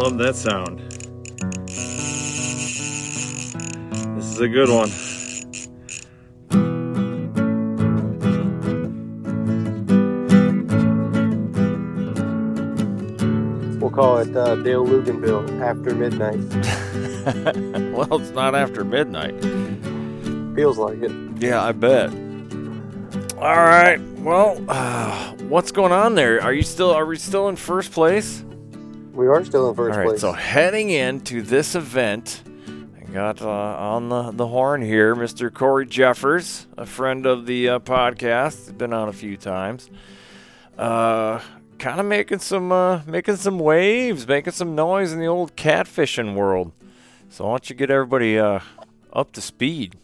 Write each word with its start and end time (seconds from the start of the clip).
Love 0.00 0.16
that 0.16 0.34
sound. 0.34 0.78
This 4.16 4.24
is 4.24 4.40
a 4.40 4.48
good 4.48 4.70
one. 4.70 4.90
We'll 13.78 13.90
call 13.90 14.16
it 14.18 14.34
uh, 14.34 14.54
Dale 14.56 14.86
Luganville 14.86 15.60
after 15.60 15.94
midnight. 15.94 16.38
well, 17.94 18.18
it's 18.18 18.30
not 18.30 18.54
after 18.54 18.84
midnight. 18.84 19.38
Feels 20.54 20.78
like 20.78 21.02
it. 21.02 21.12
Yeah, 21.42 21.62
I 21.62 21.72
bet. 21.72 22.08
All 23.36 23.64
right. 23.64 24.00
Well, 24.20 24.64
uh, 24.66 25.32
what's 25.50 25.72
going 25.72 25.92
on 25.92 26.14
there? 26.14 26.42
Are 26.42 26.54
you 26.54 26.62
still? 26.62 26.90
Are 26.90 27.04
we 27.04 27.18
still 27.18 27.50
in 27.50 27.56
first 27.56 27.92
place? 27.92 28.46
We 29.12 29.26
are 29.26 29.44
still 29.44 29.68
in 29.68 29.74
first 29.74 29.94
All 29.94 29.98
right. 29.98 30.08
place. 30.08 30.20
So 30.20 30.32
heading 30.32 30.90
into 30.90 31.42
this 31.42 31.74
event, 31.74 32.42
I 32.96 33.12
got 33.12 33.42
uh, 33.42 33.48
on 33.48 34.08
the 34.08 34.30
the 34.30 34.46
horn 34.46 34.82
here, 34.82 35.16
Mr. 35.16 35.52
Corey 35.52 35.86
Jeffers, 35.86 36.66
a 36.76 36.86
friend 36.86 37.26
of 37.26 37.46
the 37.46 37.68
uh, 37.68 37.78
podcast. 37.80 38.66
He's 38.66 38.72
been 38.72 38.92
on 38.92 39.08
a 39.08 39.12
few 39.12 39.36
times. 39.36 39.90
Uh, 40.78 41.40
kind 41.78 41.98
of 41.98 42.06
making 42.06 42.38
some 42.38 42.70
uh, 42.70 43.02
making 43.06 43.36
some 43.36 43.58
waves, 43.58 44.28
making 44.28 44.52
some 44.52 44.76
noise 44.76 45.12
in 45.12 45.18
the 45.18 45.26
old 45.26 45.56
catfishing 45.56 46.34
world. 46.34 46.70
So 47.30 47.44
why 47.44 47.50
don't 47.52 47.70
you 47.70 47.76
get 47.76 47.90
everybody 47.90 48.38
uh, 48.38 48.60
up 49.12 49.32
to 49.32 49.40
speed? 49.40 49.96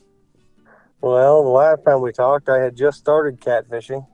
Well, 1.01 1.45
the 1.45 1.51
last 1.51 1.85
time 1.85 2.01
we 2.01 2.13
talked, 2.13 2.49
I 2.49 2.59
had 2.59 2.77
just 2.77 2.99
started 2.99 3.41
catfishing. 3.41 4.07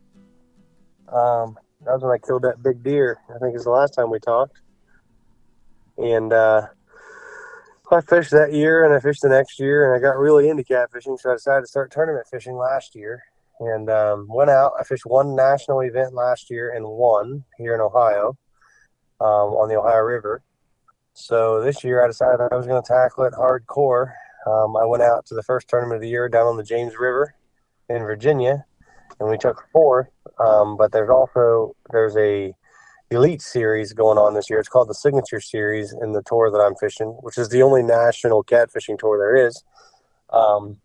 Um, 1.08 1.58
that 1.84 1.94
was 1.94 2.02
when 2.02 2.12
I 2.12 2.18
killed 2.18 2.42
that 2.42 2.62
big 2.62 2.82
deer. 2.82 3.18
I 3.34 3.38
think 3.38 3.54
it's 3.54 3.64
the 3.64 3.70
last 3.70 3.94
time 3.94 4.10
we 4.10 4.18
talked. 4.18 4.61
And 6.02 6.32
uh, 6.32 6.66
I 7.90 8.00
fished 8.00 8.30
that 8.32 8.52
year, 8.52 8.84
and 8.84 8.94
I 8.94 9.00
fished 9.00 9.22
the 9.22 9.28
next 9.28 9.58
year, 9.58 9.86
and 9.86 9.96
I 9.96 10.06
got 10.06 10.18
really 10.18 10.48
into 10.48 10.64
catfishing, 10.64 11.18
so 11.18 11.30
I 11.30 11.34
decided 11.34 11.62
to 11.62 11.66
start 11.66 11.92
tournament 11.92 12.26
fishing 12.30 12.56
last 12.56 12.94
year. 12.94 13.22
And 13.60 13.88
um, 13.90 14.26
went 14.28 14.50
out. 14.50 14.72
I 14.80 14.82
fished 14.82 15.06
one 15.06 15.36
national 15.36 15.80
event 15.80 16.14
last 16.14 16.50
year 16.50 16.74
and 16.74 16.84
won 16.84 17.44
here 17.58 17.74
in 17.74 17.80
Ohio 17.80 18.36
um, 19.20 19.54
on 19.54 19.68
the 19.68 19.78
Ohio 19.78 20.00
River. 20.00 20.42
So 21.14 21.62
this 21.62 21.84
year 21.84 22.02
I 22.02 22.08
decided 22.08 22.48
I 22.50 22.56
was 22.56 22.66
going 22.66 22.82
to 22.82 22.88
tackle 22.88 23.24
it 23.24 23.34
hardcore 23.34 24.14
um, 24.46 24.76
I 24.76 24.84
went 24.84 25.02
out 25.02 25.26
to 25.26 25.34
the 25.34 25.42
first 25.42 25.68
tournament 25.68 25.96
of 25.96 26.02
the 26.02 26.08
year 26.08 26.28
down 26.28 26.46
on 26.46 26.56
the 26.56 26.64
James 26.64 26.94
River 26.98 27.34
in 27.88 27.98
Virginia, 28.02 28.64
and 29.20 29.28
we 29.28 29.38
took 29.38 29.64
fourth. 29.72 30.08
Um, 30.38 30.76
but 30.76 30.90
there's 30.92 31.10
also 31.10 31.76
there's 31.90 32.16
a 32.16 32.54
elite 33.12 33.42
series 33.42 33.92
going 33.92 34.18
on 34.18 34.34
this 34.34 34.50
year. 34.50 34.58
It's 34.58 34.68
called 34.68 34.88
the 34.88 34.94
Signature 34.94 35.40
Series 35.40 35.94
in 36.02 36.12
the 36.12 36.22
tour 36.22 36.50
that 36.50 36.58
I'm 36.58 36.74
fishing, 36.76 37.08
which 37.20 37.38
is 37.38 37.48
the 37.48 37.62
only 37.62 37.82
national 37.82 38.44
catfishing 38.44 38.98
tour 38.98 39.18
there 39.18 39.46
is. 39.46 39.62
Um, 40.30 40.78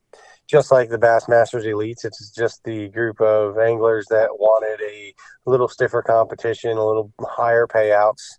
just 0.48 0.72
like 0.72 0.90
the 0.90 0.98
Bassmasters 0.98 1.66
Elites, 1.66 2.06
it's 2.06 2.32
just 2.32 2.64
the 2.64 2.88
group 2.90 3.20
of 3.20 3.58
anglers 3.58 4.06
that 4.10 4.30
wanted 4.32 4.80
a 4.82 5.14
little 5.46 5.68
stiffer 5.68 6.02
competition, 6.02 6.72
a 6.78 6.86
little 6.86 7.12
higher 7.22 7.68
payouts. 7.68 8.38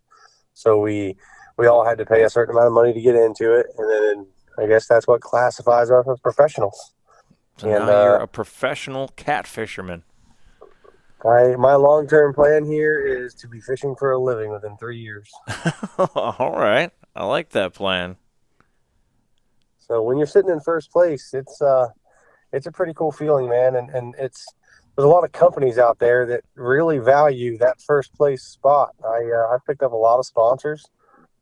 So 0.54 0.78
we 0.78 1.16
we 1.58 1.66
all 1.66 1.84
had 1.84 1.98
to 1.98 2.06
pay 2.06 2.22
a 2.22 2.30
certain 2.30 2.54
amount 2.54 2.68
of 2.68 2.72
money 2.72 2.92
to 2.94 3.00
get 3.00 3.14
into 3.14 3.52
it, 3.52 3.66
and 3.76 3.90
then 3.90 4.26
I 4.58 4.66
guess 4.66 4.86
that's 4.86 5.06
what 5.06 5.20
classifies 5.20 5.90
us 5.90 6.06
as 6.10 6.18
professionals. 6.20 6.94
So 7.58 7.68
And, 7.68 7.86
now 7.86 8.04
you're 8.04 8.20
uh, 8.20 8.24
a 8.24 8.26
professional 8.26 9.08
cat 9.16 9.46
I, 11.24 11.56
my 11.56 11.74
long 11.74 12.06
term 12.06 12.32
plan 12.32 12.64
here 12.64 13.04
is 13.04 13.34
to 13.34 13.48
be 13.48 13.60
fishing 13.60 13.96
for 13.96 14.12
a 14.12 14.18
living 14.18 14.50
within 14.50 14.76
three 14.76 14.98
years. 14.98 15.30
All 16.14 16.52
right. 16.52 16.92
I 17.16 17.24
like 17.24 17.50
that 17.50 17.74
plan. 17.74 18.16
So 19.78 20.02
when 20.02 20.18
you're 20.18 20.26
sitting 20.26 20.50
in 20.50 20.60
first 20.60 20.92
place, 20.92 21.30
it's 21.34 21.60
uh, 21.60 21.88
it's 22.52 22.66
a 22.66 22.72
pretty 22.72 22.94
cool 22.94 23.10
feeling, 23.10 23.48
man. 23.48 23.74
And 23.74 23.90
and 23.90 24.14
it's 24.18 24.46
there's 24.94 25.06
a 25.06 25.08
lot 25.08 25.24
of 25.24 25.32
companies 25.32 25.78
out 25.78 25.98
there 25.98 26.24
that 26.26 26.42
really 26.54 26.98
value 26.98 27.58
that 27.58 27.80
first 27.80 28.14
place 28.14 28.44
spot. 28.44 28.94
I 29.04 29.30
uh, 29.34 29.54
I 29.54 29.56
picked 29.66 29.82
up 29.82 29.92
a 29.92 29.96
lot 29.96 30.20
of 30.20 30.26
sponsors, 30.26 30.84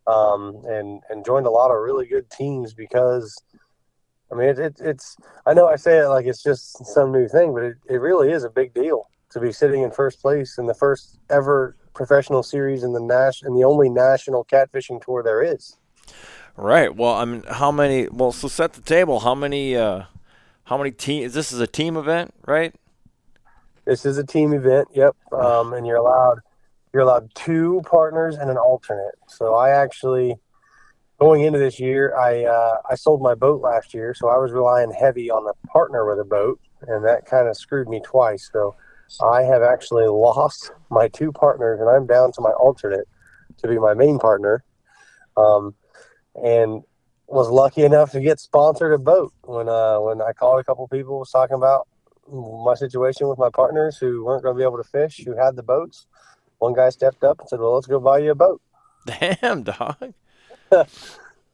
um, 0.07 0.63
and 0.67 1.03
and 1.11 1.25
joined 1.25 1.47
a 1.47 1.51
lot 1.51 1.71
of 1.71 1.81
really 1.83 2.07
good 2.07 2.31
teams 2.31 2.73
because. 2.73 3.37
I 4.29 4.35
mean, 4.35 4.49
it, 4.49 4.59
it, 4.59 4.77
it's. 4.81 5.17
I 5.47 5.55
know 5.55 5.69
I 5.69 5.77
say 5.77 5.99
it 5.99 6.09
like 6.09 6.27
it's 6.27 6.43
just 6.43 6.85
some 6.85 7.13
new 7.13 7.29
thing, 7.29 7.55
but 7.55 7.63
it, 7.63 7.77
it 7.89 7.99
really 7.99 8.33
is 8.33 8.43
a 8.43 8.51
big 8.51 8.75
deal 8.75 9.09
to 9.37 9.41
be 9.41 9.53
sitting 9.53 9.83
in 9.83 9.91
first 9.91 10.23
place 10.23 10.57
in 10.57 10.65
the 10.67 10.75
first 10.75 11.19
ever 11.29 11.77
professional 11.93 12.43
series 12.43 12.83
in 12.83 12.95
the 12.95 13.01
Nash 13.01 13.43
and 13.43 13.55
the 13.55 13.65
only 13.65 13.91
national 13.91 14.47
catfishing 14.47 15.05
tour 15.05 15.23
there 15.23 15.43
is. 15.43 15.77
Right. 16.57 16.95
Well, 16.95 17.13
I 17.13 17.27
mean, 17.27 17.43
how 17.47 17.71
many? 17.71 18.09
Well, 18.09 18.33
so 18.33 18.49
set 18.49 18.73
the 18.73 18.81
table. 18.81 19.21
How 19.21 19.35
many? 19.35 19.77
Uh, 19.77 20.05
how 20.65 20.79
many 20.79 20.91
teams? 20.91 21.35
This 21.35 21.53
is 21.53 21.61
a 21.61 21.67
team 21.67 21.99
event, 21.99 22.33
right? 22.47 22.75
This 23.85 24.07
is 24.07 24.17
a 24.17 24.25
team 24.25 24.55
event. 24.55 24.89
Yep. 24.95 25.15
Um, 25.33 25.75
and 25.75 25.87
you're 25.87 25.99
allowed 25.99 26.41
you're 26.95 27.03
allowed 27.03 27.35
two 27.35 27.83
partners 27.85 28.37
and 28.37 28.51
an 28.51 28.57
alternate. 28.57 29.17
So 29.29 29.55
I 29.55 29.69
actually 29.69 30.37
going 31.21 31.43
into 31.43 31.59
this 31.59 31.79
year, 31.79 32.17
I 32.17 32.45
uh, 32.45 32.79
I 32.91 32.95
sold 32.95 33.21
my 33.21 33.35
boat 33.35 33.61
last 33.61 33.93
year, 33.93 34.15
so 34.15 34.29
I 34.29 34.39
was 34.39 34.53
relying 34.53 34.91
heavy 34.93 35.31
on 35.31 35.47
a 35.47 35.67
partner 35.69 36.09
with 36.09 36.21
a 36.21 36.25
boat, 36.25 36.59
and 36.89 37.05
that 37.05 37.27
kind 37.27 37.49
of 37.49 37.57
screwed 37.59 37.87
me 37.87 38.01
twice. 38.03 38.49
So 38.51 38.77
I 39.23 39.43
have 39.43 39.63
actually 39.63 40.07
lost 40.07 40.73
my 40.91 41.09
two 41.09 41.33
partners, 41.33 41.81
and 41.81 41.89
I'm 41.89 42.07
down 42.07 42.33
to 42.33 42.41
my 42.41 42.51
alternate 42.51 43.09
to 43.59 43.69
be 43.69 43.79
my 43.79 43.95
main 43.95 44.19
partner. 44.19 44.65
Um, 45.37 45.75
and 46.43 46.83
was 47.29 47.49
lucky 47.49 47.83
enough 47.83 48.13
to 48.13 48.21
get 48.21 48.39
sponsored 48.39 48.93
a 48.93 48.99
boat 48.99 49.33
when 49.43 49.69
uh 49.69 49.99
when 49.99 50.23
I 50.23 50.33
called 50.33 50.61
a 50.61 50.65
couple 50.65 50.87
people 50.87 51.19
was 51.19 51.31
talking 51.31 51.57
about 51.57 51.89
my 52.31 52.75
situation 52.75 53.29
with 53.29 53.39
my 53.39 53.51
partners 53.51 53.97
who 53.97 54.25
weren't 54.25 54.45
going 54.45 54.55
to 54.55 54.59
be 54.59 54.65
able 54.65 54.77
to 54.77 54.89
fish 54.89 55.23
who 55.25 55.37
had 55.37 55.57
the 55.57 55.63
boats. 55.63 56.07
One 56.59 56.73
guy 56.73 56.91
stepped 56.91 57.25
up 57.25 57.41
and 57.41 57.49
said, 57.49 57.59
"Well, 57.59 57.75
let's 57.75 57.87
go 57.87 58.01
buy 58.01 58.19
you 58.19 58.31
a 58.31 58.35
boat." 58.35 58.61
Damn, 59.07 59.63
dog. 59.63 60.15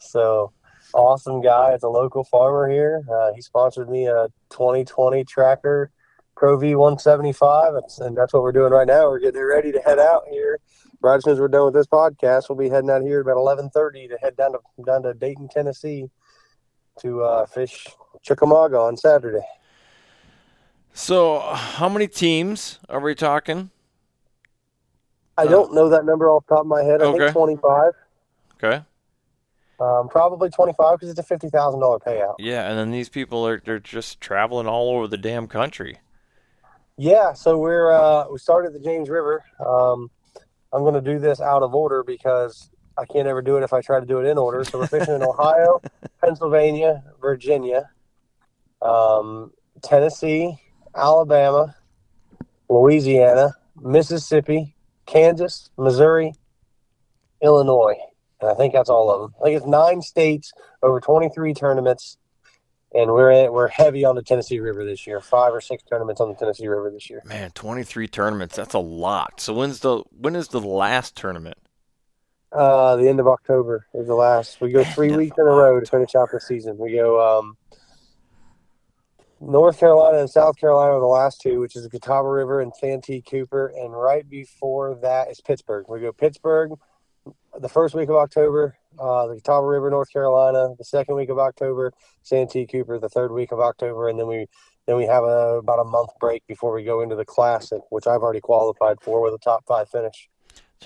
So 0.02 0.52
awesome 0.92 1.40
guy. 1.40 1.72
It's 1.72 1.84
a 1.84 1.88
local 1.88 2.24
farmer 2.24 2.68
here. 2.68 3.02
Uh, 3.10 3.32
he 3.34 3.40
sponsored 3.40 3.88
me 3.88 4.06
a 4.06 4.28
2020 4.50 5.24
Tracker 5.24 5.90
Pro 6.36 6.56
V 6.56 6.74
175, 6.74 7.74
and 8.00 8.16
that's 8.16 8.32
what 8.32 8.42
we're 8.42 8.52
doing 8.52 8.72
right 8.72 8.86
now. 8.86 9.08
We're 9.08 9.20
getting 9.20 9.42
ready 9.42 9.70
to 9.72 9.80
head 9.80 9.98
out 9.98 10.22
here. 10.30 10.58
Right 11.00 11.16
as 11.16 11.24
soon 11.24 11.32
as 11.34 11.40
we're 11.40 11.48
done 11.48 11.64
with 11.64 11.74
this 11.74 11.86
podcast, 11.86 12.48
we'll 12.48 12.58
be 12.58 12.68
heading 12.68 12.90
out 12.90 13.02
here 13.02 13.20
about 13.20 13.36
11:30 13.36 14.08
to 14.08 14.18
head 14.18 14.36
down 14.36 14.52
to 14.52 14.58
down 14.86 15.02
to 15.02 15.14
Dayton, 15.14 15.48
Tennessee, 15.48 16.10
to 17.00 17.22
uh, 17.22 17.46
fish 17.46 17.88
Chickamauga 18.22 18.78
on 18.78 18.96
Saturday. 18.96 19.44
So, 20.92 21.40
how 21.40 21.88
many 21.88 22.06
teams 22.06 22.78
are 22.88 23.00
we 23.00 23.14
talking? 23.14 23.70
I 25.38 25.46
don't 25.46 25.74
know 25.74 25.88
that 25.88 26.04
number 26.04 26.28
off 26.28 26.44
the 26.46 26.54
top 26.56 26.60
of 26.62 26.66
my 26.66 26.82
head. 26.82 27.00
I 27.00 27.06
Okay. 27.06 27.18
think 27.18 27.32
25. 27.32 27.92
Okay. 28.62 28.84
Um, 29.80 30.08
probably 30.08 30.50
25 30.50 30.98
because 30.98 31.10
it's 31.10 31.18
a 31.18 31.24
fifty 31.24 31.48
thousand 31.48 31.80
dollar 31.80 31.98
payout. 31.98 32.36
Yeah, 32.38 32.68
and 32.68 32.78
then 32.78 32.90
these 32.92 33.08
people 33.08 33.46
are 33.46 33.60
they're 33.64 33.80
just 33.80 34.20
traveling 34.20 34.68
all 34.68 34.90
over 34.94 35.08
the 35.08 35.16
damn 35.16 35.48
country. 35.48 35.98
Yeah, 36.98 37.32
so 37.32 37.56
we're 37.56 37.90
uh, 37.90 38.26
we 38.30 38.38
started 38.38 38.74
the 38.74 38.80
James 38.80 39.08
River. 39.08 39.42
Um, 39.64 40.10
I'm 40.72 40.82
going 40.82 40.94
to 40.94 41.00
do 41.00 41.18
this 41.18 41.40
out 41.40 41.62
of 41.62 41.74
order 41.74 42.02
because 42.02 42.70
I 42.98 43.06
can't 43.06 43.26
ever 43.26 43.40
do 43.40 43.56
it 43.56 43.62
if 43.62 43.72
I 43.72 43.80
try 43.80 43.98
to 43.98 44.06
do 44.06 44.20
it 44.20 44.26
in 44.26 44.36
order. 44.36 44.62
So 44.64 44.78
we're 44.78 44.86
fishing 44.86 45.14
in 45.14 45.22
Ohio, 45.22 45.80
Pennsylvania, 46.22 47.02
Virginia, 47.20 47.90
um, 48.82 49.52
Tennessee, 49.82 50.58
Alabama, 50.94 51.74
Louisiana, 52.68 53.54
Mississippi, 53.80 54.74
Kansas, 55.06 55.70
Missouri, 55.78 56.34
Illinois, 57.42 57.96
and 58.40 58.50
I 58.50 58.54
think 58.54 58.74
that's 58.74 58.90
all 58.90 59.10
of 59.10 59.20
them. 59.22 59.34
I 59.40 59.44
think 59.44 59.56
it's 59.56 59.66
nine 59.66 60.02
states 60.02 60.52
over 60.82 61.00
23 61.00 61.54
tournaments 61.54 62.18
and 62.94 63.10
we're 63.10 63.30
in, 63.30 63.52
we're 63.52 63.68
heavy 63.68 64.04
on 64.04 64.14
the 64.14 64.22
Tennessee 64.22 64.60
River 64.60 64.84
this 64.84 65.06
year. 65.06 65.20
Five 65.20 65.54
or 65.54 65.60
six 65.60 65.82
tournaments 65.82 66.20
on 66.20 66.28
the 66.28 66.34
Tennessee 66.34 66.68
River 66.68 66.90
this 66.90 67.08
year. 67.08 67.22
Man, 67.24 67.50
23 67.52 68.08
tournaments, 68.08 68.56
that's 68.56 68.74
a 68.74 68.78
lot. 68.78 69.40
So 69.40 69.54
when's 69.54 69.80
the 69.80 70.02
when 70.10 70.36
is 70.36 70.48
the 70.48 70.60
last 70.60 71.16
tournament? 71.16 71.58
Uh, 72.52 72.96
the 72.96 73.08
end 73.08 73.18
of 73.18 73.26
October 73.26 73.86
is 73.94 74.06
the 74.06 74.14
last. 74.14 74.60
We 74.60 74.72
go 74.72 74.84
three 74.84 75.08
End 75.08 75.16
weeks 75.16 75.36
in 75.38 75.46
a 75.46 75.50
row 75.50 75.80
to 75.80 75.86
finish 75.86 76.14
out 76.14 76.30
the 76.30 76.40
season. 76.40 76.76
We 76.76 76.94
go 76.94 77.38
um, 77.38 77.56
North 79.40 79.80
Carolina 79.80 80.18
and 80.18 80.30
South 80.30 80.56
Carolina 80.56 80.92
are 80.92 81.00
the 81.00 81.06
last 81.06 81.40
two, 81.40 81.60
which 81.60 81.74
is 81.76 81.82
the 81.82 81.90
Catawba 81.90 82.28
River 82.28 82.60
and 82.60 82.72
Santee 82.74 83.22
Cooper, 83.22 83.72
and 83.76 83.92
right 83.92 84.28
before 84.28 84.96
that 84.96 85.30
is 85.30 85.40
Pittsburgh. 85.40 85.86
We 85.88 86.00
go 86.00 86.12
Pittsburgh 86.12 86.72
the 87.58 87.68
first 87.68 87.94
week 87.94 88.08
of 88.08 88.16
October, 88.16 88.76
uh, 88.98 89.26
the 89.26 89.36
Catawba 89.36 89.66
River, 89.66 89.90
North 89.90 90.12
Carolina. 90.12 90.74
The 90.78 90.84
second 90.84 91.14
week 91.14 91.28
of 91.28 91.38
October, 91.38 91.92
Santee 92.22 92.66
Cooper. 92.66 92.98
The 92.98 93.08
third 93.08 93.32
week 93.32 93.52
of 93.52 93.60
October, 93.60 94.08
and 94.08 94.18
then 94.18 94.26
we 94.26 94.46
then 94.86 94.96
we 94.96 95.06
have 95.06 95.22
a, 95.24 95.58
about 95.58 95.78
a 95.78 95.84
month 95.84 96.10
break 96.18 96.46
before 96.46 96.74
we 96.74 96.84
go 96.84 97.02
into 97.02 97.14
the 97.14 97.24
Classic, 97.24 97.80
which 97.90 98.06
I've 98.06 98.22
already 98.22 98.40
qualified 98.40 99.00
for 99.00 99.20
with 99.22 99.34
a 99.34 99.38
top 99.38 99.64
five 99.66 99.88
finish. 99.88 100.28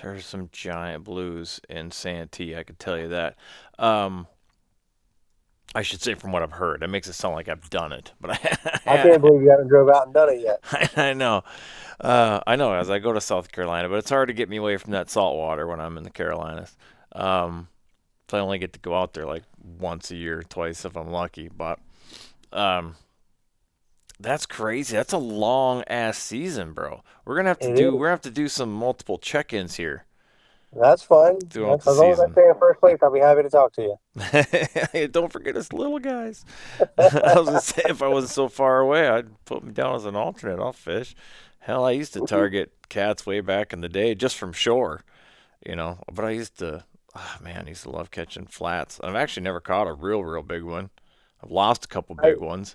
There's 0.00 0.26
some 0.26 0.50
giant 0.52 1.04
blues 1.04 1.60
in 1.68 1.90
Santee, 1.90 2.54
I 2.54 2.62
can 2.62 2.76
tell 2.76 2.98
you 2.98 3.08
that. 3.08 3.36
Um, 3.78 4.26
I 5.74 5.82
should 5.82 6.02
say 6.02 6.14
from 6.14 6.32
what 6.32 6.42
I've 6.42 6.52
heard. 6.52 6.82
It 6.82 6.88
makes 6.88 7.08
it 7.08 7.14
sound 7.14 7.34
like 7.34 7.48
I've 7.48 7.68
done 7.70 7.92
it, 7.92 8.12
but 8.20 8.30
I, 8.86 8.94
I 8.94 8.96
can't 8.98 9.20
believe 9.20 9.42
you 9.42 9.50
haven't 9.50 9.68
drove 9.68 9.88
out 9.88 10.06
and 10.06 10.14
done 10.14 10.30
it 10.30 10.40
yet. 10.40 10.60
I, 10.72 10.90
I 11.10 11.12
know. 11.12 11.44
Uh, 12.00 12.40
I 12.46 12.56
know 12.56 12.74
as 12.74 12.90
I 12.90 12.98
go 12.98 13.12
to 13.12 13.20
South 13.20 13.50
Carolina, 13.50 13.88
but 13.88 13.96
it's 13.96 14.10
hard 14.10 14.28
to 14.28 14.34
get 14.34 14.48
me 14.48 14.58
away 14.58 14.76
from 14.76 14.92
that 14.92 15.10
salt 15.10 15.36
water 15.36 15.66
when 15.66 15.80
I'm 15.80 15.96
in 15.96 16.02
the 16.02 16.10
Carolinas. 16.10 16.76
Um, 17.12 17.68
so 18.28 18.38
I 18.38 18.40
only 18.40 18.58
get 18.58 18.72
to 18.74 18.78
go 18.80 18.94
out 18.94 19.14
there 19.14 19.26
like 19.26 19.44
once 19.62 20.10
a 20.10 20.16
year, 20.16 20.42
twice 20.48 20.84
if 20.84 20.96
I'm 20.96 21.10
lucky. 21.10 21.48
But 21.48 21.78
um, 22.52 22.96
that's 24.18 24.46
crazy. 24.46 24.96
That's 24.96 25.12
a 25.12 25.18
long 25.18 25.84
ass 25.88 26.18
season, 26.18 26.72
bro. 26.72 27.02
We're 27.24 27.36
gonna 27.36 27.48
have 27.50 27.60
to 27.60 27.70
It 27.70 27.76
do. 27.76 27.88
is. 27.88 27.94
We're 27.94 28.06
gonna 28.06 28.10
have 28.10 28.20
to 28.22 28.30
do 28.30 28.48
some 28.48 28.72
multiple 28.72 29.18
check-ins 29.18 29.76
here. 29.76 30.04
That's 30.72 31.02
fine. 31.02 31.38
Throughout 31.50 31.80
as 31.86 31.96
long 31.98 32.12
as 32.12 32.20
I 32.20 32.28
stay 32.32 32.42
in 32.48 32.54
first 32.58 32.80
place, 32.80 32.98
I'll 33.02 33.12
be 33.12 33.20
happy 33.20 33.42
to 33.42 33.50
talk 33.50 33.72
to 33.74 33.82
you. 33.82 33.96
Don't 35.10 35.32
forget 35.32 35.56
us 35.56 35.72
little 35.72 35.98
guys. 35.98 36.44
I 36.98 37.34
was 37.38 37.46
gonna 37.46 37.60
say 37.60 37.82
if 37.88 38.02
I 38.02 38.08
wasn't 38.08 38.32
so 38.32 38.48
far 38.48 38.80
away, 38.80 39.08
I'd 39.08 39.44
put 39.44 39.64
me 39.64 39.72
down 39.72 39.94
as 39.96 40.04
an 40.04 40.16
alternate. 40.16 40.60
I'll 40.60 40.72
fish. 40.72 41.14
Hell, 41.60 41.84
I 41.84 41.92
used 41.92 42.12
to 42.14 42.20
target 42.22 42.72
cats 42.88 43.26
way 43.26 43.40
back 43.40 43.72
in 43.72 43.80
the 43.80 43.88
day 43.88 44.14
just 44.14 44.36
from 44.36 44.52
shore, 44.52 45.02
you 45.64 45.76
know. 45.76 45.98
But 46.12 46.24
I 46.24 46.30
used 46.30 46.58
to, 46.58 46.84
oh 47.16 47.36
man, 47.42 47.64
I 47.66 47.70
used 47.70 47.84
to 47.84 47.90
love 47.90 48.10
catching 48.10 48.46
flats. 48.46 49.00
I've 49.02 49.14
actually 49.14 49.44
never 49.44 49.60
caught 49.60 49.86
a 49.88 49.94
real, 49.94 50.24
real 50.24 50.42
big 50.42 50.62
one. 50.62 50.90
I've 51.42 51.50
lost 51.50 51.84
a 51.84 51.88
couple 51.88 52.14
big 52.14 52.38
ones. 52.38 52.74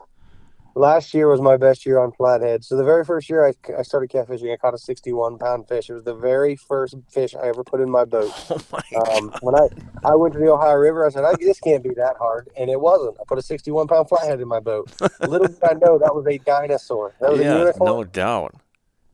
Last 0.74 1.14
year 1.14 1.28
was 1.28 1.42
my 1.42 1.58
best 1.58 1.86
year 1.86 2.00
on 2.00 2.14
flathead. 2.14 2.64
So 2.64 2.78
the 2.78 2.84
very 2.86 3.04
first 3.04 3.30
year 3.30 3.46
I, 3.46 3.54
I 3.78 3.82
started 3.82 4.10
catfishing, 4.10 4.54
I 4.54 4.56
caught 4.58 4.74
a 4.74 4.78
61 4.78 5.38
pound 5.38 5.68
fish. 5.68 5.90
It 5.90 5.94
was 5.94 6.06
the 6.06 6.16
very 6.16 6.56
first 6.56 6.96
fish 7.10 7.36
I 7.36 7.48
ever 7.50 7.64
put 7.64 7.82
in 7.82 7.90
my 7.90 8.06
boat. 8.06 8.32
Oh 8.50 8.60
my 8.72 8.82
Um, 9.18 9.34
when 9.42 9.56
I, 9.56 9.68
I 10.04 10.16
went 10.16 10.34
to 10.34 10.40
the 10.40 10.50
Ohio 10.52 10.76
River, 10.76 11.06
I 11.06 11.10
said, 11.10 11.26
I, 11.26 11.34
this 11.40 11.60
can't 11.60 11.84
be 11.84 11.94
that 11.96 12.16
hard. 12.18 12.50
And 12.58 12.70
it 12.70 12.80
wasn't. 12.80 13.18
I 13.20 13.24
put 13.28 13.38
a 13.38 13.42
61 13.42 13.88
pound 13.88 14.08
flathead 14.10 14.40
in 14.42 14.48
my 14.48 14.60
boat. 14.62 14.90
Little 15.22 15.48
did 15.48 15.64
I 15.64 15.74
know 15.74 15.98
that 16.00 16.16
was 16.16 16.26
a 16.28 16.38
dinosaur. 16.38 17.16
That 17.20 17.32
was 17.32 17.42
a 17.42 17.44
yeah, 17.46 17.58
unicorn. 17.58 17.88
no 17.88 18.04
doubt. 18.06 18.56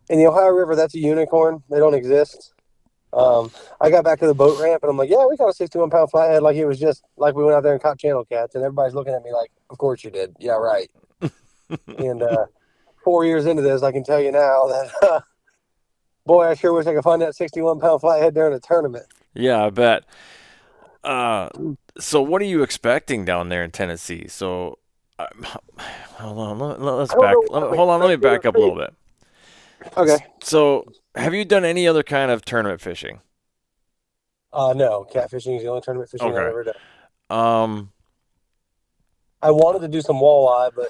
in 0.10 0.20
the 0.20 0.28
Ohio 0.28 0.50
River, 0.50 0.76
that's 0.76 0.96
a 0.96 1.00
unicorn. 1.00 1.64
They 1.70 1.80
don't 1.80 1.96
exist. 1.96 2.54
Um, 3.18 3.52
I 3.82 3.90
got 3.90 4.04
back 4.04 4.20
to 4.20 4.28
the 4.28 4.34
boat 4.34 4.60
ramp 4.62 4.84
and 4.84 4.92
I'm 4.92 4.98
like, 4.98 5.10
yeah, 5.10 5.26
we 5.26 5.36
caught 5.38 5.50
a 5.50 5.54
61 5.54 5.90
pound 5.90 6.12
flathead. 6.12 6.44
Like 6.44 6.56
it 6.56 6.66
was 6.66 6.80
just 6.80 7.04
like 7.18 7.36
we 7.36 7.44
went 7.44 7.56
out 7.56 7.64
there 7.64 7.74
and 7.74 7.82
caught 7.82 7.98
channel 7.98 8.24
cats. 8.24 8.54
And 8.54 8.64
everybody's 8.64 8.94
looking 8.94 9.14
at 9.14 9.24
me 9.24 9.34
like, 9.34 9.52
of 9.70 9.78
course 9.78 10.04
you 10.04 10.12
did. 10.12 10.36
Yeah, 10.40 10.54
right. 10.54 10.90
and 11.98 12.22
uh, 12.22 12.46
four 13.04 13.26
years 13.26 13.46
into 13.48 13.64
this, 13.64 13.82
I 13.82 13.92
can 13.92 14.04
tell 14.04 14.22
you 14.22 14.32
now 14.32 14.68
that, 14.68 14.92
uh, 15.02 15.22
boy, 16.26 16.46
I 16.46 16.54
sure 16.54 16.74
wish 16.74 16.86
I 16.86 16.94
could 16.94 17.04
find 17.04 17.22
that 17.24 17.36
61 17.36 17.80
pound 17.80 18.02
flathead 18.02 18.36
during 18.36 18.54
a 18.54 18.60
tournament. 18.60 19.06
Yeah, 19.34 19.66
I 19.66 19.70
bet. 19.72 20.04
Uh, 21.04 21.50
so 22.00 22.22
what 22.22 22.42
are 22.42 22.46
you 22.46 22.62
expecting 22.62 23.26
down 23.26 23.50
there 23.50 23.64
in 23.64 23.72
Tennessee? 23.72 24.28
So, 24.28 24.78
um, 25.18 25.28
hold 25.80 26.38
on, 26.38 26.60
let, 26.60 26.80
us 26.80 27.10
back. 27.10 27.36
Let, 27.50 27.64
hold 27.64 27.90
on, 27.90 28.00
let 28.00 28.10
me 28.10 28.16
back 28.16 28.46
up 28.46 28.56
a 28.56 28.60
little 28.60 28.76
bit. 28.76 28.94
Okay. 29.96 30.18
So, 30.42 30.86
have 31.16 31.34
you 31.34 31.46
done 31.46 31.66
any 31.66 31.88
other 31.88 32.04
kind 32.04 32.32
of 32.32 32.44
tournament 32.44 32.82
fishing? 32.82 33.22
Uh, 34.54 34.74
no, 34.76 35.06
catfishing 35.14 35.58
is 35.58 35.64
the 35.64 35.70
only 35.70 35.82
tournament 35.82 36.10
fishing 36.10 36.28
Okay. 36.28 36.38
I've 36.38 36.48
ever 36.48 36.64
done. 36.64 36.76
Um, 37.30 37.92
I 39.42 39.52
wanted 39.52 39.80
to 39.82 39.88
do 39.88 40.02
some 40.02 40.18
walleye, 40.18 40.72
but 40.76 40.90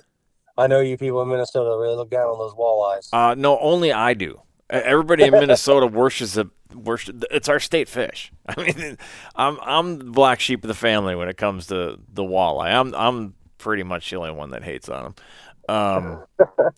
I 0.58 0.68
know 0.68 0.80
you 0.80 0.98
people 0.98 1.22
in 1.22 1.30
Minnesota 1.30 1.78
really 1.78 1.96
look 1.96 2.10
down 2.10 2.28
on 2.28 2.40
those 2.40 2.54
walleyes. 2.54 3.10
uh, 3.14 3.36
no, 3.36 3.60
only 3.60 3.92
I 3.92 4.14
do. 4.14 4.42
Everybody 4.70 5.24
in 5.24 5.32
Minnesota 5.40 5.88
worships 5.88 6.34
the 6.34 6.50
worship. 6.76 7.24
It's 7.32 7.50
our 7.50 7.60
state 7.60 7.90
fish. 7.90 8.32
I 8.48 8.64
mean, 8.64 8.98
I'm 9.36 9.58
I'm 9.62 9.98
the 9.98 10.04
black 10.06 10.40
sheep 10.40 10.64
of 10.64 10.68
the 10.68 10.74
family 10.74 11.16
when 11.16 11.28
it 11.30 11.38
comes 11.38 11.68
to 11.68 12.00
the 12.14 12.24
walleye. 12.24 12.74
I'm 12.74 12.94
I'm 12.96 13.34
pretty 13.58 13.84
much 13.84 14.10
the 14.10 14.18
only 14.18 14.32
one 14.32 14.52
that 14.52 14.64
hates 14.64 14.88
on 14.90 15.04
them. 15.04 15.16
Um, 15.68 16.24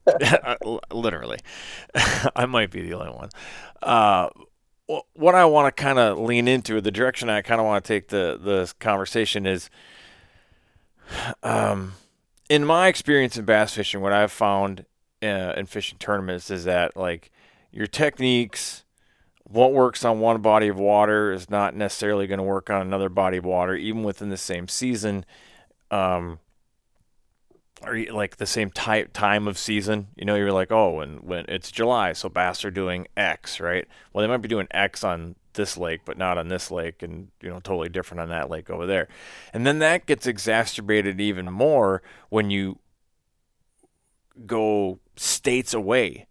literally, 0.91 1.39
I 2.35 2.45
might 2.45 2.71
be 2.71 2.81
the 2.81 2.93
only 2.93 3.11
one. 3.11 3.29
Uh, 3.81 4.29
what 5.13 5.35
I 5.35 5.45
want 5.45 5.75
to 5.75 5.83
kind 5.83 5.99
of 5.99 6.17
lean 6.17 6.47
into, 6.47 6.81
the 6.81 6.91
direction 6.91 7.29
I 7.29 7.41
kind 7.41 7.61
of 7.61 7.67
want 7.67 7.83
to 7.83 7.87
take 7.87 8.07
the 8.07 8.39
the 8.41 8.73
conversation 8.79 9.45
is, 9.45 9.69
um, 11.43 11.93
in 12.49 12.65
my 12.65 12.87
experience 12.87 13.37
in 13.37 13.45
bass 13.45 13.75
fishing, 13.75 14.01
what 14.01 14.13
I've 14.13 14.31
found 14.31 14.85
uh, 15.21 15.53
in 15.55 15.67
fishing 15.67 15.97
tournaments 15.99 16.49
is 16.49 16.65
that 16.65 16.97
like 16.97 17.31
your 17.71 17.87
techniques, 17.87 18.83
what 19.43 19.73
works 19.73 20.03
on 20.03 20.19
one 20.19 20.41
body 20.41 20.67
of 20.67 20.77
water 20.77 21.31
is 21.31 21.49
not 21.49 21.75
necessarily 21.75 22.27
going 22.27 22.39
to 22.39 22.43
work 22.43 22.69
on 22.69 22.81
another 22.81 23.09
body 23.09 23.37
of 23.37 23.45
water, 23.45 23.75
even 23.75 24.03
within 24.03 24.29
the 24.29 24.37
same 24.37 24.67
season. 24.67 25.25
Um, 25.91 26.39
or 27.83 27.93
y- 27.93 28.07
like 28.11 28.37
the 28.37 28.45
same 28.45 28.71
type 28.71 29.13
time 29.13 29.47
of 29.47 29.57
season. 29.57 30.07
You 30.15 30.25
know, 30.25 30.35
you're 30.35 30.51
like, 30.51 30.71
oh, 30.71 30.91
when 30.91 31.17
when 31.17 31.45
it's 31.47 31.71
July, 31.71 32.13
so 32.13 32.29
bass 32.29 32.63
are 32.65 32.71
doing 32.71 33.07
X, 33.15 33.59
right? 33.59 33.87
Well, 34.13 34.21
they 34.21 34.27
might 34.27 34.41
be 34.41 34.47
doing 34.49 34.67
X 34.71 35.03
on 35.03 35.35
this 35.53 35.77
lake, 35.77 36.01
but 36.05 36.17
not 36.17 36.37
on 36.37 36.47
this 36.47 36.71
lake, 36.71 37.01
and 37.03 37.29
you 37.41 37.49
know, 37.49 37.59
totally 37.59 37.89
different 37.89 38.21
on 38.21 38.29
that 38.29 38.49
lake 38.49 38.69
over 38.69 38.85
there. 38.85 39.07
And 39.53 39.65
then 39.65 39.79
that 39.79 40.05
gets 40.05 40.27
exacerbated 40.27 41.19
even 41.19 41.51
more 41.51 42.01
when 42.29 42.49
you 42.49 42.79
go 44.45 44.99
states 45.15 45.73
away. 45.73 46.27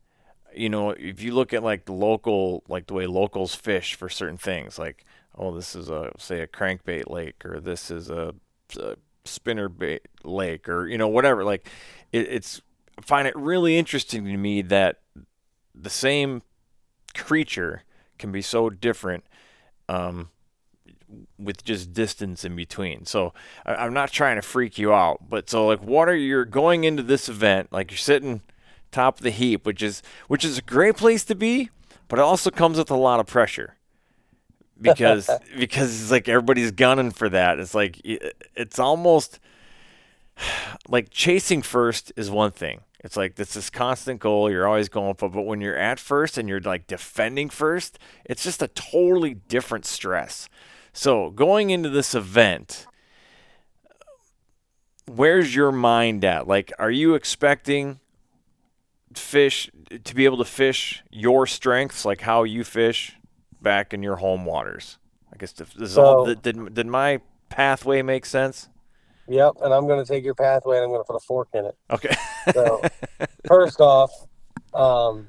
You 0.54 0.68
know, 0.68 0.90
if 0.90 1.22
you 1.22 1.34
look 1.34 1.52
at 1.52 1.62
like 1.62 1.84
the 1.84 1.92
local, 1.92 2.64
like 2.68 2.86
the 2.86 2.94
way 2.94 3.06
locals 3.06 3.54
fish 3.54 3.94
for 3.94 4.08
certain 4.08 4.38
things, 4.38 4.78
like 4.78 5.04
oh, 5.38 5.54
this 5.54 5.74
is 5.74 5.88
a 5.88 6.10
say 6.18 6.40
a 6.40 6.46
crankbait 6.46 7.08
lake, 7.08 7.44
or 7.44 7.60
this 7.60 7.90
is 7.90 8.10
a, 8.10 8.34
a 8.78 8.96
spinner 9.28 9.68
bait 9.68 10.08
lake, 10.24 10.68
or 10.68 10.86
you 10.86 10.98
know 10.98 11.08
whatever. 11.08 11.44
Like 11.44 11.68
it, 12.12 12.28
it's 12.30 12.60
I 12.98 13.02
find 13.02 13.28
it 13.28 13.36
really 13.36 13.78
interesting 13.78 14.24
to 14.24 14.36
me 14.36 14.62
that 14.62 15.00
the 15.74 15.90
same 15.90 16.42
creature 17.14 17.84
can 18.18 18.32
be 18.32 18.42
so 18.42 18.68
different 18.68 19.24
um, 19.88 20.30
with 21.38 21.64
just 21.64 21.92
distance 21.92 22.44
in 22.44 22.56
between. 22.56 23.06
So 23.06 23.32
I, 23.64 23.86
am 23.86 23.94
not 23.94 24.10
trying 24.10 24.36
to 24.36 24.42
freak 24.42 24.78
you 24.78 24.92
out, 24.92 25.28
but 25.28 25.48
so 25.48 25.66
like, 25.66 25.82
what 25.82 26.08
are 26.08 26.16
you 26.16 26.44
going 26.44 26.84
into 26.84 27.02
this 27.02 27.28
event? 27.28 27.72
Like 27.72 27.90
you're 27.90 27.98
sitting 27.98 28.42
top 28.90 29.18
of 29.18 29.22
the 29.22 29.30
heap, 29.30 29.64
which 29.64 29.82
is 29.82 30.02
which 30.26 30.44
is 30.44 30.58
a 30.58 30.62
great 30.62 30.96
place 30.96 31.24
to 31.26 31.34
be, 31.34 31.70
but 32.08 32.18
it 32.18 32.22
also 32.22 32.50
comes 32.50 32.78
with 32.78 32.90
a 32.90 32.96
lot 32.96 33.20
of 33.20 33.26
pressure 33.26 33.77
because 34.80 35.30
because 35.58 36.02
it's 36.02 36.10
like 36.10 36.28
everybody's 36.28 36.70
gunning 36.70 37.10
for 37.10 37.28
that. 37.28 37.58
It's 37.58 37.74
like 37.74 38.00
it's 38.04 38.78
almost 38.78 39.38
like 40.88 41.10
chasing 41.10 41.62
first 41.62 42.12
is 42.16 42.30
one 42.30 42.52
thing. 42.52 42.80
It's 43.00 43.16
like 43.16 43.36
this 43.36 43.56
is 43.56 43.70
constant 43.70 44.20
goal. 44.20 44.50
You're 44.50 44.66
always 44.66 44.88
going 44.88 45.14
for, 45.14 45.28
but 45.28 45.42
when 45.42 45.60
you're 45.60 45.76
at 45.76 46.00
first 46.00 46.36
and 46.36 46.48
you're 46.48 46.60
like 46.60 46.86
defending 46.86 47.48
first, 47.48 47.98
it's 48.24 48.42
just 48.42 48.62
a 48.62 48.68
totally 48.68 49.34
different 49.34 49.86
stress. 49.86 50.48
So 50.92 51.30
going 51.30 51.70
into 51.70 51.88
this 51.90 52.14
event, 52.14 52.86
where's 55.06 55.54
your 55.54 55.70
mind 55.70 56.24
at? 56.24 56.48
Like, 56.48 56.72
are 56.78 56.90
you 56.90 57.14
expecting 57.14 58.00
fish 59.14 59.70
to 60.04 60.14
be 60.14 60.24
able 60.24 60.38
to 60.38 60.44
fish 60.44 61.02
your 61.10 61.46
strengths, 61.46 62.04
like 62.04 62.22
how 62.22 62.42
you 62.42 62.64
fish 62.64 63.17
back 63.62 63.92
in 63.92 64.02
your 64.02 64.16
home 64.16 64.44
waters? 64.44 64.98
I 65.32 65.36
guess 65.36 65.52
this 65.52 65.92
so, 65.92 66.04
all, 66.04 66.24
did, 66.26 66.42
did, 66.42 66.74
did 66.74 66.86
my 66.86 67.20
pathway 67.48 68.02
make 68.02 68.26
sense? 68.26 68.68
Yep, 69.28 69.54
and 69.62 69.74
I'm 69.74 69.86
going 69.86 70.02
to 70.02 70.10
take 70.10 70.24
your 70.24 70.34
pathway 70.34 70.76
and 70.76 70.84
I'm 70.84 70.90
going 70.90 71.00
to 71.00 71.04
put 71.04 71.16
a 71.16 71.20
fork 71.20 71.48
in 71.52 71.66
it. 71.66 71.76
Okay. 71.90 72.14
so, 72.52 72.82
first 73.46 73.80
off, 73.80 74.10
um, 74.72 75.28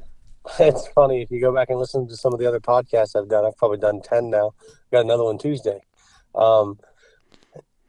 it's 0.59 0.87
funny 0.89 1.21
if 1.21 1.29
you 1.31 1.41
go 1.41 1.53
back 1.53 1.69
and 1.69 1.77
listen 1.77 2.07
to 2.07 2.15
some 2.15 2.33
of 2.33 2.39
the 2.39 2.47
other 2.47 2.59
podcasts 2.61 3.15
I've 3.15 3.29
done. 3.29 3.45
I've 3.45 3.57
probably 3.57 3.77
done 3.77 4.01
ten 4.01 4.29
now. 4.29 4.51
Got 4.91 5.03
another 5.03 5.25
one 5.25 5.37
Tuesday. 5.37 5.81
Um, 6.33 6.79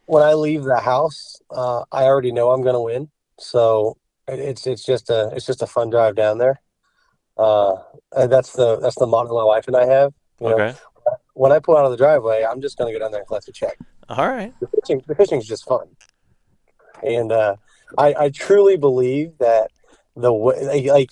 when 0.06 0.22
I 0.22 0.34
leave 0.34 0.64
the 0.64 0.80
house, 0.80 1.40
uh, 1.50 1.84
I 1.92 2.04
already 2.04 2.32
know 2.32 2.50
I'm 2.50 2.62
going 2.62 2.74
to 2.74 2.80
win. 2.80 3.08
So 3.38 3.96
it's 4.26 4.66
it's 4.66 4.84
just 4.84 5.10
a 5.10 5.30
it's 5.34 5.46
just 5.46 5.62
a 5.62 5.66
fun 5.66 5.90
drive 5.90 6.16
down 6.16 6.38
there. 6.38 6.60
Uh, 7.36 7.76
that's 8.12 8.52
the 8.52 8.78
that's 8.80 8.98
the 8.98 9.06
model 9.06 9.38
my 9.38 9.44
wife 9.44 9.66
and 9.66 9.76
I 9.76 9.86
have. 9.86 10.12
You 10.40 10.48
know, 10.48 10.54
okay. 10.54 10.74
When 11.34 11.52
I 11.52 11.58
pull 11.58 11.76
out 11.76 11.84
of 11.84 11.90
the 11.90 11.96
driveway, 11.96 12.44
I'm 12.44 12.60
just 12.60 12.76
going 12.76 12.92
to 12.92 12.98
go 12.98 13.02
down 13.02 13.12
there 13.12 13.20
and 13.20 13.28
collect 13.28 13.48
a 13.48 13.52
check. 13.52 13.78
All 14.08 14.28
right. 14.28 14.52
The 14.60 14.68
fishing, 14.68 15.02
the 15.06 15.14
fishing's 15.14 15.46
just 15.46 15.64
fun, 15.66 15.88
and 17.02 17.30
uh, 17.30 17.56
I, 17.96 18.14
I 18.14 18.30
truly 18.30 18.76
believe 18.76 19.38
that 19.38 19.70
the 20.16 20.32
way, 20.32 20.90
like, 20.90 21.10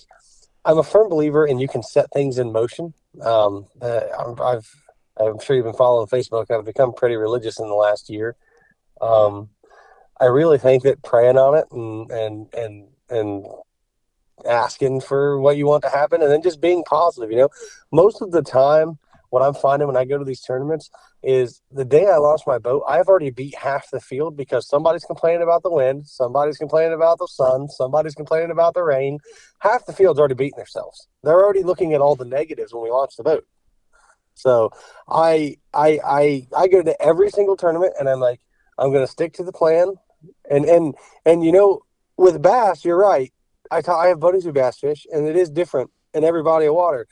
I'm 0.65 0.77
a 0.77 0.83
firm 0.83 1.09
believer 1.09 1.45
and 1.45 1.59
you 1.59 1.67
can 1.67 1.81
set 1.81 2.11
things 2.11 2.37
in 2.37 2.51
motion. 2.51 2.93
Um, 3.21 3.65
uh, 3.81 4.01
I've, 4.43 4.69
I'm 5.17 5.39
sure 5.39 5.55
you've 5.55 5.65
been 5.65 5.73
following 5.73 6.07
Facebook. 6.07 6.51
I've 6.51 6.65
become 6.65 6.93
pretty 6.93 7.15
religious 7.15 7.59
in 7.59 7.67
the 7.67 7.73
last 7.73 8.09
year. 8.09 8.35
Um, 9.01 9.49
I 10.19 10.25
really 10.25 10.57
think 10.57 10.83
that 10.83 11.01
praying 11.01 11.37
on 11.37 11.57
it 11.57 11.65
and 11.71 12.11
and 12.11 12.53
and 12.53 12.87
and 13.09 13.45
asking 14.45 15.01
for 15.01 15.39
what 15.39 15.57
you 15.57 15.65
want 15.65 15.83
to 15.83 15.89
happen, 15.89 16.21
and 16.21 16.29
then 16.29 16.41
just 16.41 16.59
being 16.59 16.83
positive. 16.83 17.31
You 17.31 17.37
know, 17.37 17.49
most 17.91 18.21
of 18.21 18.31
the 18.31 18.41
time, 18.41 18.99
what 19.29 19.41
I'm 19.41 19.53
finding 19.53 19.87
when 19.87 19.97
I 19.97 20.05
go 20.05 20.17
to 20.17 20.25
these 20.25 20.41
tournaments 20.41 20.89
is 21.23 21.61
the 21.71 21.85
day 21.85 22.07
I 22.07 22.17
launch 22.17 22.41
my 22.47 22.57
boat, 22.57 22.83
I've 22.87 23.07
already 23.07 23.29
beat 23.29 23.55
half 23.55 23.89
the 23.91 23.99
field 23.99 24.35
because 24.35 24.67
somebody's 24.67 25.03
complaining 25.05 25.43
about 25.43 25.63
the 25.63 25.71
wind, 25.71 26.07
somebody's 26.07 26.57
complaining 26.57 26.93
about 26.93 27.19
the 27.19 27.27
sun, 27.27 27.67
somebody's 27.69 28.15
complaining 28.15 28.51
about 28.51 28.73
the 28.73 28.83
rain. 28.83 29.19
Half 29.59 29.85
the 29.85 29.93
field's 29.93 30.19
already 30.19 30.35
beating 30.35 30.57
themselves. 30.57 31.07
They're 31.23 31.43
already 31.43 31.63
looking 31.63 31.93
at 31.93 32.01
all 32.01 32.15
the 32.15 32.25
negatives 32.25 32.73
when 32.73 32.83
we 32.83 32.89
launch 32.89 33.15
the 33.17 33.23
boat. 33.23 33.45
So 34.35 34.71
I 35.09 35.57
I 35.73 35.99
I 36.05 36.47
I 36.57 36.67
go 36.67 36.81
to 36.81 37.01
every 37.01 37.29
single 37.29 37.57
tournament 37.57 37.93
and 37.99 38.07
I'm 38.07 38.21
like, 38.21 38.39
I'm 38.77 38.93
gonna 38.93 39.07
stick 39.07 39.33
to 39.33 39.43
the 39.43 39.51
plan. 39.51 39.95
And 40.49 40.65
and 40.65 40.95
and 41.25 41.43
you 41.43 41.51
know, 41.51 41.81
with 42.17 42.41
bass, 42.41 42.85
you're 42.85 42.97
right. 42.97 43.33
I, 43.69 43.81
I 43.87 44.07
have 44.07 44.19
buddies 44.19 44.45
who 44.45 44.51
bass 44.51 44.79
fish, 44.79 45.05
and 45.11 45.27
it 45.27 45.35
is 45.35 45.49
different 45.49 45.91
in 46.13 46.23
every 46.23 46.41
body 46.41 46.65
of 46.65 46.73
water. 46.73 47.07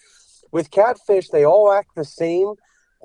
With 0.51 0.71
catfish, 0.71 1.29
they 1.29 1.45
all 1.45 1.71
act 1.71 1.95
the 1.95 2.05
same, 2.05 2.53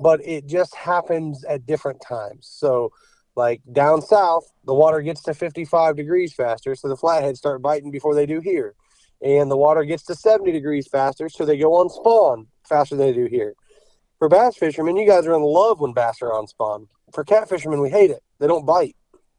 but 0.01 0.25
it 0.25 0.47
just 0.47 0.75
happens 0.75 1.45
at 1.45 1.67
different 1.67 2.01
times. 2.01 2.49
So, 2.51 2.93
like 3.35 3.63
down 3.73 4.03
south, 4.03 4.45
the 4.65 4.75
water 4.75 5.01
gets 5.01 5.23
to 5.23 5.35
55 5.35 5.97
degrees 5.97 6.35
faster, 6.35 6.75
so 6.75 6.89
the 6.89 6.97
flatheads 6.97 7.39
start 7.39 7.63
biting 7.63 7.91
before 7.91 8.15
they 8.15 8.27
do 8.27 8.41
here. 8.41 8.75
And 9.23 9.51
the 9.51 9.57
water 9.57 9.85
gets 9.85 10.03
to 10.05 10.15
70 10.15 10.53
degrees 10.53 10.89
faster, 10.89 11.29
so 11.29 11.45
they 11.45 11.57
go 11.57 11.75
on 11.75 11.89
spawn 11.89 12.49
faster 12.69 12.97
than 12.97 13.07
they 13.07 13.13
do 13.13 13.27
here. 13.27 13.55
For 14.19 14.29
bass 14.29 14.57
fishermen, 14.57 14.97
you 14.97 15.07
guys 15.07 15.27
are 15.27 15.35
in 15.35 15.43
love 15.43 15.81
when 15.81 15.93
bass 15.93 16.23
are 16.23 16.33
on 16.33 16.47
spawn. 16.47 16.89
For 17.13 17.25
cat 17.25 17.49
fishermen, 17.49 17.81
we 17.81 17.91
hate 17.91 18.11
it. 18.11 18.23
They 18.39 18.47
don't 18.47 18.67
bite. 18.67 18.97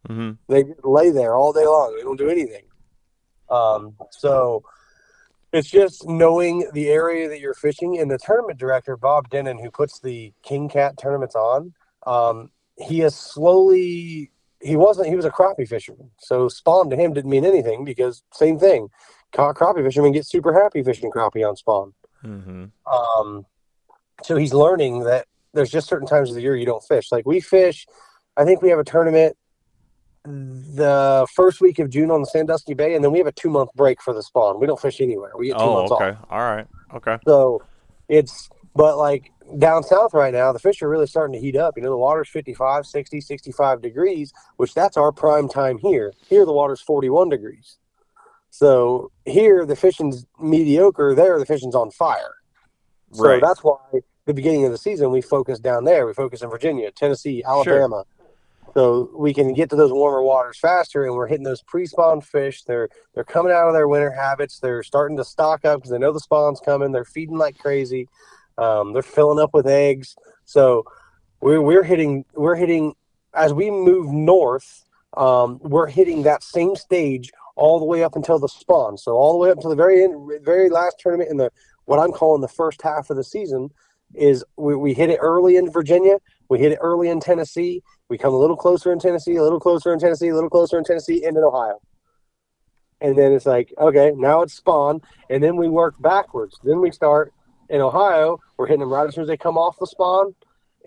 Mm-hmm. 0.09 0.31
They 0.49 0.65
lay 0.83 1.09
there 1.11 1.35
all 1.35 1.53
day 1.53 1.65
long. 1.65 1.95
They 1.95 2.03
don't 2.03 2.17
do 2.17 2.29
anything. 2.29 2.65
Um, 3.49 3.95
so 4.11 4.63
it's 5.53 5.69
just 5.69 6.07
knowing 6.07 6.67
the 6.73 6.89
area 6.89 7.29
that 7.29 7.39
you're 7.39 7.53
fishing. 7.53 7.99
And 7.99 8.09
the 8.09 8.17
tournament 8.17 8.59
director, 8.59 8.97
Bob 8.97 9.29
Denon, 9.29 9.59
who 9.59 9.71
puts 9.71 9.99
the 9.99 10.33
King 10.41 10.67
Kat 10.67 10.97
tournaments 10.97 11.35
on, 11.35 11.73
um, 12.05 12.49
he 12.77 12.99
has 12.99 13.15
slowly. 13.15 14.31
He 14.61 14.75
wasn't. 14.75 15.07
He 15.07 15.15
was 15.15 15.25
a 15.25 15.29
crappie 15.29 15.67
fisherman, 15.67 16.09
so 16.17 16.47
spawn 16.47 16.89
to 16.89 16.95
him 16.95 17.13
didn't 17.13 17.29
mean 17.29 17.45
anything 17.45 17.85
because 17.85 18.23
same 18.33 18.57
thing. 18.57 18.89
Caught 19.33 19.55
Crappie 19.55 19.83
fishermen 19.83 20.11
get 20.11 20.25
super 20.25 20.53
happy 20.53 20.83
fishing 20.83 21.11
crappie 21.11 21.47
on 21.47 21.55
spawn. 21.55 21.93
Mm-hmm. 22.23 22.65
Um, 22.91 23.45
so 24.23 24.37
he's 24.37 24.53
learning 24.53 25.01
that 25.01 25.27
there's 25.53 25.69
just 25.69 25.87
certain 25.87 26.07
times 26.07 26.29
of 26.29 26.35
the 26.35 26.41
year 26.41 26.55
you 26.55 26.65
don't 26.65 26.83
fish. 26.83 27.11
Like 27.11 27.25
we 27.25 27.39
fish. 27.39 27.85
I 28.37 28.45
think 28.45 28.61
we 28.61 28.69
have 28.69 28.79
a 28.79 28.83
tournament 28.83 29.37
the 30.25 31.27
first 31.33 31.59
week 31.59 31.79
of 31.79 31.89
June 31.89 32.09
on 32.09 32.21
the 32.21 32.27
Sandusky 32.27 32.73
Bay, 32.73 32.95
and 32.95 33.03
then 33.03 33.11
we 33.11 33.17
have 33.17 33.27
a 33.27 33.31
two 33.31 33.49
month 33.49 33.69
break 33.75 34.01
for 34.01 34.13
the 34.13 34.23
spawn. 34.23 34.59
We 34.59 34.67
don't 34.67 34.79
fish 34.79 35.01
anywhere. 35.01 35.31
We 35.37 35.47
get 35.47 35.57
two 35.57 35.63
oh, 35.63 35.73
months 35.73 35.91
okay. 35.91 36.09
off. 36.09 36.25
All 36.29 36.39
right. 36.39 36.67
Okay. 36.95 37.17
So 37.25 37.61
it's 38.07 38.49
but 38.75 38.97
like 38.97 39.31
down 39.57 39.83
south 39.83 40.13
right 40.13 40.33
now, 40.33 40.51
the 40.53 40.59
fish 40.59 40.81
are 40.81 40.89
really 40.89 41.07
starting 41.07 41.33
to 41.33 41.39
heat 41.39 41.55
up. 41.55 41.75
You 41.75 41.83
know, 41.83 41.89
the 41.89 41.97
water's 41.97 42.29
55, 42.29 42.85
60, 42.85 43.21
65 43.21 43.81
degrees, 43.81 44.33
which 44.57 44.73
that's 44.73 44.97
our 44.97 45.11
prime 45.11 45.49
time 45.49 45.77
here. 45.77 46.13
Here 46.27 46.45
the 46.45 46.53
water's 46.53 46.81
41 46.81 47.29
degrees. 47.29 47.77
So 48.49 49.11
here 49.25 49.65
the 49.65 49.75
fishing's 49.75 50.25
mediocre, 50.39 51.15
there 51.15 51.37
the 51.39 51.45
fishing's 51.45 51.75
on 51.75 51.91
fire. 51.91 52.35
So 53.11 53.27
right. 53.27 53.41
that's 53.41 53.63
why 53.63 53.77
the 54.25 54.33
beginning 54.33 54.65
of 54.65 54.71
the 54.71 54.77
season 54.77 55.11
we 55.11 55.21
focus 55.21 55.59
down 55.59 55.83
there. 55.83 56.07
We 56.07 56.13
focus 56.13 56.41
in 56.41 56.49
Virginia, 56.49 56.91
Tennessee, 56.91 57.43
Alabama, 57.43 58.05
sure 58.05 58.05
so 58.73 59.09
we 59.15 59.33
can 59.33 59.53
get 59.53 59.69
to 59.69 59.75
those 59.75 59.91
warmer 59.91 60.21
waters 60.21 60.57
faster 60.57 61.05
and 61.05 61.13
we're 61.15 61.27
hitting 61.27 61.43
those 61.43 61.61
pre-spawn 61.61 62.21
fish. 62.21 62.63
They're 62.63 62.89
they're 63.13 63.23
coming 63.23 63.51
out 63.51 63.67
of 63.67 63.73
their 63.73 63.87
winter 63.87 64.11
habits. 64.11 64.59
They're 64.59 64.83
starting 64.83 65.17
to 65.17 65.23
stock 65.23 65.65
up 65.65 65.79
because 65.79 65.91
they 65.91 65.99
know 65.99 66.11
the 66.11 66.19
spawn's 66.19 66.59
coming. 66.59 66.91
They're 66.91 67.05
feeding 67.05 67.37
like 67.37 67.57
crazy. 67.57 68.07
Um, 68.57 68.93
they're 68.93 69.01
filling 69.01 69.39
up 69.39 69.53
with 69.53 69.67
eggs. 69.67 70.15
So 70.45 70.85
we're, 71.41 71.61
we're 71.61 71.83
hitting 71.83 72.25
we're 72.33 72.55
hitting 72.55 72.93
as 73.33 73.53
we 73.53 73.69
move 73.69 74.11
north 74.11 74.85
um, 75.15 75.59
we're 75.61 75.87
hitting 75.87 76.23
that 76.23 76.43
same 76.43 76.75
stage 76.75 77.31
all 77.55 77.79
the 77.79 77.85
way 77.85 78.03
up 78.03 78.15
until 78.15 78.39
the 78.39 78.47
spawn. 78.47 78.97
So 78.97 79.13
all 79.13 79.33
the 79.33 79.37
way 79.37 79.51
up 79.51 79.59
to 79.59 79.69
the 79.69 79.75
very 79.75 80.03
end 80.03 80.43
very 80.43 80.69
last 80.69 80.97
tournament 80.99 81.29
in 81.29 81.37
the 81.37 81.51
what 81.85 81.99
i'm 81.99 82.11
calling 82.11 82.41
the 82.41 82.47
first 82.47 82.81
half 82.81 83.09
of 83.09 83.17
the 83.17 83.23
season 83.23 83.69
is 84.13 84.43
we, 84.57 84.75
we 84.75 84.93
hit 84.93 85.09
it 85.09 85.17
early 85.17 85.57
in 85.57 85.71
virginia 85.71 86.17
we 86.49 86.59
hit 86.59 86.71
it 86.71 86.79
early 86.81 87.09
in 87.09 87.19
tennessee 87.19 87.81
we 88.13 88.17
come 88.19 88.35
a 88.35 88.37
little 88.37 88.55
closer 88.55 88.91
in 88.91 88.99
Tennessee, 88.99 89.37
a 89.37 89.41
little 89.41 89.59
closer 89.59 89.91
in 89.91 89.97
Tennessee, 89.97 90.27
a 90.27 90.35
little 90.35 90.49
closer 90.49 90.77
in 90.77 90.83
Tennessee, 90.83 91.25
and 91.25 91.35
in 91.35 91.43
Ohio. 91.43 91.81
And 93.01 93.17
then 93.17 93.31
it's 93.31 93.47
like, 93.47 93.73
okay, 93.79 94.11
now 94.15 94.43
it's 94.43 94.53
spawn. 94.53 95.01
And 95.31 95.43
then 95.43 95.55
we 95.55 95.67
work 95.67 95.95
backwards. 95.99 96.55
Then 96.63 96.79
we 96.79 96.91
start 96.91 97.33
in 97.69 97.81
Ohio. 97.81 98.39
We're 98.55 98.67
hitting 98.67 98.81
them 98.81 98.93
right 98.93 99.07
as 99.07 99.15
soon 99.15 99.23
as 99.23 99.27
they 99.27 99.35
come 99.35 99.57
off 99.57 99.77
the 99.79 99.87
spawn. 99.87 100.35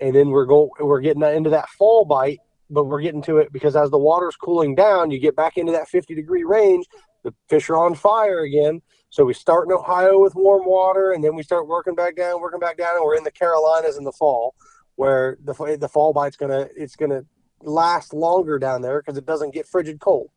And 0.01 0.15
then 0.15 0.31
we're 0.31 0.47
going, 0.47 0.71
we're 0.79 1.01
getting 1.01 1.23
into 1.23 1.51
that 1.51 1.69
fall 1.71 2.05
bite, 2.05 2.39
but 2.71 2.85
we're 2.85 3.01
getting 3.01 3.23
to 3.23 3.39
it 3.39 3.53
because 3.53 3.75
as 3.75 3.91
the 3.91 3.99
water's 3.99 4.37
cooling 4.37 4.77
down, 4.77 5.11
you 5.11 5.19
get 5.19 5.35
back 5.35 5.57
into 5.57 5.73
that 5.73 5.89
50 5.89 6.15
degree 6.15 6.45
range. 6.45 6.87
The 7.25 7.35
fish 7.49 7.69
are 7.71 7.77
on 7.77 7.97
fire 7.97 8.43
again. 8.43 8.83
So 9.11 9.25
we 9.25 9.35
start 9.35 9.67
in 9.67 9.73
Ohio 9.73 10.21
with 10.21 10.37
warm 10.37 10.65
water, 10.65 11.11
and 11.11 11.25
then 11.25 11.35
we 11.35 11.43
start 11.43 11.67
working 11.67 11.97
back 11.97 12.15
down, 12.15 12.41
working 12.41 12.61
back 12.61 12.77
down, 12.77 12.95
and 12.95 13.05
we're 13.05 13.17
in 13.17 13.25
the 13.25 13.33
Carolinas 13.33 13.97
in 13.97 14.05
the 14.05 14.13
fall 14.13 14.55
where 14.97 15.39
the 15.45 15.77
the 15.79 15.89
fall 15.89 16.13
bite's 16.13 16.37
gonna 16.37 16.69
it's 16.77 16.97
gonna 16.97 17.25
last 17.63 18.13
longer 18.13 18.59
down 18.59 18.83
there 18.83 19.01
because 19.01 19.17
it 19.17 19.27
doesn't 19.27 19.55
get 19.55 19.67
frigid 19.67 20.01
cold. 20.01 20.31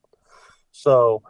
So 0.72 1.24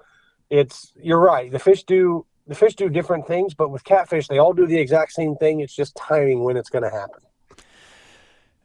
it's 0.49 0.91
you're 1.01 1.19
right. 1.19 1.51
The 1.51 1.59
fish 1.59 1.83
do 1.83 2.25
the 2.47 2.55
fish 2.55 2.75
do 2.75 2.89
different 2.89 3.27
things, 3.27 3.53
but 3.53 3.69
with 3.69 3.83
catfish 3.83 4.27
they 4.27 4.39
all 4.39 4.53
do 4.53 4.65
the 4.65 4.77
exact 4.77 5.13
same 5.13 5.35
thing. 5.35 5.59
It's 5.59 5.75
just 5.75 5.95
timing 5.95 6.43
when 6.43 6.57
it's 6.57 6.69
going 6.69 6.83
to 6.83 6.89
happen. 6.89 7.21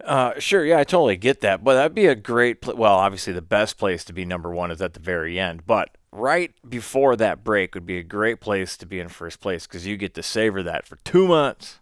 Uh, 0.03 0.39
sure, 0.39 0.65
yeah, 0.65 0.79
I 0.79 0.85
totally 0.85 1.17
get 1.17 1.41
that, 1.43 1.65
but 1.65 1.75
that'd 1.75 1.95
be 1.95 2.07
a 2.07 2.15
great. 2.15 2.61
Pl- 2.61 2.77
well, 2.77 2.95
obviously, 2.95 3.33
the 3.33 3.43
best 3.43 3.79
place 3.79 4.05
to 4.05 4.13
be 4.13 4.25
number 4.25 4.51
one 4.51 4.71
is 4.71 4.83
at 4.83 4.95
the 4.95 5.01
very 5.01 5.39
end, 5.39 5.67
but 5.67 5.97
right 6.13 6.53
before 6.69 7.17
that 7.17 7.43
break 7.43 7.75
would 7.75 7.87
be 7.87 7.99
a 7.99 8.03
great 8.03 8.41
place 8.41 8.77
to 8.77 8.87
be 8.87 9.01
in 9.01 9.09
first 9.09 9.41
place 9.41 9.67
because 9.67 9.87
you 9.87 9.97
get 9.97 10.15
to 10.15 10.23
savor 10.23 10.63
that 10.63 10.87
for 10.87 10.97
two 11.05 11.27
months. 11.27 11.81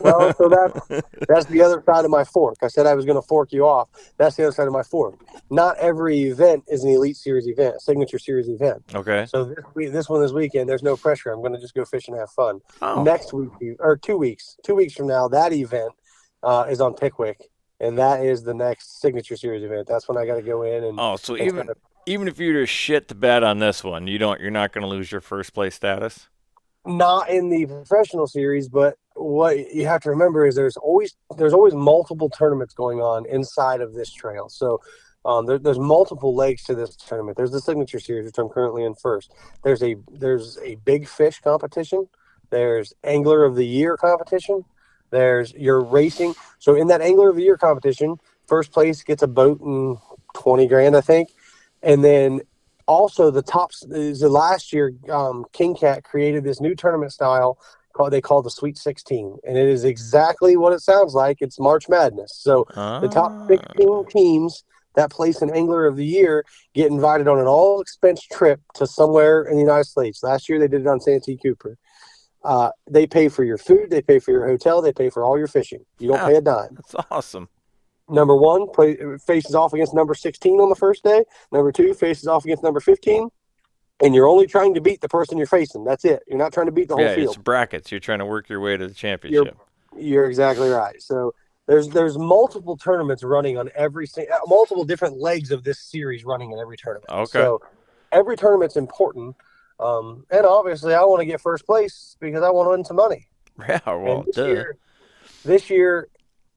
Well, 0.00 0.32
so 0.34 0.48
that's 0.88 1.02
that's 1.28 1.46
the 1.46 1.62
other 1.62 1.82
side 1.84 2.04
of 2.04 2.10
my 2.10 2.24
fork. 2.24 2.56
I 2.62 2.68
said 2.68 2.86
I 2.86 2.94
was 2.94 3.04
going 3.04 3.20
to 3.20 3.26
fork 3.26 3.52
you 3.52 3.66
off. 3.66 3.88
That's 4.16 4.36
the 4.36 4.44
other 4.44 4.52
side 4.52 4.66
of 4.66 4.72
my 4.72 4.82
fork. 4.82 5.14
Not 5.50 5.76
every 5.78 6.22
event 6.22 6.64
is 6.68 6.84
an 6.84 6.90
Elite 6.90 7.16
Series 7.16 7.46
event, 7.46 7.76
a 7.76 7.80
Signature 7.80 8.18
Series 8.18 8.48
event. 8.48 8.82
Okay. 8.94 9.26
So 9.26 9.44
this 9.44 9.64
week, 9.74 9.92
this 9.92 10.08
one 10.08 10.20
this 10.20 10.32
weekend, 10.32 10.68
there's 10.68 10.82
no 10.82 10.96
pressure. 10.96 11.30
I'm 11.30 11.40
going 11.40 11.54
to 11.54 11.60
just 11.60 11.74
go 11.74 11.84
fish 11.84 12.08
and 12.08 12.16
have 12.18 12.30
fun. 12.30 12.60
Oh. 12.82 13.02
Next 13.02 13.32
week, 13.32 13.50
or 13.80 13.96
two 13.96 14.16
weeks, 14.16 14.56
two 14.64 14.74
weeks 14.74 14.94
from 14.94 15.06
now, 15.06 15.28
that 15.28 15.52
event 15.52 15.92
uh, 16.42 16.66
is 16.68 16.80
on 16.80 16.94
Pickwick, 16.94 17.40
and 17.80 17.98
that 17.98 18.24
is 18.24 18.42
the 18.42 18.54
next 18.54 19.00
Signature 19.00 19.36
Series 19.36 19.62
event. 19.62 19.86
That's 19.88 20.08
when 20.08 20.18
I 20.18 20.26
got 20.26 20.36
to 20.36 20.42
go 20.42 20.62
in 20.62 20.84
and. 20.84 20.98
Oh, 21.00 21.16
so 21.16 21.36
even 21.36 21.56
kind 21.56 21.70
of- 21.70 21.76
even 22.06 22.28
if 22.28 22.38
you 22.38 22.52
to 22.54 22.66
shit 22.66 23.08
the 23.08 23.14
bed 23.14 23.42
on 23.42 23.58
this 23.58 23.82
one, 23.82 24.06
you 24.06 24.18
don't. 24.18 24.40
You're 24.40 24.50
not 24.50 24.72
going 24.72 24.82
to 24.82 24.88
lose 24.88 25.10
your 25.10 25.20
first 25.20 25.54
place 25.54 25.74
status. 25.74 26.28
Not 26.86 27.30
in 27.30 27.48
the 27.48 27.66
professional 27.66 28.26
series, 28.26 28.68
but 28.68 28.96
what 29.14 29.72
you 29.72 29.86
have 29.86 30.02
to 30.02 30.10
remember 30.10 30.46
is 30.46 30.54
there's 30.54 30.76
always 30.76 31.14
there's 31.36 31.54
always 31.54 31.74
multiple 31.74 32.28
tournaments 32.28 32.74
going 32.74 33.00
on 33.00 33.26
inside 33.26 33.80
of 33.80 33.94
this 33.94 34.12
trail. 34.12 34.48
So 34.48 34.80
um, 35.24 35.46
there, 35.46 35.58
there's 35.58 35.78
multiple 35.78 36.34
legs 36.34 36.64
to 36.64 36.74
this 36.74 36.96
tournament. 36.96 37.36
There's 37.36 37.52
the 37.52 37.60
signature 37.60 38.00
series, 38.00 38.26
which 38.26 38.38
I'm 38.38 38.48
currently 38.48 38.84
in 38.84 38.94
first. 38.94 39.32
There's 39.62 39.82
a 39.82 39.96
there's 40.10 40.58
a 40.58 40.74
big 40.76 41.08
fish 41.08 41.40
competition. 41.40 42.08
There's 42.50 42.92
angler 43.02 43.44
of 43.44 43.56
the 43.56 43.66
year 43.66 43.96
competition. 43.96 44.64
There's 45.10 45.52
your 45.54 45.80
racing. 45.80 46.34
So 46.58 46.74
in 46.74 46.88
that 46.88 47.00
angler 47.00 47.30
of 47.30 47.36
the 47.36 47.42
year 47.42 47.56
competition, 47.56 48.16
first 48.46 48.72
place 48.72 49.02
gets 49.02 49.22
a 49.22 49.28
boat 49.28 49.60
and 49.60 49.96
twenty 50.34 50.66
grand, 50.66 50.96
I 50.96 51.00
think, 51.00 51.30
and 51.82 52.04
then 52.04 52.40
also 52.86 53.30
the 53.30 53.42
tops 53.42 53.82
is 53.90 54.20
the 54.20 54.28
last 54.28 54.72
year 54.72 54.92
um, 55.10 55.44
king 55.52 55.74
kat 55.74 56.04
created 56.04 56.44
this 56.44 56.60
new 56.60 56.74
tournament 56.74 57.12
style 57.12 57.58
called 57.94 58.12
they 58.12 58.20
call 58.20 58.42
the 58.42 58.50
sweet 58.50 58.76
16 58.76 59.38
and 59.44 59.56
it 59.56 59.68
is 59.68 59.84
exactly 59.84 60.56
what 60.56 60.72
it 60.72 60.80
sounds 60.80 61.14
like. 61.14 61.38
It's 61.40 61.58
march 61.60 61.88
madness. 61.88 62.32
So 62.34 62.66
the 63.00 63.08
top 63.08 63.32
Ah. 63.42 63.46
16 63.46 64.06
teams 64.06 64.64
that 64.96 65.10
place 65.10 65.42
an 65.42 65.50
angler 65.54 65.86
of 65.86 65.96
the 65.96 66.04
year 66.04 66.44
get 66.74 66.90
invited 66.90 67.26
on 67.28 67.38
an 67.38 67.46
all 67.46 67.80
expense 67.80 68.20
trip 68.22 68.60
to 68.74 68.86
somewhere 68.86 69.44
in 69.44 69.54
the 69.54 69.60
united 69.62 69.84
states. 69.84 70.22
Last 70.22 70.48
year 70.48 70.58
they 70.58 70.68
did 70.68 70.82
it 70.82 70.86
on 70.86 71.00
santee 71.00 71.36
cooper. 71.36 71.76
Uh, 72.44 72.70
they 72.90 73.06
pay 73.06 73.28
for 73.28 73.42
your 73.44 73.56
food 73.56 73.88
they 73.90 74.02
pay 74.02 74.18
for 74.18 74.30
your 74.32 74.46
hotel 74.46 74.82
they 74.82 74.92
pay 74.92 75.08
for 75.08 75.24
all 75.24 75.38
your 75.38 75.46
fishing. 75.48 75.84
You 75.98 76.08
don't 76.08 76.20
pay 76.26 76.36
a 76.36 76.40
dime. 76.40 76.74
That's 76.74 77.06
awesome. 77.10 77.48
Number 78.08 78.36
one 78.36 78.68
play, 78.70 78.96
faces 79.26 79.54
off 79.54 79.72
against 79.72 79.94
number 79.94 80.14
16 80.14 80.60
on 80.60 80.68
the 80.68 80.74
first 80.74 81.02
day. 81.04 81.24
Number 81.52 81.72
two 81.72 81.94
faces 81.94 82.26
off 82.26 82.44
against 82.44 82.62
number 82.62 82.80
15. 82.80 83.28
And 84.02 84.14
you're 84.14 84.26
only 84.26 84.46
trying 84.46 84.74
to 84.74 84.80
beat 84.80 85.00
the 85.00 85.08
person 85.08 85.38
you're 85.38 85.46
facing. 85.46 85.84
That's 85.84 86.04
it. 86.04 86.22
You're 86.26 86.38
not 86.38 86.52
trying 86.52 86.66
to 86.66 86.72
beat 86.72 86.88
the 86.88 86.96
whole 86.96 87.04
Yeah, 87.04 87.12
it's 87.12 87.36
brackets. 87.36 87.90
You're 87.90 88.00
trying 88.00 88.18
to 88.18 88.26
work 88.26 88.48
your 88.48 88.60
way 88.60 88.76
to 88.76 88.86
the 88.86 88.94
championship. 88.94 89.56
You're 89.96 90.26
exactly 90.26 90.68
right. 90.68 91.00
So 91.00 91.32
there's 91.66 91.88
there's 91.88 92.18
multiple 92.18 92.76
tournaments 92.76 93.22
running 93.22 93.56
on 93.56 93.70
every 93.74 94.06
uh, 94.18 94.22
multiple 94.46 94.84
different 94.84 95.18
legs 95.18 95.50
of 95.50 95.62
this 95.64 95.78
series 95.78 96.24
running 96.24 96.50
in 96.50 96.58
every 96.58 96.76
tournament. 96.76 97.08
Okay. 97.10 97.26
So 97.38 97.62
every 98.12 98.36
tournament's 98.36 98.76
important. 98.76 99.36
Um, 99.80 100.26
and 100.30 100.44
obviously, 100.44 100.94
I 100.94 101.02
want 101.04 101.20
to 101.20 101.26
get 101.26 101.40
first 101.40 101.64
place 101.64 102.16
because 102.20 102.42
I 102.42 102.50
want 102.50 102.66
to 102.66 102.70
win 102.70 102.84
some 102.84 102.96
money. 102.96 103.28
Yeah, 103.68 103.78
well, 103.86 104.18
And 104.18 104.26
this 104.26 104.34
duh. 104.34 104.46
year, 104.46 104.76
this 105.44 105.70
year, 105.70 106.08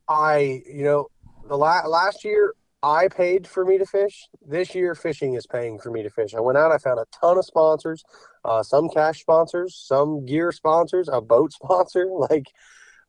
I 0.10 0.64
you 0.66 0.84
know 0.84 1.08
the 1.48 1.58
la- 1.58 1.88
last 1.88 2.24
year 2.24 2.54
I 2.84 3.08
paid 3.08 3.48
for 3.48 3.66
me 3.66 3.78
to 3.78 3.86
fish. 3.86 4.30
This 4.46 4.76
year, 4.76 4.94
fishing 4.94 5.34
is 5.34 5.48
paying 5.48 5.80
for 5.80 5.90
me 5.90 6.04
to 6.04 6.10
fish. 6.10 6.36
I 6.36 6.40
went 6.40 6.58
out. 6.58 6.72
I 6.72 6.78
found 6.78 7.00
a 7.00 7.06
ton 7.20 7.38
of 7.38 7.46
sponsors, 7.46 8.04
uh, 8.46 8.62
some 8.62 8.90
cash 8.90 9.22
sponsors, 9.22 9.76
some 9.76 10.26
gear 10.26 10.52
sponsors, 10.52 11.10
a 11.12 11.22
boat 11.22 11.52
sponsor. 11.62 12.08
Like 12.12 12.48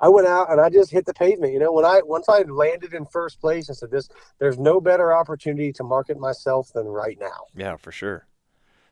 I 0.01 0.09
went 0.09 0.27
out 0.27 0.51
and 0.51 0.61
I 0.61 0.71
just 0.71 0.91
hit 0.91 1.07
the 1.07 1.15
pavement. 1.15 1.53
You 1.53 1.59
know, 1.59 1.73
when 1.73 1.85
I 1.85 2.01
once 2.05 2.29
I 2.29 2.43
landed 2.43 2.95
in 2.95 3.05
first 3.07 3.41
place, 3.41 3.69
I 3.69 3.75
said, 3.75 3.91
"This 3.91 4.09
there's 4.39 4.59
no 4.59 4.81
better 4.81 5.15
opportunity 5.15 5.73
to 5.75 5.85
market 5.85 6.19
myself 6.19 6.73
than 6.73 6.87
right 6.87 7.19
now." 7.21 7.45
Yeah, 7.55 7.77
for 7.77 7.93
sure. 7.93 8.27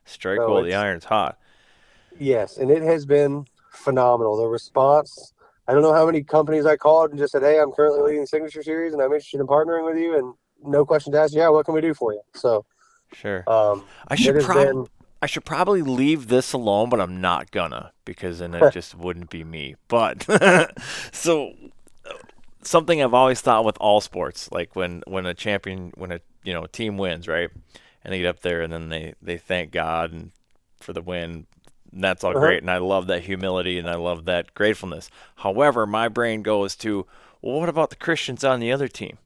Strike 0.05 0.39
So 0.39 0.51
while 0.51 0.63
the 0.63 0.75
iron's 0.75 1.05
hot. 1.05 1.37
Yes, 2.17 2.57
and 2.57 2.71
it 2.71 2.81
has 2.81 3.05
been 3.05 3.45
phenomenal. 3.71 4.37
The 4.37 4.47
response. 4.47 5.33
I 5.67 5.73
don't 5.73 5.81
know 5.81 5.93
how 5.93 6.05
many 6.05 6.23
companies 6.23 6.65
I 6.65 6.77
called 6.77 7.11
and 7.11 7.19
just 7.19 7.31
said, 7.31 7.43
"Hey, 7.43 7.59
I'm 7.59 7.71
currently 7.71 8.01
leading 8.01 8.21
the 8.21 8.27
signature 8.27 8.63
series, 8.63 8.93
and 8.93 9.01
I'm 9.01 9.11
interested 9.11 9.41
in 9.41 9.47
partnering 9.47 9.85
with 9.85 9.97
you." 9.97 10.17
And 10.17 10.33
no 10.63 10.85
questions 10.85 11.15
asked. 11.15 11.33
Yeah, 11.33 11.49
what 11.49 11.65
can 11.65 11.73
we 11.73 11.81
do 11.81 11.93
for 11.93 12.13
you? 12.13 12.21
So, 12.33 12.65
Sure. 13.13 13.43
um, 13.47 13.85
I 14.07 14.15
should 14.15 14.39
probably 14.41 14.65
been. 14.65 14.87
I 15.21 15.25
should 15.25 15.45
probably 15.45 15.81
leave 15.81 16.27
this 16.27 16.53
alone, 16.53 16.89
but 16.89 17.01
I'm 17.01 17.19
not 17.19 17.51
gonna 17.51 17.91
because 18.05 18.39
then 18.39 18.53
it 18.53 18.71
just 18.73 18.95
wouldn't 18.95 19.29
be 19.29 19.43
me. 19.43 19.75
But 19.87 20.25
so 21.11 21.53
something 22.61 23.01
I've 23.01 23.13
always 23.13 23.41
thought 23.41 23.65
with 23.65 23.77
all 23.79 24.01
sports, 24.01 24.49
like 24.51 24.75
when 24.75 25.03
when 25.07 25.25
a 25.25 25.33
champion, 25.33 25.91
when 25.95 26.11
a 26.11 26.19
you 26.43 26.53
know 26.53 26.65
team 26.65 26.97
wins, 26.97 27.27
right, 27.27 27.49
and 28.03 28.13
they 28.13 28.19
get 28.19 28.27
up 28.27 28.41
there 28.41 28.61
and 28.61 28.71
then 28.71 28.89
they 28.89 29.13
they 29.21 29.37
thank 29.37 29.71
God 29.71 30.11
and 30.11 30.31
for 30.79 30.93
the 30.93 31.01
win. 31.01 31.47
That's 31.93 32.23
all 32.23 32.31
Uh-huh. 32.31 32.39
great, 32.39 32.61
and 32.61 32.71
I 32.71 32.77
love 32.77 33.07
that 33.07 33.23
humility 33.23 33.79
and 33.79 33.89
I 33.89 33.95
love 33.95 34.25
that 34.25 34.53
gratefulness. 34.53 35.09
However, 35.37 35.85
my 35.87 36.07
brain 36.07 36.41
goes 36.41 36.75
to, 36.77 37.05
well, 37.41 37.59
what 37.59 37.69
about 37.69 37.89
the 37.89 37.95
Christians 37.95 38.43
on 38.43 38.59
the 38.59 38.71
other 38.71 38.87
team? 38.87 39.17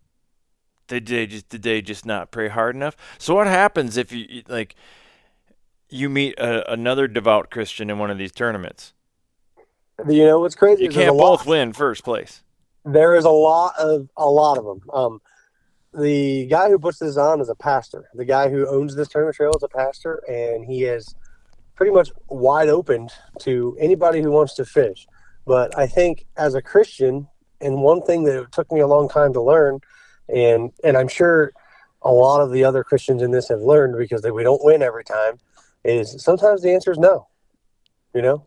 Did 0.88 1.06
they 1.08 1.26
just 1.26 1.48
did 1.50 1.64
they 1.64 1.82
just 1.82 2.06
not 2.06 2.32
pray 2.32 2.50
hard 2.50 2.76
enough? 2.76 2.98
So 3.18 3.34
what 3.34 3.48
happens 3.48 3.96
if 3.98 4.12
you 4.12 4.44
like 4.48 4.76
you 5.90 6.10
meet 6.10 6.38
a, 6.38 6.70
another 6.72 7.08
devout 7.08 7.50
Christian 7.50 7.90
in 7.90 7.98
one 7.98 8.12
of 8.12 8.18
these 8.18 8.32
tournaments? 8.32 8.94
You 10.08 10.26
know 10.26 10.40
what's 10.40 10.56
crazy? 10.56 10.84
You 10.84 10.90
can't 10.90 11.10
a 11.10 11.14
lot- 11.14 11.40
both 11.40 11.48
win 11.48 11.74
first 11.74 12.04
place. 12.04 12.44
There 12.84 13.16
is 13.16 13.26
a 13.26 13.30
lot 13.30 13.74
of 13.80 14.10
a 14.18 14.26
lot 14.26 14.58
of 14.58 14.66
them. 14.66 14.82
Um, 14.92 15.22
the 15.94 16.48
guy 16.48 16.70
who 16.70 16.80
puts 16.80 17.00
this 17.00 17.18
on 17.18 17.40
is 17.42 17.50
a 17.50 17.56
pastor. 17.56 18.10
The 18.14 18.26
guy 18.26 18.50
who 18.50 18.68
owns 18.68 18.96
this 18.96 19.08
tournament 19.10 19.36
trail 19.36 19.52
is 19.56 19.64
a 19.64 19.68
pastor, 19.70 20.22
and 20.28 20.66
he 20.66 20.84
is 20.86 21.14
pretty 21.76 21.92
much 21.92 22.12
wide 22.30 22.70
open 22.70 23.10
to 23.40 23.76
anybody 23.80 24.22
who 24.22 24.32
wants 24.32 24.54
to 24.56 24.66
fish. 24.66 25.08
But 25.46 25.78
I 25.78 25.88
think 25.88 26.26
as 26.38 26.54
a 26.54 26.62
Christian, 26.62 27.28
and 27.60 27.82
one 27.82 28.02
thing 28.02 28.24
that 28.24 28.40
it 28.40 28.52
took 28.52 28.72
me 28.72 28.80
a 28.80 28.88
long 28.88 29.10
time 29.10 29.34
to 29.34 29.42
learn, 29.42 29.80
and 30.30 30.72
and 30.84 30.98
I'm 30.98 31.08
sure 31.08 31.52
a 32.02 32.12
lot 32.12 32.42
of 32.42 32.52
the 32.52 32.64
other 32.64 32.84
Christians 32.84 33.22
in 33.22 33.32
this 33.32 33.50
have 33.50 33.62
learned 33.62 33.98
because 33.98 34.22
they, 34.22 34.32
we 34.32 34.44
don't 34.44 34.64
win 34.64 34.82
every 34.82 35.04
time, 35.04 35.40
is 35.84 36.24
sometimes 36.24 36.62
the 36.62 36.74
answer 36.74 36.92
is 36.92 36.98
no. 36.98 37.28
You 38.14 38.22
know, 38.22 38.46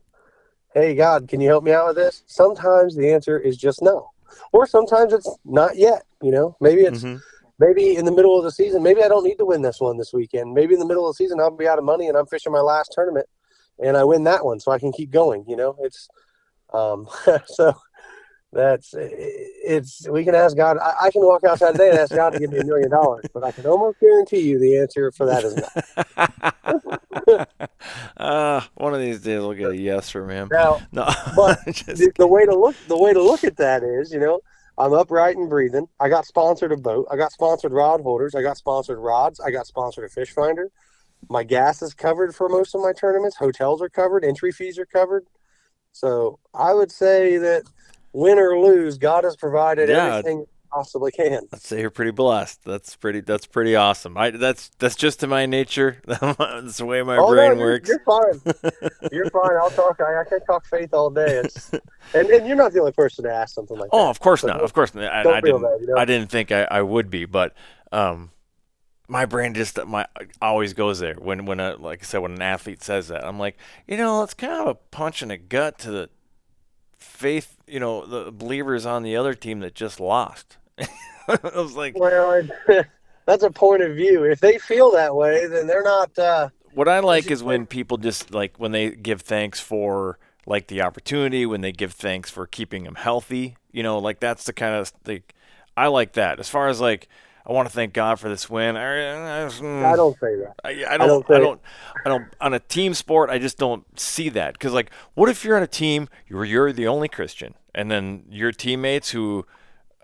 hey 0.74 0.94
God, 0.94 1.28
can 1.28 1.40
you 1.40 1.48
help 1.48 1.64
me 1.64 1.72
out 1.72 1.86
with 1.88 1.96
this? 1.96 2.22
Sometimes 2.26 2.94
the 2.96 3.12
answer 3.12 3.38
is 3.38 3.56
just 3.56 3.82
no, 3.82 4.10
or 4.52 4.66
sometimes 4.66 5.12
it's 5.12 5.30
not 5.44 5.76
yet. 5.76 6.04
You 6.22 6.30
know, 6.30 6.56
maybe 6.60 6.82
it's 6.82 7.02
Mhm. 7.02 7.20
Maybe 7.58 7.96
in 7.96 8.04
the 8.04 8.12
middle 8.12 8.36
of 8.36 8.44
the 8.44 8.50
season, 8.50 8.82
maybe 8.82 9.02
I 9.02 9.08
don't 9.08 9.24
need 9.24 9.36
to 9.36 9.44
win 9.44 9.62
this 9.62 9.80
one 9.80 9.96
this 9.96 10.12
weekend. 10.12 10.54
Maybe 10.54 10.74
in 10.74 10.80
the 10.80 10.86
middle 10.86 11.08
of 11.08 11.16
the 11.16 11.24
season, 11.24 11.40
I'll 11.40 11.50
be 11.50 11.68
out 11.68 11.78
of 11.78 11.84
money 11.84 12.08
and 12.08 12.16
I'm 12.16 12.26
fishing 12.26 12.52
my 12.52 12.60
last 12.60 12.92
tournament 12.94 13.26
and 13.82 13.96
I 13.96 14.04
win 14.04 14.24
that 14.24 14.44
one 14.44 14.60
so 14.60 14.72
I 14.72 14.78
can 14.78 14.92
keep 14.92 15.10
going. 15.10 15.44
You 15.48 15.56
know, 15.56 15.76
it's, 15.80 16.08
um, 16.72 17.08
so 17.46 17.74
that's, 18.52 18.94
it's, 18.96 20.08
we 20.08 20.24
can 20.24 20.34
ask 20.34 20.56
God, 20.56 20.78
I, 20.78 21.06
I 21.06 21.10
can 21.10 21.22
walk 21.22 21.44
outside 21.44 21.72
today 21.72 21.90
and 21.90 21.98
ask 21.98 22.14
God 22.14 22.30
to 22.30 22.38
give 22.38 22.50
me 22.50 22.58
a 22.58 22.64
million 22.64 22.90
dollars, 22.90 23.24
but 23.32 23.44
I 23.44 23.52
can 23.52 23.66
almost 23.66 23.98
guarantee 24.00 24.40
you 24.40 24.58
the 24.58 24.78
answer 24.78 25.10
for 25.12 25.26
that 25.26 25.44
is 25.44 25.56
no. 27.26 27.46
uh, 28.16 28.60
one 28.74 28.94
of 28.94 29.00
these 29.00 29.20
days 29.20 29.40
we'll 29.40 29.54
get 29.54 29.70
a 29.70 29.76
yes 29.76 30.10
from 30.10 30.30
him. 30.30 30.48
Now, 30.52 30.80
No, 30.92 31.04
but 31.36 31.64
the, 31.64 32.12
the 32.16 32.26
way 32.26 32.44
to 32.44 32.56
look, 32.56 32.76
the 32.88 32.98
way 32.98 33.12
to 33.12 33.22
look 33.22 33.44
at 33.44 33.56
that 33.56 33.82
is, 33.82 34.12
you 34.12 34.20
know, 34.20 34.40
I'm 34.76 34.92
upright 34.92 35.36
and 35.36 35.48
breathing. 35.48 35.88
I 36.00 36.08
got 36.08 36.26
sponsored 36.26 36.72
a 36.72 36.76
boat. 36.76 37.06
I 37.10 37.16
got 37.16 37.32
sponsored 37.32 37.72
rod 37.72 38.00
holders. 38.00 38.34
I 38.34 38.42
got 38.42 38.56
sponsored 38.56 38.98
rods. 38.98 39.40
I 39.40 39.50
got 39.50 39.66
sponsored 39.66 40.04
a 40.04 40.08
fish 40.08 40.30
finder. 40.30 40.70
My 41.28 41.44
gas 41.44 41.80
is 41.80 41.94
covered 41.94 42.34
for 42.34 42.48
most 42.48 42.74
of 42.74 42.80
my 42.82 42.92
tournaments. 42.92 43.36
Hotels 43.36 43.80
are 43.80 43.88
covered. 43.88 44.24
Entry 44.24 44.52
fees 44.52 44.78
are 44.78 44.86
covered. 44.86 45.24
So 45.92 46.40
I 46.52 46.74
would 46.74 46.90
say 46.90 47.38
that 47.38 47.62
win 48.12 48.38
or 48.38 48.58
lose, 48.58 48.98
God 48.98 49.24
has 49.24 49.36
provided 49.36 49.88
Yeah. 49.88 50.08
everything 50.08 50.46
possibly 50.74 51.12
can. 51.12 51.48
I'd 51.52 51.60
say 51.60 51.80
you're 51.80 51.90
pretty 51.90 52.10
blessed. 52.10 52.64
That's 52.64 52.96
pretty. 52.96 53.20
That's 53.20 53.46
pretty 53.46 53.76
awesome. 53.76 54.16
I 54.16 54.30
that's 54.30 54.70
that's 54.78 54.96
just 54.96 55.22
in 55.22 55.30
my 55.30 55.46
nature. 55.46 55.98
that's 56.06 56.78
the 56.78 56.86
way 56.86 57.02
my 57.02 57.16
oh, 57.16 57.28
brain 57.28 57.52
no, 57.52 57.58
you're, 57.58 57.66
works. 57.66 57.88
You're 57.88 58.00
fine. 58.00 58.90
you're 59.12 59.30
fine. 59.30 59.56
I'll 59.60 59.70
talk. 59.70 60.00
I, 60.00 60.20
I 60.20 60.24
can 60.24 60.44
talk 60.44 60.66
faith 60.66 60.92
all 60.92 61.10
day. 61.10 61.42
It's, 61.44 61.70
and, 62.14 62.28
and 62.28 62.46
you're 62.46 62.56
not 62.56 62.72
the 62.72 62.80
only 62.80 62.92
person 62.92 63.24
to 63.24 63.32
ask 63.32 63.54
something 63.54 63.78
like 63.78 63.90
that. 63.90 63.96
Oh, 63.96 64.10
of 64.10 64.20
course 64.20 64.42
So 64.42 64.48
not. 64.48 64.60
Of 64.60 64.72
course 64.72 64.94
not. 64.94 65.12
I, 65.12 65.22
don't 65.22 65.34
I 65.34 65.40
feel 65.40 65.58
didn't. 65.58 65.80
you 65.80 65.86
know? 65.88 66.00
I 66.00 66.04
didn't 66.04 66.30
think 66.30 66.50
I, 66.50 66.66
I 66.70 66.82
would 66.82 67.10
be, 67.10 67.24
but 67.24 67.54
um, 67.92 68.30
my 69.08 69.26
brain 69.26 69.54
just 69.54 69.84
my 69.86 70.06
always 70.40 70.72
goes 70.72 70.98
there 70.98 71.14
when 71.14 71.46
when 71.46 71.60
a 71.60 71.76
like 71.76 72.00
I 72.02 72.04
said 72.04 72.18
when 72.18 72.32
an 72.32 72.42
athlete 72.42 72.82
says 72.82 73.08
that 73.08 73.24
I'm 73.24 73.38
like 73.38 73.56
you 73.86 73.96
know 73.96 74.22
it's 74.22 74.34
kind 74.34 74.52
of 74.52 74.66
a 74.66 74.74
punch 74.74 75.22
in 75.22 75.28
the 75.28 75.36
gut 75.36 75.78
to 75.80 75.90
the 75.90 76.10
faith 76.98 77.56
you 77.66 77.78
know 77.78 78.06
the 78.06 78.32
believers 78.32 78.86
on 78.86 79.02
the 79.02 79.14
other 79.14 79.34
team 79.34 79.60
that 79.60 79.74
just 79.74 80.00
lost 80.00 80.56
I 81.28 81.38
was 81.54 81.74
like, 81.74 81.98
Well, 81.98 82.42
that's 83.26 83.42
a 83.42 83.50
point 83.50 83.82
of 83.82 83.96
view. 83.96 84.24
If 84.24 84.40
they 84.40 84.58
feel 84.58 84.92
that 84.92 85.14
way, 85.14 85.46
then 85.46 85.66
they're 85.66 85.82
not. 85.82 86.18
Uh, 86.18 86.48
what 86.74 86.88
I 86.88 87.00
like 87.00 87.30
is 87.30 87.42
when 87.42 87.66
people 87.66 87.96
just 87.96 88.32
like 88.32 88.58
when 88.58 88.72
they 88.72 88.90
give 88.90 89.22
thanks 89.22 89.60
for 89.60 90.18
like 90.46 90.66
the 90.66 90.82
opportunity, 90.82 91.46
when 91.46 91.60
they 91.60 91.72
give 91.72 91.92
thanks 91.92 92.30
for 92.30 92.46
keeping 92.46 92.84
them 92.84 92.96
healthy. 92.96 93.56
You 93.72 93.82
know, 93.82 93.98
like 93.98 94.20
that's 94.20 94.44
the 94.44 94.52
kind 94.52 94.74
of 94.74 94.92
like 95.06 95.34
I 95.76 95.86
like 95.86 96.12
that. 96.14 96.40
As 96.40 96.48
far 96.48 96.68
as 96.68 96.80
like 96.80 97.08
I 97.46 97.52
want 97.52 97.68
to 97.68 97.74
thank 97.74 97.92
God 97.92 98.18
for 98.18 98.28
this 98.28 98.48
win. 98.48 98.76
I, 98.76 99.42
I, 99.42 99.44
I 99.44 99.96
don't 99.96 100.18
say 100.18 100.34
that. 100.36 100.54
I, 100.64 100.94
I, 100.94 100.96
don't, 100.96 100.98
I, 100.98 101.06
don't, 101.06 101.30
I 101.30 101.38
don't. 101.38 101.60
I 102.06 102.08
don't. 102.08 102.24
On 102.40 102.54
a 102.54 102.58
team 102.58 102.94
sport, 102.94 103.28
I 103.28 103.38
just 103.38 103.58
don't 103.58 103.84
see 103.98 104.30
that. 104.30 104.54
Because 104.54 104.72
like, 104.72 104.90
what 105.12 105.28
if 105.28 105.44
you're 105.44 105.56
on 105.56 105.62
a 105.62 105.68
team 105.68 106.08
where 106.30 106.44
you're 106.44 106.72
the 106.72 106.86
only 106.86 107.08
Christian, 107.08 107.54
and 107.74 107.90
then 107.90 108.24
your 108.30 108.50
teammates 108.50 109.10
who 109.10 109.46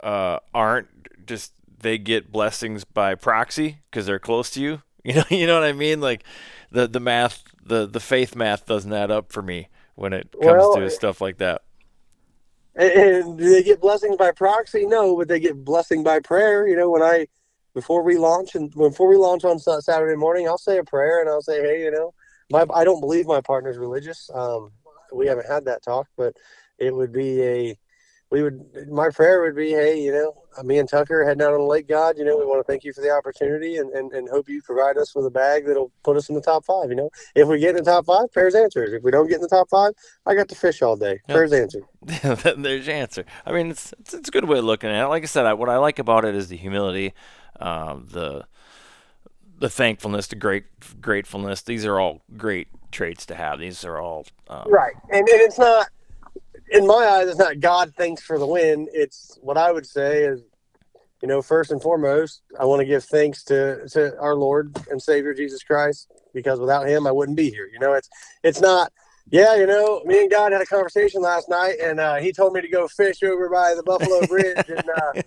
uh, 0.02 0.38
aren't 0.54 1.26
just 1.26 1.52
they 1.80 1.98
get 1.98 2.30
blessings 2.30 2.84
by 2.84 3.14
proxy 3.14 3.78
because 3.90 4.06
they're 4.06 4.18
close 4.18 4.50
to 4.50 4.60
you. 4.60 4.82
You 5.02 5.14
know, 5.14 5.24
you 5.30 5.46
know 5.46 5.54
what 5.54 5.66
I 5.66 5.72
mean? 5.72 6.02
Like 6.02 6.24
the 6.70 6.86
the 6.86 7.00
math, 7.00 7.42
the 7.64 7.86
the 7.86 8.00
faith 8.00 8.36
math 8.36 8.66
doesn't 8.66 8.92
add 8.92 9.10
up 9.10 9.32
for 9.32 9.40
me 9.40 9.68
when 9.94 10.12
it 10.12 10.30
comes 10.32 10.44
well, 10.44 10.74
to 10.74 10.90
stuff 10.90 11.22
like 11.22 11.38
that. 11.38 11.62
And 12.74 13.38
do 13.38 13.50
they 13.50 13.62
get 13.62 13.80
blessings 13.80 14.18
by 14.18 14.32
proxy? 14.32 14.84
No, 14.84 15.16
but 15.16 15.28
they 15.28 15.40
get 15.40 15.64
blessing 15.64 16.02
by 16.02 16.20
prayer. 16.20 16.68
You 16.68 16.76
know, 16.76 16.90
when 16.90 17.00
I 17.00 17.28
before 17.74 18.02
we 18.02 18.18
launch 18.18 18.54
and 18.54 18.70
before 18.72 19.08
we 19.08 19.16
launch 19.16 19.44
on 19.44 19.58
Saturday 19.58 20.16
morning, 20.16 20.46
I'll 20.46 20.58
say 20.58 20.76
a 20.76 20.84
prayer 20.84 21.20
and 21.20 21.30
I'll 21.30 21.40
say, 21.40 21.62
hey, 21.62 21.82
you 21.82 21.90
know, 21.90 22.12
my 22.50 22.66
I 22.74 22.84
don't 22.84 23.00
believe 23.00 23.26
my 23.26 23.40
partner's 23.40 23.78
religious. 23.78 24.28
Um, 24.34 24.70
we 25.12 25.26
haven't 25.26 25.46
had 25.46 25.64
that 25.64 25.82
talk, 25.82 26.08
but 26.16 26.36
it 26.78 26.94
would 26.94 27.12
be 27.12 27.42
a 27.42 27.78
we 28.30 28.42
would 28.42 28.88
my 28.90 29.10
prayer 29.10 29.42
would 29.42 29.56
be 29.56 29.70
hey 29.70 30.00
you 30.00 30.12
know 30.12 30.34
me 30.62 30.78
and 30.78 30.88
tucker 30.88 31.24
heading 31.24 31.42
out 31.42 31.52
on 31.52 31.60
the 31.60 31.64
lake 31.64 31.88
god 31.88 32.16
you 32.16 32.24
know 32.24 32.36
we 32.36 32.44
want 32.44 32.58
to 32.58 32.70
thank 32.70 32.84
you 32.84 32.92
for 32.92 33.00
the 33.00 33.10
opportunity 33.10 33.76
and, 33.76 33.90
and, 33.92 34.12
and 34.12 34.28
hope 34.28 34.48
you 34.48 34.62
provide 34.62 34.96
us 34.96 35.14
with 35.14 35.26
a 35.26 35.30
bag 35.30 35.66
that'll 35.66 35.92
put 36.02 36.16
us 36.16 36.28
in 36.28 36.34
the 36.34 36.40
top 36.40 36.64
five 36.64 36.88
you 36.88 36.96
know. 36.96 37.10
If 37.34 37.48
we 37.48 37.58
get 37.58 37.70
in 37.70 37.76
the 37.76 37.90
top 37.90 38.06
five 38.06 38.32
prayers 38.32 38.54
answers 38.54 38.92
if 38.92 39.02
we 39.02 39.10
don't 39.10 39.28
get 39.28 39.36
in 39.36 39.42
the 39.42 39.48
top 39.48 39.68
five 39.68 39.92
i 40.26 40.34
got 40.34 40.48
to 40.48 40.54
fish 40.54 40.82
all 40.82 40.96
day. 40.96 41.20
Prayers 41.28 41.52
answered. 41.52 41.84
There's 42.02 42.86
your 42.86 42.96
answer. 42.96 43.24
I 43.44 43.52
mean 43.52 43.70
it's, 43.70 43.92
it's, 44.00 44.14
it's 44.14 44.28
a 44.28 44.32
good 44.32 44.44
way 44.44 44.58
of 44.58 44.64
looking 44.64 44.90
at 44.90 45.04
it. 45.04 45.08
Like 45.08 45.22
i 45.22 45.26
said 45.26 45.46
I, 45.46 45.54
what 45.54 45.68
i 45.68 45.76
like 45.76 45.98
about 45.98 46.24
it 46.24 46.34
is 46.34 46.48
the 46.48 46.56
humility 46.56 47.14
um, 47.58 48.06
the 48.10 48.46
the 49.58 49.68
thankfulness 49.68 50.26
the 50.26 50.36
great 50.36 50.64
gratefulness. 51.00 51.62
These 51.62 51.84
are 51.84 52.00
all 52.00 52.22
great 52.36 52.68
traits 52.90 53.26
to 53.26 53.34
have. 53.34 53.58
These 53.58 53.84
are 53.84 53.98
all 53.98 54.26
um, 54.48 54.64
right. 54.68 54.94
And, 55.10 55.28
and 55.28 55.40
it's 55.40 55.58
not 55.58 55.88
in 56.70 56.86
my 56.86 56.94
eyes, 56.94 57.28
it's 57.28 57.38
not 57.38 57.60
God 57.60 57.92
thanks 57.96 58.22
for 58.22 58.38
the 58.38 58.46
win. 58.46 58.88
It's 58.92 59.38
what 59.42 59.56
I 59.56 59.72
would 59.72 59.86
say 59.86 60.24
is, 60.24 60.42
you 61.22 61.28
know, 61.28 61.42
first 61.42 61.70
and 61.70 61.82
foremost, 61.82 62.42
I 62.58 62.64
want 62.64 62.80
to 62.80 62.86
give 62.86 63.04
thanks 63.04 63.44
to 63.44 63.88
to 63.90 64.18
our 64.18 64.34
Lord 64.34 64.76
and 64.90 65.02
Savior 65.02 65.34
Jesus 65.34 65.62
Christ 65.62 66.08
because 66.32 66.60
without 66.60 66.88
Him, 66.88 67.06
I 67.06 67.12
wouldn't 67.12 67.36
be 67.36 67.50
here. 67.50 67.68
You 67.72 67.78
know, 67.78 67.92
it's 67.92 68.08
it's 68.42 68.60
not. 68.60 68.92
Yeah, 69.32 69.54
you 69.54 69.66
know, 69.66 70.02
me 70.04 70.22
and 70.22 70.30
God 70.30 70.50
had 70.50 70.60
a 70.60 70.66
conversation 70.66 71.22
last 71.22 71.48
night, 71.48 71.76
and 71.80 72.00
uh, 72.00 72.16
he 72.16 72.32
told 72.32 72.52
me 72.52 72.62
to 72.62 72.68
go 72.68 72.88
fish 72.88 73.22
over 73.22 73.48
by 73.48 73.74
the 73.76 73.82
Buffalo 73.84 74.26
Bridge, 74.26 74.68
and 74.68 74.90
uh, 74.90 75.22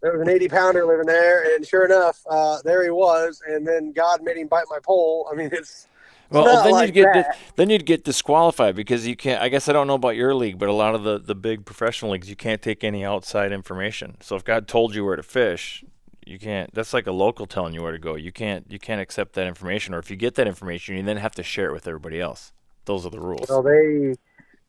there 0.00 0.12
was 0.12 0.20
an 0.20 0.28
80 0.28 0.48
pounder 0.48 0.84
living 0.84 1.06
there, 1.06 1.54
and 1.54 1.64
sure 1.64 1.84
enough, 1.84 2.18
uh, 2.28 2.58
there 2.64 2.82
he 2.82 2.90
was. 2.90 3.40
And 3.46 3.64
then 3.64 3.92
God 3.92 4.22
made 4.24 4.36
him 4.36 4.48
bite 4.48 4.64
my 4.68 4.78
pole. 4.84 5.28
I 5.30 5.36
mean, 5.36 5.50
it's 5.52 5.86
well, 6.30 6.64
then 6.64 6.72
like 6.72 6.88
you'd 6.88 6.94
get 6.94 7.14
that. 7.14 7.38
then 7.56 7.70
you'd 7.70 7.86
get 7.86 8.04
disqualified 8.04 8.74
because 8.74 9.06
you 9.06 9.16
can't. 9.16 9.40
I 9.40 9.48
guess 9.48 9.68
I 9.68 9.72
don't 9.72 9.86
know 9.86 9.94
about 9.94 10.16
your 10.16 10.34
league, 10.34 10.58
but 10.58 10.68
a 10.68 10.72
lot 10.72 10.94
of 10.94 11.04
the 11.04 11.18
the 11.18 11.34
big 11.34 11.64
professional 11.64 12.12
leagues, 12.12 12.28
you 12.28 12.36
can't 12.36 12.62
take 12.62 12.82
any 12.84 13.04
outside 13.04 13.52
information. 13.52 14.16
So 14.20 14.36
if 14.36 14.44
God 14.44 14.66
told 14.66 14.94
you 14.94 15.04
where 15.04 15.16
to 15.16 15.22
fish, 15.22 15.84
you 16.26 16.38
can't. 16.38 16.72
That's 16.74 16.92
like 16.92 17.06
a 17.06 17.12
local 17.12 17.46
telling 17.46 17.74
you 17.74 17.82
where 17.82 17.92
to 17.92 17.98
go. 17.98 18.16
You 18.16 18.32
can't 18.32 18.66
you 18.68 18.78
can't 18.78 19.00
accept 19.00 19.34
that 19.34 19.46
information, 19.46 19.94
or 19.94 19.98
if 19.98 20.10
you 20.10 20.16
get 20.16 20.34
that 20.34 20.46
information, 20.46 20.96
you 20.96 21.02
then 21.02 21.16
have 21.16 21.34
to 21.36 21.42
share 21.42 21.70
it 21.70 21.72
with 21.72 21.86
everybody 21.86 22.20
else. 22.20 22.52
Those 22.84 23.06
are 23.06 23.10
the 23.10 23.20
rules. 23.20 23.48
Well, 23.48 23.62
they 23.62 24.14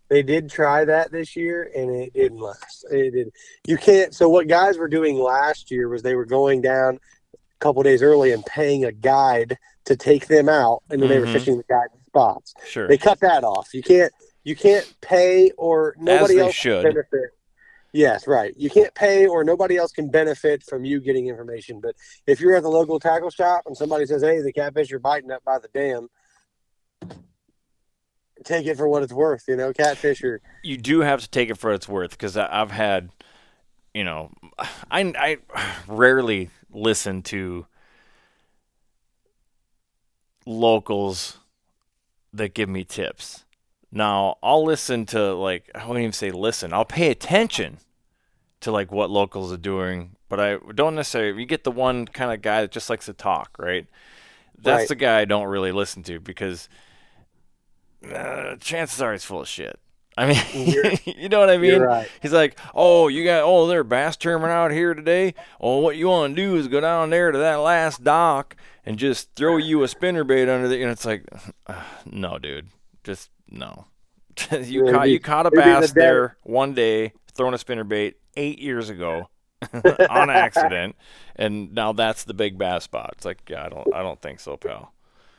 they 0.10 0.24
did 0.24 0.50
try 0.50 0.86
that 0.86 1.12
this 1.12 1.36
year, 1.36 1.70
and 1.76 1.90
it 1.96 2.14
didn't 2.14 2.40
last. 2.40 2.86
It 2.92 3.12
did. 3.12 3.32
You 3.66 3.78
can't. 3.78 4.14
So 4.14 4.30
what 4.30 4.48
guys 4.48 4.78
were 4.78 4.88
doing 4.88 5.18
last 5.18 5.72
year 5.72 5.90
was 5.90 6.02
they 6.02 6.16
were 6.16 6.26
going 6.26 6.62
down 6.62 7.00
a 7.34 7.38
couple 7.60 7.82
days 7.84 8.02
early 8.02 8.32
and 8.32 8.46
paying 8.46 8.86
a 8.86 8.92
guide 8.92 9.58
to 9.88 9.96
take 9.96 10.28
them 10.28 10.50
out, 10.50 10.84
and 10.90 11.02
then 11.02 11.08
mm-hmm. 11.08 11.14
they 11.14 11.20
were 11.20 11.26
mm-hmm. 11.26 11.34
fishing 11.34 11.58
the 11.58 11.64
guide 11.64 11.88
spots. 12.08 12.54
Sure, 12.66 12.88
they 12.88 12.98
cut 12.98 13.20
that 13.22 13.44
off. 13.44 13.74
You 13.74 13.82
can't 13.82 14.14
you 14.44 14.56
can't 14.56 14.94
pay 15.02 15.52
or 15.58 15.96
nobody 15.98 16.40
else 16.40 16.54
should. 16.54 16.84
benefit. 16.84 17.32
Yes, 17.94 18.28
right. 18.28 18.54
You 18.58 18.70
can't 18.70 18.94
pay 18.94 19.26
or 19.26 19.44
nobody 19.44 19.78
else 19.78 19.92
can 19.92 20.10
benefit 20.10 20.62
from 20.64 20.86
you 20.86 21.00
getting 21.00 21.28
information. 21.28 21.80
But 21.80 21.96
if 22.28 22.40
you're 22.40 22.56
at 22.56 22.64
the 22.64 22.70
local 22.70 23.00
tackle 23.00 23.30
shop 23.30 23.64
and 23.66 23.76
somebody 23.76 24.06
says, 24.06 24.22
"Hey, 24.22 24.42
the 24.42 24.52
catfish 24.52 24.92
are 24.92 25.00
biting 25.00 25.32
up 25.32 25.44
by 25.46 25.58
the 25.58 25.70
dam," 25.70 26.10
take 28.44 28.68
it 28.68 28.76
for 28.76 28.88
what 28.88 29.04
it's 29.04 29.14
worth. 29.14 29.46
You 29.48 29.56
know, 29.56 29.72
catfish 29.74 30.22
are. 30.24 30.42
You 30.64 30.78
do 30.78 31.00
have 31.00 31.22
to 31.22 31.30
take 31.30 31.50
it 31.50 31.58
for 31.58 31.72
what 31.72 31.76
it's 31.76 31.88
worth 31.88 32.12
because 32.12 32.36
I've 32.36 32.72
had, 32.72 33.10
you 33.94 34.04
know, 34.04 34.32
I 34.92 35.14
I 35.18 35.38
rarely 35.88 36.50
listen 36.70 37.22
to 37.24 37.66
locals 40.48 41.38
that 42.34 42.54
give 42.54 42.70
me 42.70 42.84
tips. 42.84 43.44
Now, 43.92 44.38
I'll 44.42 44.64
listen 44.64 45.06
to 45.08 45.34
like 45.34 45.70
I 45.76 45.86
won't 45.86 46.00
even 46.00 46.12
say 46.12 46.32
listen. 46.32 46.74
I'll 46.74 46.86
pay 46.86 47.12
attention 47.12 47.78
to 48.62 48.72
like 48.72 48.92
what 48.92 49.10
locals 49.10 49.52
are 49.52 49.58
doing, 49.58 50.16
but 50.30 50.40
I 50.40 50.58
don't 50.74 50.96
necessarily. 50.96 51.40
You 51.40 51.46
get 51.46 51.64
the 51.64 51.72
one 51.72 52.06
kind 52.06 52.32
of 52.32 52.42
guy 52.42 52.62
that 52.62 52.72
just 52.72 52.90
likes 52.90 53.06
to 53.06 53.14
talk, 53.14 53.56
right? 53.60 53.88
That's 54.58 54.82
right. 54.82 54.88
the 54.90 54.96
guy 54.96 55.20
I 55.20 55.26
don't 55.26 55.48
really 55.48 55.72
listen 55.72 56.04
to 56.04 56.20
because 56.20 56.68
uh, 58.12 58.56
chances 58.56 59.02
are 59.02 59.12
he's 59.14 59.24
full 59.24 59.42
of 59.42 59.48
shit. 59.48 59.80
I 60.18 60.26
mean, 60.28 60.98
you 61.06 61.30
know 61.30 61.40
what 61.40 61.50
I 61.50 61.58
mean? 61.58 61.80
Right. 61.80 62.10
He's 62.22 62.34
like, 62.34 62.58
oh, 62.74 63.08
you 63.08 63.24
got, 63.24 63.44
oh, 63.44 63.68
there 63.68 63.84
bass 63.84 64.18
tournament 64.18 64.52
out 64.52 64.72
here 64.72 64.94
today. 64.94 65.36
Oh, 65.62 65.78
what 65.78 65.96
you 65.96 66.08
want 66.08 66.36
to 66.36 66.42
do 66.42 66.56
is 66.56 66.68
go 66.68 66.82
down 66.82 67.12
there 67.12 67.32
to 67.32 67.38
that 67.38 67.58
last 67.58 68.04
dock 68.04 68.56
and 68.88 68.98
just 68.98 69.34
throw 69.36 69.58
you 69.58 69.84
a 69.84 69.88
spinner 69.88 70.24
bait 70.24 70.50
under 70.50 70.68
there. 70.68 70.82
And 70.82 70.92
it's 70.92 71.06
like, 71.06 71.26
uh, 71.68 71.84
no, 72.06 72.38
dude, 72.38 72.68
just 73.04 73.30
no. 73.50 73.86
you 74.52 74.92
caught 74.92 75.10
you 75.10 75.20
caught 75.20 75.48
a 75.48 75.52
bass 75.52 75.90
the 75.92 76.00
there 76.00 76.38
one 76.44 76.74
day 76.74 77.14
throwing 77.34 77.54
a 77.56 77.58
spinner 77.58 77.84
bait 77.84 78.18
eight 78.36 78.60
years 78.60 78.90
ago 78.90 79.30
on 80.10 80.30
accident, 80.30 80.96
and 81.36 81.74
now 81.74 81.92
that's 81.92 82.24
the 82.24 82.34
big 82.34 82.58
bass 82.58 82.84
spot. 82.84 83.14
It's 83.18 83.26
like, 83.26 83.50
yeah, 83.50 83.66
I 83.66 83.70
don't, 83.70 83.94
I 83.96 84.04
don't 84.04 84.22
think 84.22 84.40
so, 84.40 84.58
pal 84.58 84.94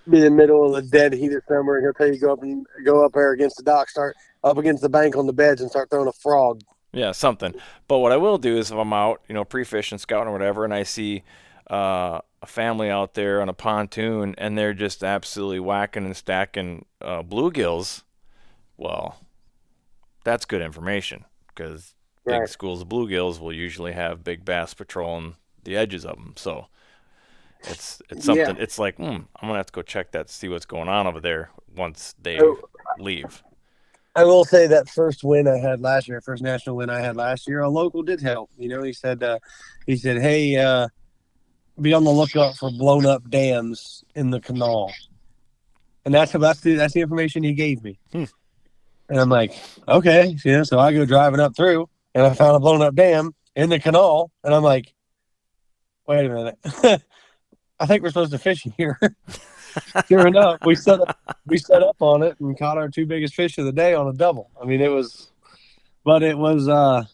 be 0.08 0.18
in 0.18 0.24
the 0.24 0.30
middle 0.30 0.74
of 0.74 0.84
the 0.84 0.90
dead 0.90 1.12
heat 1.12 1.32
of 1.32 1.42
summer, 1.48 1.76
and 1.76 1.84
he'll 1.84 1.92
tell 1.92 2.12
you 2.12 2.18
go 2.18 2.32
up 2.32 2.42
and 2.42 2.66
go 2.84 3.04
up 3.04 3.12
there 3.12 3.32
against 3.32 3.56
the 3.56 3.62
dock, 3.62 3.88
start 3.88 4.16
up 4.42 4.56
against 4.56 4.82
the 4.82 4.88
bank 4.88 5.16
on 5.16 5.26
the 5.26 5.32
beds, 5.32 5.60
and 5.60 5.70
start 5.70 5.90
throwing 5.90 6.08
a 6.08 6.12
frog. 6.12 6.62
Yeah, 6.92 7.12
something. 7.12 7.54
But 7.86 7.98
what 7.98 8.12
I 8.12 8.16
will 8.16 8.38
do 8.38 8.56
is 8.56 8.70
if 8.70 8.76
I'm 8.76 8.92
out, 8.92 9.20
you 9.28 9.34
know, 9.34 9.44
pre-fishing, 9.44 9.98
scouting, 9.98 10.28
or 10.28 10.32
whatever, 10.32 10.64
and 10.64 10.72
I 10.72 10.84
see 10.84 11.22
uh, 11.68 12.20
a 12.42 12.46
family 12.46 12.90
out 12.90 13.14
there 13.14 13.40
on 13.40 13.48
a 13.48 13.54
pontoon, 13.54 14.34
and 14.38 14.56
they're 14.56 14.74
just 14.74 15.02
absolutely 15.02 15.60
whacking 15.60 16.04
and 16.04 16.16
stacking 16.16 16.84
uh, 17.00 17.22
bluegills. 17.22 18.02
Well, 18.76 19.20
that's 20.24 20.44
good 20.44 20.62
information 20.62 21.24
because 21.48 21.94
right. 22.24 22.40
big 22.40 22.48
schools 22.48 22.82
of 22.82 22.88
bluegills 22.88 23.40
will 23.40 23.52
usually 23.52 23.92
have 23.92 24.24
big 24.24 24.44
bass 24.44 24.74
patrolling 24.74 25.34
the 25.64 25.76
edges 25.76 26.04
of 26.04 26.16
them. 26.16 26.34
So 26.36 26.66
it's 27.64 28.00
it's 28.08 28.24
something. 28.24 28.56
Yeah. 28.56 28.62
It's 28.62 28.78
like, 28.78 28.96
hmm, 28.96 29.02
I'm 29.04 29.26
gonna 29.42 29.56
have 29.56 29.66
to 29.66 29.72
go 29.72 29.82
check 29.82 30.12
that, 30.12 30.30
see 30.30 30.48
what's 30.48 30.66
going 30.66 30.88
on 30.88 31.06
over 31.06 31.20
there 31.20 31.50
once 31.76 32.14
they 32.20 32.40
oh, 32.40 32.58
leave. 32.98 33.42
I 34.14 34.24
will 34.24 34.44
say 34.44 34.66
that 34.66 34.88
first 34.88 35.22
win 35.22 35.46
I 35.46 35.58
had 35.58 35.80
last 35.80 36.08
year, 36.08 36.20
first 36.20 36.42
national 36.42 36.76
win 36.76 36.90
I 36.90 37.00
had 37.00 37.16
last 37.16 37.46
year, 37.46 37.60
a 37.60 37.68
local 37.68 38.02
did 38.02 38.20
help. 38.20 38.50
You 38.58 38.68
know, 38.68 38.82
he 38.82 38.92
said, 38.92 39.22
uh, 39.22 39.38
he 39.86 39.96
said, 39.96 40.20
hey, 40.20 40.56
uh, 40.56 40.88
be 41.80 41.92
on 41.92 42.04
the 42.04 42.10
lookout 42.10 42.56
for 42.56 42.70
blown 42.70 43.06
up 43.06 43.28
dams 43.30 44.04
in 44.14 44.30
the 44.30 44.40
canal, 44.40 44.92
and 46.04 46.14
that's 46.14 46.32
that's 46.32 46.60
the 46.60 46.74
that's 46.74 46.94
the 46.94 47.00
information 47.00 47.42
he 47.42 47.52
gave 47.52 47.82
me. 47.82 47.98
Hmm. 48.12 48.24
And 49.08 49.18
I'm 49.18 49.30
like, 49.30 49.54
okay, 49.86 50.36
know, 50.44 50.62
so 50.64 50.78
I 50.78 50.92
go 50.92 51.04
driving 51.04 51.40
up 51.40 51.56
through, 51.56 51.88
and 52.14 52.26
I 52.26 52.34
found 52.34 52.56
a 52.56 52.60
blown 52.60 52.82
up 52.82 52.94
dam 52.94 53.34
in 53.56 53.70
the 53.70 53.78
canal, 53.78 54.30
and 54.44 54.54
I'm 54.54 54.62
like, 54.62 54.92
wait 56.06 56.26
a 56.26 56.28
minute. 56.28 56.58
I 57.80 57.86
think 57.86 58.02
we're 58.02 58.10
supposed 58.10 58.32
to 58.32 58.38
fish 58.38 58.66
here. 58.76 58.98
sure 60.08 60.26
enough, 60.26 60.58
we 60.64 60.74
set 60.74 61.00
up 61.00 61.18
we 61.46 61.58
set 61.58 61.82
up 61.82 61.96
on 62.00 62.22
it 62.22 62.38
and 62.40 62.58
caught 62.58 62.76
our 62.76 62.88
two 62.88 63.06
biggest 63.06 63.34
fish 63.34 63.56
of 63.58 63.64
the 63.64 63.72
day 63.72 63.94
on 63.94 64.08
a 64.08 64.12
double. 64.12 64.50
I 64.60 64.66
mean, 64.66 64.80
it 64.80 64.88
was, 64.88 65.30
but 66.04 66.22
it 66.22 66.36
was. 66.36 66.68
uh 66.68 67.04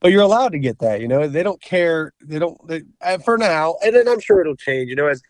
But 0.00 0.12
you're 0.12 0.22
allowed 0.22 0.52
to 0.52 0.58
get 0.58 0.78
that. 0.78 1.00
You 1.00 1.08
know, 1.08 1.26
they 1.26 1.42
don't 1.42 1.60
care. 1.60 2.12
They 2.22 2.38
don't. 2.38 2.56
They, 2.68 2.82
uh, 3.00 3.18
for 3.18 3.36
now, 3.36 3.76
and 3.84 3.94
then 3.94 4.08
I'm 4.08 4.20
sure 4.20 4.40
it'll 4.40 4.56
change. 4.56 4.88
You 4.88 4.96
know, 4.96 5.08
as 5.08 5.22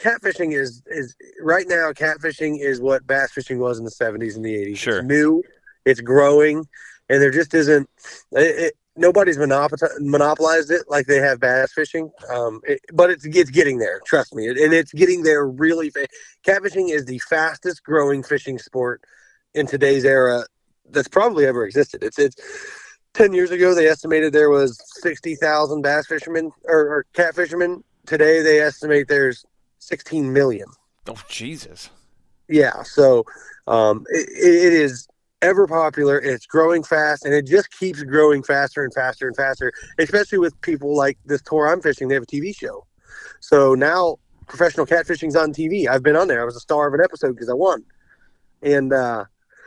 catfishing 0.00 0.52
is 0.58 0.82
is 0.86 1.14
right 1.40 1.66
now, 1.68 1.92
catfishing 1.92 2.58
is 2.60 2.80
what 2.80 3.06
bass 3.06 3.32
fishing 3.32 3.58
was 3.58 3.78
in 3.78 3.84
the 3.84 3.90
70s 3.90 4.36
and 4.36 4.44
the 4.44 4.54
80s. 4.54 4.76
Sure, 4.76 4.98
it's 4.98 5.06
new, 5.06 5.42
it's 5.84 6.00
growing, 6.00 6.66
and 7.08 7.20
there 7.20 7.30
just 7.30 7.52
isn't. 7.52 7.88
It, 8.32 8.64
it, 8.64 8.74
nobody's 8.96 9.36
monopolized 9.36 10.70
it 10.70 10.84
like 10.88 11.06
they 11.06 11.18
have 11.18 11.40
bass 11.40 11.72
fishing. 11.72 12.10
Um, 12.32 12.60
it, 12.64 12.80
but 12.94 13.10
it's 13.10 13.26
it's 13.26 13.50
getting 13.50 13.78
there. 13.78 14.00
Trust 14.06 14.34
me, 14.34 14.48
and 14.48 14.72
it's 14.72 14.92
getting 14.92 15.22
there 15.22 15.46
really. 15.46 15.90
fast. 15.90 16.08
Catfishing 16.46 16.90
is 16.90 17.04
the 17.04 17.18
fastest 17.18 17.82
growing 17.82 18.22
fishing 18.22 18.58
sport 18.58 19.02
in 19.52 19.66
today's 19.66 20.04
era 20.04 20.44
that's 20.90 21.08
probably 21.08 21.46
ever 21.46 21.66
existed. 21.66 22.02
It's 22.02 22.18
it's. 22.18 22.36
10 23.14 23.32
years 23.32 23.50
ago 23.50 23.74
they 23.74 23.88
estimated 23.88 24.32
there 24.32 24.50
was 24.50 24.80
60,000 25.00 25.82
bass 25.82 26.06
fishermen 26.06 26.52
or, 26.64 26.78
or 26.78 27.06
cat 27.14 27.34
fishermen 27.34 27.82
today 28.06 28.42
they 28.42 28.60
estimate 28.60 29.08
there's 29.08 29.44
16 29.78 30.32
million. 30.32 30.66
Oh 31.08 31.20
Jesus! 31.28 31.90
yeah 32.48 32.82
so 32.82 33.24
um, 33.66 34.04
it, 34.10 34.28
it 34.28 34.72
is 34.74 35.08
ever 35.40 35.66
popular. 35.66 36.18
It's 36.18 36.46
growing 36.46 36.82
fast 36.82 37.24
and 37.24 37.34
it 37.34 37.46
just 37.46 37.70
keeps 37.70 38.02
growing 38.02 38.42
faster 38.42 38.82
and 38.82 38.92
faster 38.92 39.26
and 39.26 39.36
faster 39.36 39.72
especially 39.98 40.38
with 40.38 40.58
people 40.60 40.96
like 40.96 41.18
this 41.24 41.42
tour 41.42 41.68
i'm 41.68 41.80
fishing. 41.80 42.08
They 42.08 42.14
have 42.14 42.24
a 42.24 42.26
tv 42.26 42.54
show. 42.56 42.84
So 43.40 43.74
now 43.74 44.18
professional 44.46 44.86
catfishing's 44.86 45.36
on 45.36 45.52
tv 45.52 45.88
i've 45.88 46.02
been 46.02 46.16
on 46.16 46.28
there. 46.28 46.42
I 46.42 46.44
was 46.44 46.56
a 46.56 46.60
star 46.60 46.88
of 46.88 46.94
an 46.94 47.00
episode 47.00 47.32
because 47.32 47.48
i 47.48 47.54
won. 47.54 47.84
And 48.62 48.92
uh, 48.92 49.24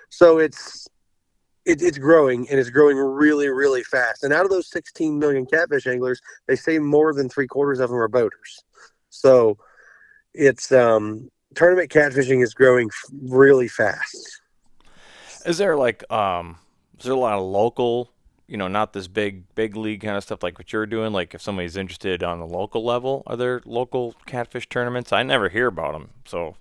so 0.10 0.39
it's 0.39 0.88
it, 1.67 1.82
it's 1.82 1.97
growing 1.97 2.49
and 2.49 2.60
it's 2.60 2.69
growing 2.69 2.97
really 2.97 3.49
really 3.49 3.84
fast 3.84 4.23
and 4.23 4.34
out 4.34 4.45
of 4.45 4.51
those 4.51 4.69
16 4.71 5.19
million 5.19 5.45
catfish 5.45 5.86
anglers 5.86 6.21
they 6.47 6.56
say 6.56 6.80
more 6.80 7.13
than 7.13 7.30
three 7.30 7.47
quarters 7.47 7.80
of 7.80 7.89
them 7.89 7.99
are 7.99 8.08
boaters 8.08 8.63
so 9.10 9.58
it's 10.34 10.71
um 10.71 11.30
tournament 11.56 11.91
catfishing 11.91 12.41
is 12.43 12.53
growing 12.53 12.89
really 13.23 13.67
fast 13.67 14.41
Is 15.47 15.58
there 15.58 15.77
like 15.77 16.10
um? 16.12 16.58
Is 16.99 17.06
there 17.06 17.13
a 17.13 17.17
lot 17.17 17.38
of 17.38 17.43
local? 17.43 18.12
You 18.47 18.58
know, 18.58 18.67
not 18.67 18.93
this 18.93 19.08
big 19.08 19.43
big 19.56 19.75
league 19.77 20.01
kind 20.01 20.17
of 20.17 20.23
stuff 20.23 20.43
like 20.43 20.58
what 20.58 20.73
you're 20.73 20.86
doing. 20.86 21.13
Like 21.13 21.34
if 21.34 21.41
somebody's 21.41 21.77
interested 21.77 22.21
on 22.23 22.39
the 22.39 22.45
local 22.45 22.84
level, 22.84 23.23
are 23.27 23.38
there 23.38 23.62
local 23.65 24.13
catfish 24.25 24.67
tournaments? 24.67 25.13
I 25.13 25.23
never 25.23 25.49
hear 25.49 25.67
about 25.67 25.93
them. 25.93 26.10
So 26.25 26.56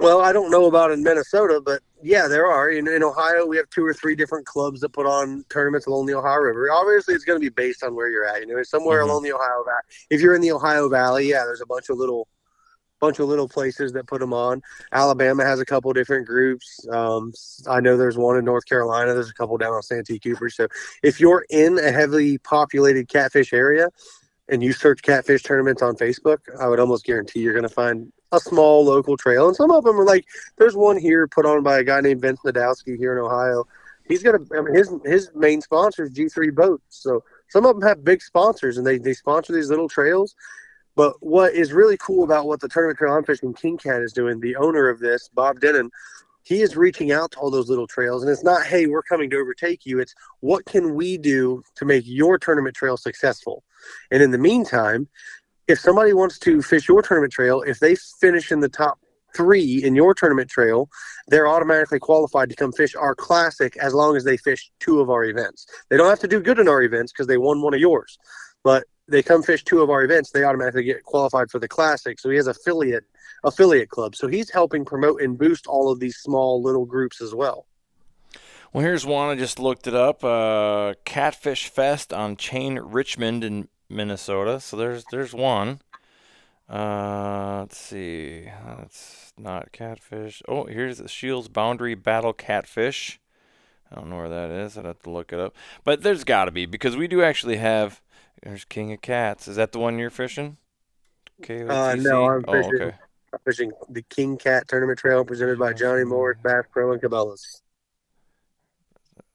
well 0.00 0.20
i 0.20 0.32
don't 0.32 0.50
know 0.50 0.66
about 0.66 0.90
in 0.90 1.02
minnesota 1.02 1.60
but 1.64 1.80
yeah 2.02 2.28
there 2.28 2.46
are. 2.46 2.70
In, 2.70 2.86
in 2.88 3.02
ohio 3.02 3.44
we 3.46 3.56
have 3.56 3.68
two 3.70 3.84
or 3.84 3.92
three 3.92 4.14
different 4.14 4.46
clubs 4.46 4.80
that 4.80 4.90
put 4.90 5.06
on 5.06 5.44
tournaments 5.48 5.86
along 5.86 6.06
the 6.06 6.14
ohio 6.14 6.36
river. 6.38 6.70
Obviously 6.70 7.14
it's 7.14 7.24
going 7.24 7.40
to 7.40 7.44
be 7.44 7.48
based 7.48 7.82
on 7.82 7.94
where 7.96 8.08
you're 8.08 8.24
at 8.24 8.40
you 8.40 8.46
know 8.46 8.62
somewhere 8.62 9.00
Mhm. 9.00 9.10
along 9.10 9.22
the 9.24 9.32
ohio 9.32 9.64
valley 9.64 9.82
if 10.10 10.20
you're 10.20 10.34
in 10.34 10.40
the 10.40 10.52
ohio 10.52 10.88
valley 10.88 11.28
yeah 11.28 11.44
there's 11.44 11.60
a 11.60 11.66
bunch 11.66 11.88
of 11.88 11.98
little 11.98 12.28
bunch 13.00 13.18
of 13.20 13.28
little 13.28 13.48
places 13.48 13.92
that 13.92 14.08
put 14.08 14.18
them 14.18 14.32
on. 14.32 14.60
Alabama 14.90 15.44
has 15.44 15.60
a 15.60 15.64
couple 15.64 15.92
different 15.92 16.26
groups 16.26 16.86
um, 16.92 17.32
i 17.68 17.80
know 17.80 17.96
there's 17.96 18.16
one 18.18 18.36
in 18.36 18.44
north 18.44 18.66
carolina 18.66 19.12
there's 19.14 19.30
a 19.30 19.34
couple 19.34 19.56
down 19.56 19.72
on 19.72 19.82
santee 19.82 20.18
cooper 20.20 20.48
so 20.50 20.66
if 21.02 21.18
you're 21.20 21.44
in 21.50 21.78
a 21.78 21.90
heavily 21.90 22.38
populated 22.38 23.08
catfish 23.08 23.52
area 23.52 23.88
and 24.48 24.62
you 24.62 24.72
search 24.72 25.02
catfish 25.02 25.42
tournaments 25.42 25.82
on 25.82 25.96
facebook 25.96 26.38
i 26.60 26.68
would 26.68 26.78
almost 26.80 27.04
guarantee 27.04 27.40
you're 27.40 27.52
going 27.52 27.62
to 27.62 27.68
find 27.68 28.12
a 28.32 28.40
small 28.40 28.84
local 28.84 29.16
trail 29.16 29.46
and 29.46 29.56
some 29.56 29.70
of 29.70 29.84
them 29.84 29.98
are 29.98 30.04
like 30.04 30.26
there's 30.58 30.76
one 30.76 30.98
here 30.98 31.26
put 31.26 31.46
on 31.46 31.62
by 31.62 31.78
a 31.78 31.84
guy 31.84 32.00
named 32.00 32.20
vince 32.20 32.40
nadowski 32.44 32.96
here 32.96 33.16
in 33.16 33.24
ohio. 33.24 33.64
He's 34.06 34.22
got 34.22 34.34
a 34.34 34.40
I 34.56 34.60
mean, 34.60 34.74
his 34.74 34.92
his 35.04 35.30
main 35.34 35.60
sponsor 35.60 36.04
is 36.04 36.12
g3 36.12 36.54
boats 36.54 36.82
so 36.88 37.24
some 37.48 37.64
of 37.64 37.78
them 37.78 37.88
have 37.88 38.04
big 38.04 38.20
sponsors 38.20 38.76
and 38.76 38.86
they, 38.86 38.98
they 38.98 39.14
sponsor 39.14 39.52
these 39.52 39.70
little 39.70 39.88
trails. 39.88 40.34
But 40.94 41.14
what 41.20 41.54
is 41.54 41.72
really 41.72 41.96
cool 41.96 42.24
about 42.24 42.46
what 42.46 42.60
the 42.60 42.68
tournament 42.68 42.98
trail 42.98 43.14
i'm 43.14 43.24
fishing 43.24 43.54
king 43.54 43.78
kat 43.78 44.02
is 44.02 44.12
doing 44.12 44.40
the 44.40 44.56
owner 44.56 44.88
of 44.88 44.98
this 44.98 45.28
bob 45.28 45.60
denon 45.60 45.90
he 46.48 46.62
is 46.62 46.78
reaching 46.78 47.12
out 47.12 47.32
to 47.32 47.38
all 47.38 47.50
those 47.50 47.68
little 47.68 47.86
trails 47.86 48.22
and 48.22 48.32
it's 48.32 48.42
not 48.42 48.64
hey 48.64 48.86
we're 48.86 49.02
coming 49.02 49.28
to 49.30 49.36
overtake 49.36 49.84
you. 49.84 50.00
It's 50.00 50.14
what 50.40 50.64
can 50.64 50.94
we 50.94 51.18
do 51.18 51.62
to 51.76 51.84
make 51.84 52.04
your 52.06 52.38
tournament 52.38 52.74
trail 52.74 52.96
successful? 52.96 53.64
And 54.10 54.22
in 54.22 54.30
the 54.30 54.38
meantime 54.38 55.08
if 55.68 55.78
somebody 55.78 56.14
wants 56.14 56.38
to 56.38 56.62
fish 56.62 56.88
your 56.88 57.02
tournament 57.02 57.32
trail 57.32 57.62
if 57.62 57.78
they 57.78 57.94
finish 58.20 58.50
in 58.50 58.60
the 58.60 58.68
top 58.68 58.98
three 59.36 59.84
in 59.84 59.94
your 59.94 60.14
tournament 60.14 60.48
trail 60.50 60.88
they're 61.28 61.46
automatically 61.46 61.98
qualified 61.98 62.48
to 62.48 62.56
come 62.56 62.72
fish 62.72 62.94
our 62.96 63.14
classic 63.14 63.76
as 63.76 63.94
long 63.94 64.16
as 64.16 64.24
they 64.24 64.36
fish 64.36 64.70
two 64.80 65.00
of 65.00 65.10
our 65.10 65.24
events 65.24 65.66
they 65.90 65.96
don't 65.96 66.08
have 66.08 66.18
to 66.18 66.26
do 66.28 66.40
good 66.40 66.58
in 66.58 66.66
our 66.66 66.82
events 66.82 67.12
because 67.12 67.26
they 67.26 67.36
won 67.36 67.60
one 67.60 67.74
of 67.74 67.80
yours 67.80 68.18
but 68.64 68.84
they 69.06 69.22
come 69.22 69.42
fish 69.42 69.62
two 69.62 69.80
of 69.80 69.90
our 69.90 70.02
events 70.02 70.30
they 70.30 70.44
automatically 70.44 70.82
get 70.82 71.04
qualified 71.04 71.50
for 71.50 71.58
the 71.58 71.68
classic 71.68 72.18
so 72.18 72.30
he 72.30 72.36
has 72.36 72.46
affiliate 72.46 73.04
affiliate 73.44 73.90
club 73.90 74.16
so 74.16 74.26
he's 74.26 74.50
helping 74.50 74.84
promote 74.84 75.20
and 75.20 75.38
boost 75.38 75.66
all 75.66 75.92
of 75.92 76.00
these 76.00 76.16
small 76.16 76.62
little 76.62 76.86
groups 76.86 77.20
as 77.20 77.34
well 77.34 77.66
Well, 78.72 78.84
here's 78.84 79.06
one. 79.06 79.30
I 79.30 79.34
just 79.34 79.58
looked 79.58 79.86
it 79.86 79.94
up. 79.94 80.22
Uh, 80.22 80.92
Catfish 81.04 81.68
Fest 81.68 82.12
on 82.12 82.36
Chain 82.36 82.78
Richmond 82.78 83.42
in 83.44 83.68
Minnesota. 83.88 84.60
So 84.60 84.76
there's 84.76 85.04
there's 85.10 85.34
one. 85.34 85.80
Uh, 86.68 87.60
let's 87.60 87.78
see. 87.78 88.48
That's 88.66 89.32
not 89.38 89.72
catfish. 89.72 90.42
Oh, 90.46 90.64
here's 90.64 90.98
the 90.98 91.08
Shields 91.08 91.48
Boundary 91.48 91.94
Battle 91.94 92.32
Catfish. 92.32 93.20
I 93.90 93.94
don't 93.94 94.10
know 94.10 94.16
where 94.16 94.28
that 94.28 94.50
is. 94.50 94.76
I'd 94.76 94.84
have 94.84 95.02
to 95.04 95.10
look 95.10 95.32
it 95.32 95.40
up. 95.40 95.54
But 95.82 96.02
there's 96.02 96.24
got 96.24 96.44
to 96.44 96.50
be 96.50 96.66
because 96.66 96.96
we 96.96 97.08
do 97.08 97.22
actually 97.22 97.56
have. 97.56 98.00
There's 98.42 98.64
King 98.64 98.92
of 98.92 99.02
Cats. 99.02 99.48
Is 99.48 99.56
that 99.56 99.72
the 99.72 99.78
one 99.78 99.98
you're 99.98 100.10
fishing? 100.10 100.58
Okay. 101.40 101.66
Uh, 101.66 101.96
no, 101.96 102.28
I'm 102.28 102.44
oh, 102.46 102.52
fishing- 102.52 102.74
okay. 102.74 102.96
I'm 103.32 103.38
fishing 103.44 103.72
the 103.90 104.02
king 104.02 104.38
kat 104.38 104.68
tournament 104.68 104.98
trail 104.98 105.22
presented 105.22 105.58
by 105.58 105.74
johnny 105.74 106.02
morris 106.02 106.38
bass 106.42 106.64
pro 106.72 106.92
and 106.92 107.02
cabela's 107.02 107.60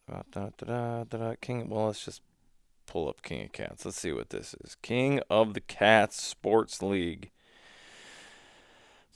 da, 0.10 0.22
da, 0.32 0.50
da, 0.58 1.04
da, 1.04 1.18
da, 1.18 1.36
King. 1.42 1.70
Well, 1.70 1.88
let's 1.88 2.04
just 2.04 2.22
pull 2.94 3.10
up 3.10 3.24
King 3.24 3.46
of 3.46 3.52
Cats. 3.52 3.86
Let's 3.86 4.00
see 4.00 4.12
what 4.12 4.30
this 4.30 4.54
is. 4.64 4.78
King 4.84 5.20
of 5.28 5.56
the 5.56 5.62
Cats 5.62 6.22
Sports 6.22 6.84
League. 6.84 7.32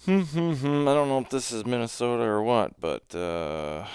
Hmm, 0.06 0.22
hmm, 0.22 0.54
hmm. 0.54 0.88
I 0.88 0.96
don't 0.96 1.08
know 1.10 1.20
if 1.20 1.30
this 1.30 1.52
is 1.52 1.64
Minnesota 1.64 2.24
or 2.24 2.42
what, 2.42 2.82
but 2.82 3.14
uh, 3.14 3.86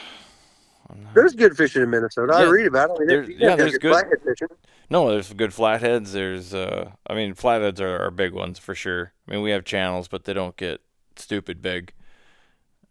there's 1.15 1.35
good 1.35 1.57
fishing 1.57 1.83
in 1.83 1.89
minnesota 1.91 2.35
i 2.35 2.43
read 2.43 2.67
about 2.67 2.91
it 2.91 2.97
I 2.97 2.99
mean, 2.99 3.09
there's- 3.09 3.29
yeah, 3.31 3.57
there's 3.57 3.79
good- 3.79 3.93
flathead 3.93 4.19
fishing. 4.25 4.49
no, 4.91 5.11
there's 5.11 5.33
good 5.33 5.53
flatheads. 5.55 6.13
There's, 6.13 6.55
uh, 6.55 6.93
I 7.09 7.15
mean, 7.15 7.35
flatheads 7.35 7.81
are, 7.81 7.99
are 8.07 8.11
big 8.13 8.33
ones 8.33 8.59
for 8.61 8.75
sure. 8.77 9.13
I 9.27 9.33
mean, 9.33 9.43
we 9.43 9.51
have 9.51 9.65
channels, 9.65 10.07
but 10.07 10.25
they 10.25 10.33
don't 10.33 10.57
get 10.57 10.81
stupid 11.17 11.61
big. 11.61 11.93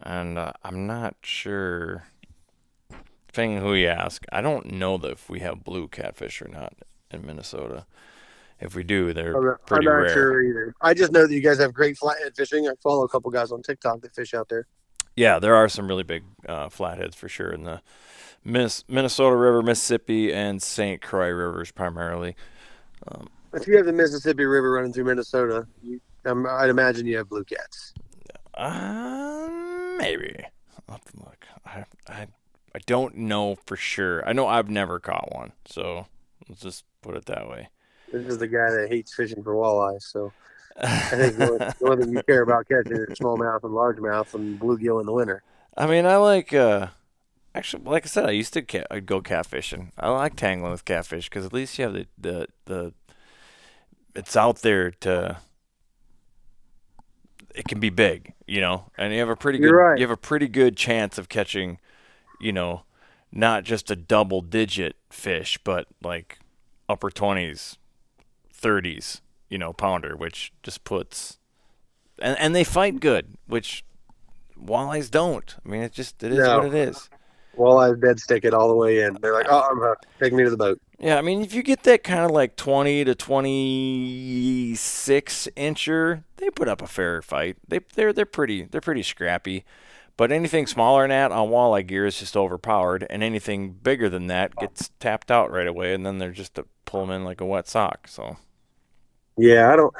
And 0.01 0.37
uh, 0.37 0.51
I'm 0.63 0.87
not 0.87 1.15
sure, 1.21 2.03
depending 3.31 3.57
on 3.57 3.63
who 3.63 3.73
you 3.73 3.87
ask, 3.87 4.25
I 4.31 4.41
don't 4.41 4.73
know 4.73 4.97
that 4.97 5.11
if 5.11 5.29
we 5.29 5.39
have 5.39 5.63
blue 5.63 5.87
catfish 5.87 6.41
or 6.41 6.49
not 6.49 6.73
in 7.09 7.25
Minnesota. 7.25 7.85
If 8.59 8.75
we 8.75 8.83
do, 8.83 9.13
they're 9.13 9.35
I'm 9.35 9.45
not, 9.45 9.65
pretty 9.65 9.87
I'm 9.87 9.93
not 9.93 9.99
rare. 10.01 10.13
sure 10.13 10.43
either. 10.43 10.75
I 10.81 10.93
just 10.93 11.11
know 11.11 11.25
that 11.25 11.33
you 11.33 11.41
guys 11.41 11.57
have 11.59 11.73
great 11.73 11.97
flathead 11.97 12.35
fishing. 12.35 12.67
I 12.67 12.73
follow 12.83 13.03
a 13.03 13.09
couple 13.09 13.31
guys 13.31 13.51
on 13.51 13.63
TikTok 13.63 14.01
that 14.01 14.13
fish 14.13 14.33
out 14.33 14.49
there. 14.49 14.67
Yeah, 15.15 15.39
there 15.39 15.55
are 15.55 15.67
some 15.67 15.87
really 15.87 16.03
big 16.03 16.23
uh, 16.47 16.69
flatheads 16.69 17.15
for 17.15 17.27
sure 17.27 17.51
in 17.51 17.63
the 17.63 17.81
Miss, 18.43 18.83
Minnesota 18.87 19.35
River, 19.35 19.61
Mississippi, 19.61 20.33
and 20.33 20.61
St. 20.61 21.01
Croix 21.01 21.29
rivers 21.29 21.71
primarily. 21.71 22.35
If 23.53 23.67
you 23.67 23.77
have 23.77 23.85
the 23.85 23.93
Mississippi 23.93 24.45
River 24.45 24.71
running 24.71 24.93
through 24.93 25.05
Minnesota, 25.05 25.65
you, 25.81 25.99
um, 26.25 26.45
I'd 26.47 26.69
imagine 26.69 27.05
you 27.07 27.17
have 27.17 27.29
blue 27.29 27.43
cats. 27.43 27.93
Um, 28.55 29.97
maybe. 29.97 30.35
I'll 30.87 30.95
have 30.95 31.05
to 31.05 31.17
look. 31.17 31.45
I, 31.65 31.85
I, 32.07 32.27
I 32.75 32.79
don't 32.85 33.15
know 33.17 33.57
for 33.65 33.75
sure. 33.75 34.27
I 34.27 34.33
know 34.33 34.47
I've 34.47 34.69
never 34.69 34.99
caught 34.99 35.33
one, 35.33 35.53
so 35.65 36.07
let's 36.47 36.61
just 36.61 36.85
put 37.01 37.15
it 37.15 37.25
that 37.25 37.49
way. 37.49 37.69
This 38.11 38.25
is 38.27 38.37
the 38.37 38.47
guy 38.47 38.69
that 38.71 38.87
hates 38.89 39.13
fishing 39.13 39.43
for 39.43 39.53
walleyes. 39.53 40.03
So 40.03 40.33
I 41.11 41.15
think 41.17 41.37
the 41.37 41.43
only, 41.45 41.59
the 41.59 41.75
only 41.89 42.05
thing 42.05 42.13
you 42.13 42.21
care 42.27 42.41
about 42.41 42.67
catching 42.67 42.97
is 42.97 43.09
smallmouth 43.19 43.63
and 43.63 43.73
largemouth 43.73 44.33
and 44.33 44.59
bluegill 44.59 44.99
in 44.99 45.05
the 45.05 45.13
winter. 45.13 45.43
I 45.77 45.85
mean, 45.87 46.05
I 46.05 46.17
like. 46.17 46.53
uh 46.53 46.87
Actually, 47.53 47.83
like 47.83 48.05
I 48.05 48.07
said, 48.07 48.25
I 48.27 48.31
used 48.31 48.53
to 48.53 48.61
cat, 48.61 48.87
I'd 48.89 49.05
go 49.05 49.21
catfishing. 49.21 49.91
I 49.97 50.09
like 50.09 50.37
tangling 50.37 50.71
with 50.71 50.85
catfish 50.85 51.29
because 51.29 51.45
at 51.45 51.51
least 51.51 51.77
you 51.77 51.83
have 51.85 51.93
the, 51.93 52.07
the 52.17 52.47
the. 52.65 52.93
It's 54.15 54.35
out 54.37 54.57
there 54.61 54.91
to. 54.91 55.37
It 57.53 57.67
can 57.67 57.81
be 57.81 57.89
big, 57.89 58.33
you 58.47 58.61
know, 58.61 58.85
and 58.97 59.11
you 59.13 59.19
have 59.19 59.29
a 59.29 59.35
pretty. 59.35 59.59
You're 59.59 59.75
right. 59.75 59.99
You 59.99 60.03
have 60.03 60.11
a 60.11 60.17
pretty 60.17 60.47
good 60.47 60.77
chance 60.77 61.17
of 61.17 61.27
catching, 61.27 61.79
you 62.41 62.51
know, 62.51 62.83
not 63.31 63.63
just 63.63 63.89
a 63.91 63.95
double 63.95 64.41
digit 64.41 64.95
fish, 65.09 65.57
but 65.63 65.87
like 66.03 66.39
upper 66.89 67.09
twenties, 67.09 67.77
thirties, 68.51 69.21
you 69.49 69.57
know, 69.57 69.73
pounder, 69.73 70.15
which 70.15 70.51
just 70.63 70.83
puts. 70.83 71.37
And 72.19 72.37
and 72.39 72.55
they 72.55 72.63
fight 72.63 72.99
good, 72.99 73.35
which 73.47 73.83
walleyes 74.61 75.09
don't. 75.09 75.55
I 75.65 75.69
mean, 75.69 75.81
it 75.83 75.93
just 75.93 76.21
it 76.23 76.31
is 76.31 76.39
No. 76.39 76.57
what 76.59 76.67
it 76.67 76.73
is. 76.73 77.09
Walleyes 77.57 78.01
dead 78.01 78.19
stick 78.19 78.45
it 78.45 78.53
all 78.53 78.69
the 78.69 78.75
way 78.75 79.01
in. 79.01 79.17
They're 79.21 79.33
like, 79.33 79.47
oh, 79.49 79.67
I'm 79.69 79.77
hooked. 79.77 80.05
Take 80.21 80.33
me 80.33 80.43
to 80.43 80.49
the 80.49 80.57
boat. 80.57 80.79
Yeah, 80.99 81.17
I 81.17 81.21
mean, 81.21 81.41
if 81.41 81.53
you 81.53 81.63
get 81.63 81.83
that 81.83 82.03
kind 82.03 82.23
of 82.23 82.31
like 82.31 82.55
20 82.55 83.03
to 83.05 83.15
26 83.15 85.47
incher, 85.57 86.23
they 86.37 86.49
put 86.51 86.67
up 86.67 86.81
a 86.81 86.87
fair 86.87 87.21
fight. 87.21 87.57
They 87.67 87.79
they're 87.95 88.13
they're 88.13 88.25
pretty 88.25 88.63
they're 88.65 88.81
pretty 88.81 89.03
scrappy. 89.03 89.65
But 90.17 90.31
anything 90.31 90.67
smaller 90.67 91.03
than 91.03 91.09
that 91.09 91.31
on 91.31 91.49
walleye 91.49 91.85
gear 91.85 92.05
is 92.05 92.19
just 92.19 92.37
overpowered, 92.37 93.05
and 93.09 93.23
anything 93.23 93.71
bigger 93.71 94.09
than 94.09 94.27
that 94.27 94.55
gets 94.55 94.91
tapped 94.99 95.31
out 95.31 95.51
right 95.51 95.67
away, 95.67 95.93
and 95.93 96.05
then 96.05 96.19
they're 96.19 96.31
just 96.31 96.55
to 96.55 96.65
pull 96.85 97.05
them 97.05 97.15
in 97.15 97.23
like 97.23 97.41
a 97.41 97.45
wet 97.45 97.67
sock. 97.67 98.07
So 98.07 98.37
Yeah, 99.37 99.71
I 99.71 99.75
don't. 99.75 99.93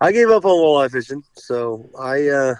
I 0.00 0.12
gave 0.12 0.30
up 0.30 0.44
on 0.44 0.52
walleye 0.52 0.90
fishing, 0.90 1.22
so 1.34 1.88
I 1.98 2.28
uh, 2.28 2.54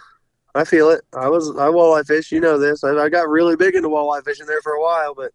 I 0.54 0.64
feel 0.64 0.90
it. 0.90 1.02
I 1.14 1.28
was 1.28 1.50
I 1.50 1.68
walleye 1.68 2.06
fish. 2.06 2.32
You 2.32 2.40
know 2.40 2.58
this. 2.58 2.84
I, 2.84 2.96
I 2.96 3.08
got 3.08 3.28
really 3.28 3.56
big 3.56 3.74
into 3.74 3.88
walleye 3.88 4.24
fishing 4.24 4.46
there 4.46 4.62
for 4.62 4.72
a 4.72 4.82
while, 4.82 5.14
but 5.14 5.32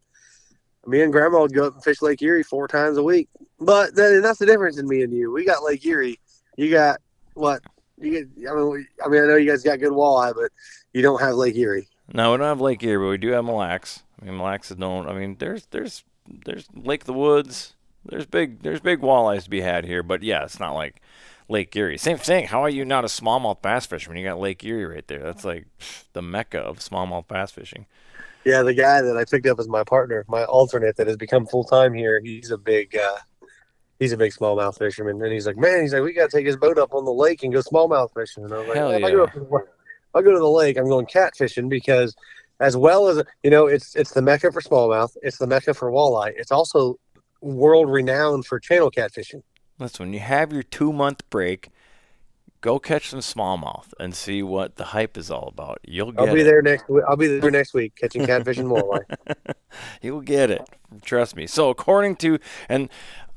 me 0.85 1.01
and 1.01 1.11
Grandma 1.11 1.41
would 1.41 1.53
go 1.53 1.67
up 1.67 1.75
and 1.75 1.83
fish 1.83 2.01
Lake 2.01 2.21
Erie 2.21 2.43
four 2.43 2.67
times 2.67 2.97
a 2.97 3.03
week. 3.03 3.29
But 3.59 3.95
that's 3.95 4.39
the 4.39 4.45
difference 4.45 4.77
in 4.77 4.87
me 4.87 5.03
and 5.03 5.13
you. 5.13 5.31
We 5.31 5.45
got 5.45 5.63
Lake 5.63 5.85
Erie. 5.85 6.19
You 6.57 6.69
got 6.69 6.99
what? 7.35 7.61
You. 7.99 8.29
I 8.49 8.53
mean, 8.55 8.69
we, 8.69 8.85
I 9.03 9.07
mean, 9.07 9.23
I 9.23 9.27
know 9.27 9.35
you 9.35 9.49
guys 9.49 9.63
got 9.63 9.79
good 9.79 9.91
walleye, 9.91 10.33
but 10.35 10.51
you 10.93 11.01
don't 11.01 11.21
have 11.21 11.35
Lake 11.35 11.55
Erie. 11.55 11.87
no, 12.13 12.31
we 12.31 12.37
don't 12.37 12.47
have 12.47 12.61
Lake 12.61 12.83
Erie, 12.83 13.03
but 13.05 13.09
we 13.09 13.17
do 13.17 13.29
have 13.29 13.45
Mille 13.45 13.55
Lacs. 13.55 14.03
I 14.21 14.25
mean, 14.25 14.37
Mille 14.37 14.45
Lacs 14.45 14.71
is 14.71 14.77
known. 14.77 15.07
I 15.07 15.13
mean, 15.13 15.37
there's 15.39 15.65
there's 15.67 16.03
there's 16.45 16.67
Lake 16.75 17.01
of 17.01 17.07
the 17.07 17.13
Woods. 17.13 17.73
There's 18.05 18.25
big 18.25 18.61
there's 18.63 18.79
big 18.81 18.99
walleyes 19.01 19.43
to 19.45 19.49
be 19.49 19.61
had 19.61 19.85
here, 19.85 20.03
but 20.03 20.23
yeah, 20.23 20.43
it's 20.43 20.59
not 20.59 20.73
like 20.73 21.01
Lake 21.47 21.73
Erie. 21.75 21.97
Same 21.97 22.17
thing. 22.17 22.47
How 22.47 22.61
are 22.63 22.69
you 22.69 22.83
not 22.83 23.05
a 23.05 23.07
smallmouth 23.07 23.61
bass 23.61 23.85
fisherman? 23.85 24.17
You 24.17 24.27
got 24.27 24.39
Lake 24.39 24.63
Erie 24.63 24.85
right 24.85 25.07
there. 25.07 25.19
That's 25.19 25.45
like 25.45 25.67
pff, 25.79 26.03
the 26.13 26.21
mecca 26.21 26.59
of 26.59 26.79
smallmouth 26.79 27.27
bass 27.27 27.51
fishing. 27.51 27.85
Yeah, 28.45 28.61
the 28.63 28.73
guy 28.73 29.01
that 29.01 29.15
I 29.15 29.23
picked 29.23 29.45
up 29.47 29.57
as 29.59 29.69
my 29.69 29.85
partner, 29.85 30.25
my 30.27 30.43
alternate 30.43 30.97
that 30.97 31.07
has 31.07 31.15
become 31.15 31.45
full 31.45 31.63
time 31.63 31.93
here. 31.93 32.19
He's 32.21 32.51
a 32.51 32.57
big. 32.57 32.95
uh 32.97 33.17
He's 34.03 34.11
a 34.11 34.17
big 34.17 34.33
smallmouth 34.33 34.77
fisherman, 34.77 35.21
and 35.21 35.31
he's 35.31 35.47
like, 35.47 35.55
man, 35.55 35.81
he's 35.81 35.93
like, 35.93 36.03
we 36.03 36.11
got 36.11 36.29
to 36.29 36.37
take 36.37 36.45
his 36.45 36.57
boat 36.57 36.77
up 36.77 36.93
on 36.93 37.05
the 37.05 37.13
lake 37.13 37.41
and 37.43 37.53
go 37.53 37.59
smallmouth 37.59 38.13
fishing. 38.13 38.43
And 38.43 38.53
I 38.53 38.57
was 38.57 38.67
like, 38.67 38.77
Hell 38.77 38.91
if 38.91 39.03
I 39.03 39.07
yeah. 39.07 39.15
go 39.15 39.23
up 39.23 39.33
to 39.33 39.39
the, 39.39 39.45
if 39.45 39.63
I 40.13 40.21
go 40.21 40.31
to 40.33 40.39
the 40.39 40.49
lake, 40.49 40.77
I'm 40.77 40.89
going 40.89 41.05
catfishing 41.05 41.69
because, 41.69 42.13
as 42.59 42.75
well 42.75 43.07
as 43.07 43.23
you 43.43 43.49
know, 43.49 43.67
it's 43.67 43.95
it's 43.95 44.11
the 44.11 44.21
mecca 44.21 44.51
for 44.51 44.61
smallmouth, 44.61 45.15
it's 45.21 45.37
the 45.37 45.47
mecca 45.47 45.73
for 45.73 45.89
walleye, 45.89 46.33
it's 46.35 46.51
also 46.51 46.99
world 47.39 47.89
renowned 47.89 48.45
for 48.45 48.59
channel 48.59 48.91
catfishing. 48.91 49.41
Listen, 49.79 50.07
when 50.07 50.13
you 50.13 50.19
have 50.19 50.51
your 50.51 50.63
two 50.63 50.91
month 50.91 51.29
break, 51.29 51.69
go 52.63 52.79
catch 52.79 53.09
some 53.09 53.19
smallmouth 53.19 53.93
and 53.99 54.15
see 54.15 54.41
what 54.41 54.77
the 54.77 54.85
hype 54.85 55.17
is 55.17 55.29
all 55.29 55.49
about. 55.49 55.79
You'll 55.83 56.13
get 56.13 56.29
I'll 56.29 56.33
be 56.33 56.41
it. 56.41 56.45
there 56.45 56.61
next. 56.61 56.85
I'll 57.07 57.17
be 57.17 57.27
there 57.27 57.51
next 57.51 57.73
week 57.73 57.93
catching 57.95 58.25
catfish 58.25 58.57
and 58.57 58.69
walleye. 58.69 59.03
You'll 60.01 60.21
get 60.21 60.49
it. 60.49 60.67
Trust 61.03 61.35
me. 61.35 61.45
So 61.45 61.69
according 61.69 62.15
to 62.17 62.39
and 62.69 62.89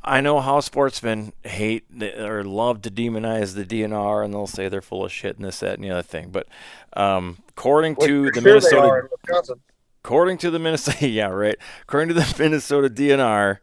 I 0.06 0.20
know 0.20 0.40
how 0.40 0.60
sportsmen 0.60 1.32
hate 1.42 1.84
or 2.18 2.44
love 2.44 2.82
to 2.82 2.90
demonize 2.90 3.54
the 3.54 3.64
DNR 3.64 4.24
and 4.24 4.32
they'll 4.32 4.46
say 4.46 4.68
they're 4.68 4.80
full 4.80 5.04
of 5.04 5.12
shit 5.12 5.36
and 5.36 5.44
this, 5.44 5.60
that, 5.60 5.74
and 5.74 5.84
the 5.84 5.90
other 5.90 6.02
thing. 6.02 6.30
But 6.30 6.46
um, 6.92 7.38
according 7.50 7.96
to 7.96 8.30
the 8.30 8.40
sure 8.40 8.42
Minnesota 8.42 9.56
according 10.04 10.38
to 10.38 10.50
the 10.50 10.58
Minnesota 10.58 11.08
yeah, 11.08 11.28
right. 11.28 11.56
According 11.82 12.08
to 12.08 12.14
the 12.14 12.34
Minnesota 12.38 12.88
DNR, 12.88 13.58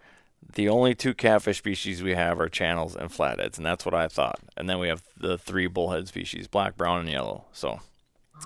the 0.56 0.70
only 0.70 0.94
two 0.94 1.14
catfish 1.14 1.60
species 1.60 2.04
we 2.04 2.14
have 2.14 2.40
are 2.40 2.50
channels 2.50 2.96
and 2.96 3.12
flatheads, 3.12 3.58
and 3.58 3.66
that's 3.66 3.86
what 3.86 3.96
I 3.96 4.08
thought. 4.08 4.40
And 4.58 4.70
then 4.70 4.80
we 4.80 4.90
have 4.90 5.02
the 5.18 5.38
three 5.38 5.68
bullhead 5.68 6.08
species, 6.08 6.48
black, 6.48 6.76
brown, 6.78 7.00
and 7.00 7.10
yellow. 7.10 7.46
So 7.54 7.80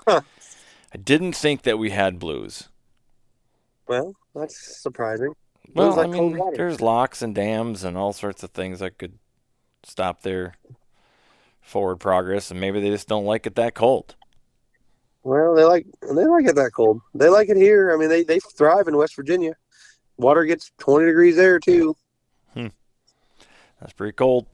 Huh. 0.06 0.20
I 0.94 0.98
didn't 0.98 1.34
think 1.34 1.62
that 1.62 1.78
we 1.78 1.90
had 1.90 2.18
blues. 2.18 2.68
Well, 3.86 4.14
that's 4.34 4.80
surprising. 4.80 5.34
Well, 5.74 5.94
Blues 5.94 6.04
I 6.04 6.06
mean, 6.06 6.40
there's 6.54 6.80
locks 6.80 7.22
and 7.22 7.34
dams 7.34 7.84
and 7.84 7.96
all 7.96 8.12
sorts 8.12 8.42
of 8.42 8.50
things 8.50 8.80
that 8.80 8.98
could 8.98 9.18
stop 9.82 10.22
their 10.22 10.54
forward 11.60 11.96
progress, 11.96 12.50
and 12.50 12.60
maybe 12.60 12.80
they 12.80 12.90
just 12.90 13.08
don't 13.08 13.24
like 13.24 13.46
it 13.46 13.54
that 13.56 13.74
cold. 13.74 14.16
Well, 15.22 15.54
they 15.54 15.64
like 15.64 15.86
they 16.02 16.24
like 16.24 16.46
it 16.46 16.56
that 16.56 16.72
cold. 16.74 17.00
They 17.14 17.28
like 17.28 17.48
it 17.48 17.56
here. 17.56 17.92
I 17.92 17.96
mean, 17.96 18.08
they 18.08 18.24
they 18.24 18.40
thrive 18.40 18.88
in 18.88 18.96
West 18.96 19.14
Virginia. 19.14 19.54
Water 20.16 20.44
gets 20.44 20.72
20 20.78 21.06
degrees 21.06 21.36
there 21.36 21.60
too. 21.60 21.94
Hmm. 22.54 22.68
That's 23.80 23.92
pretty 23.92 24.14
cold. 24.14 24.46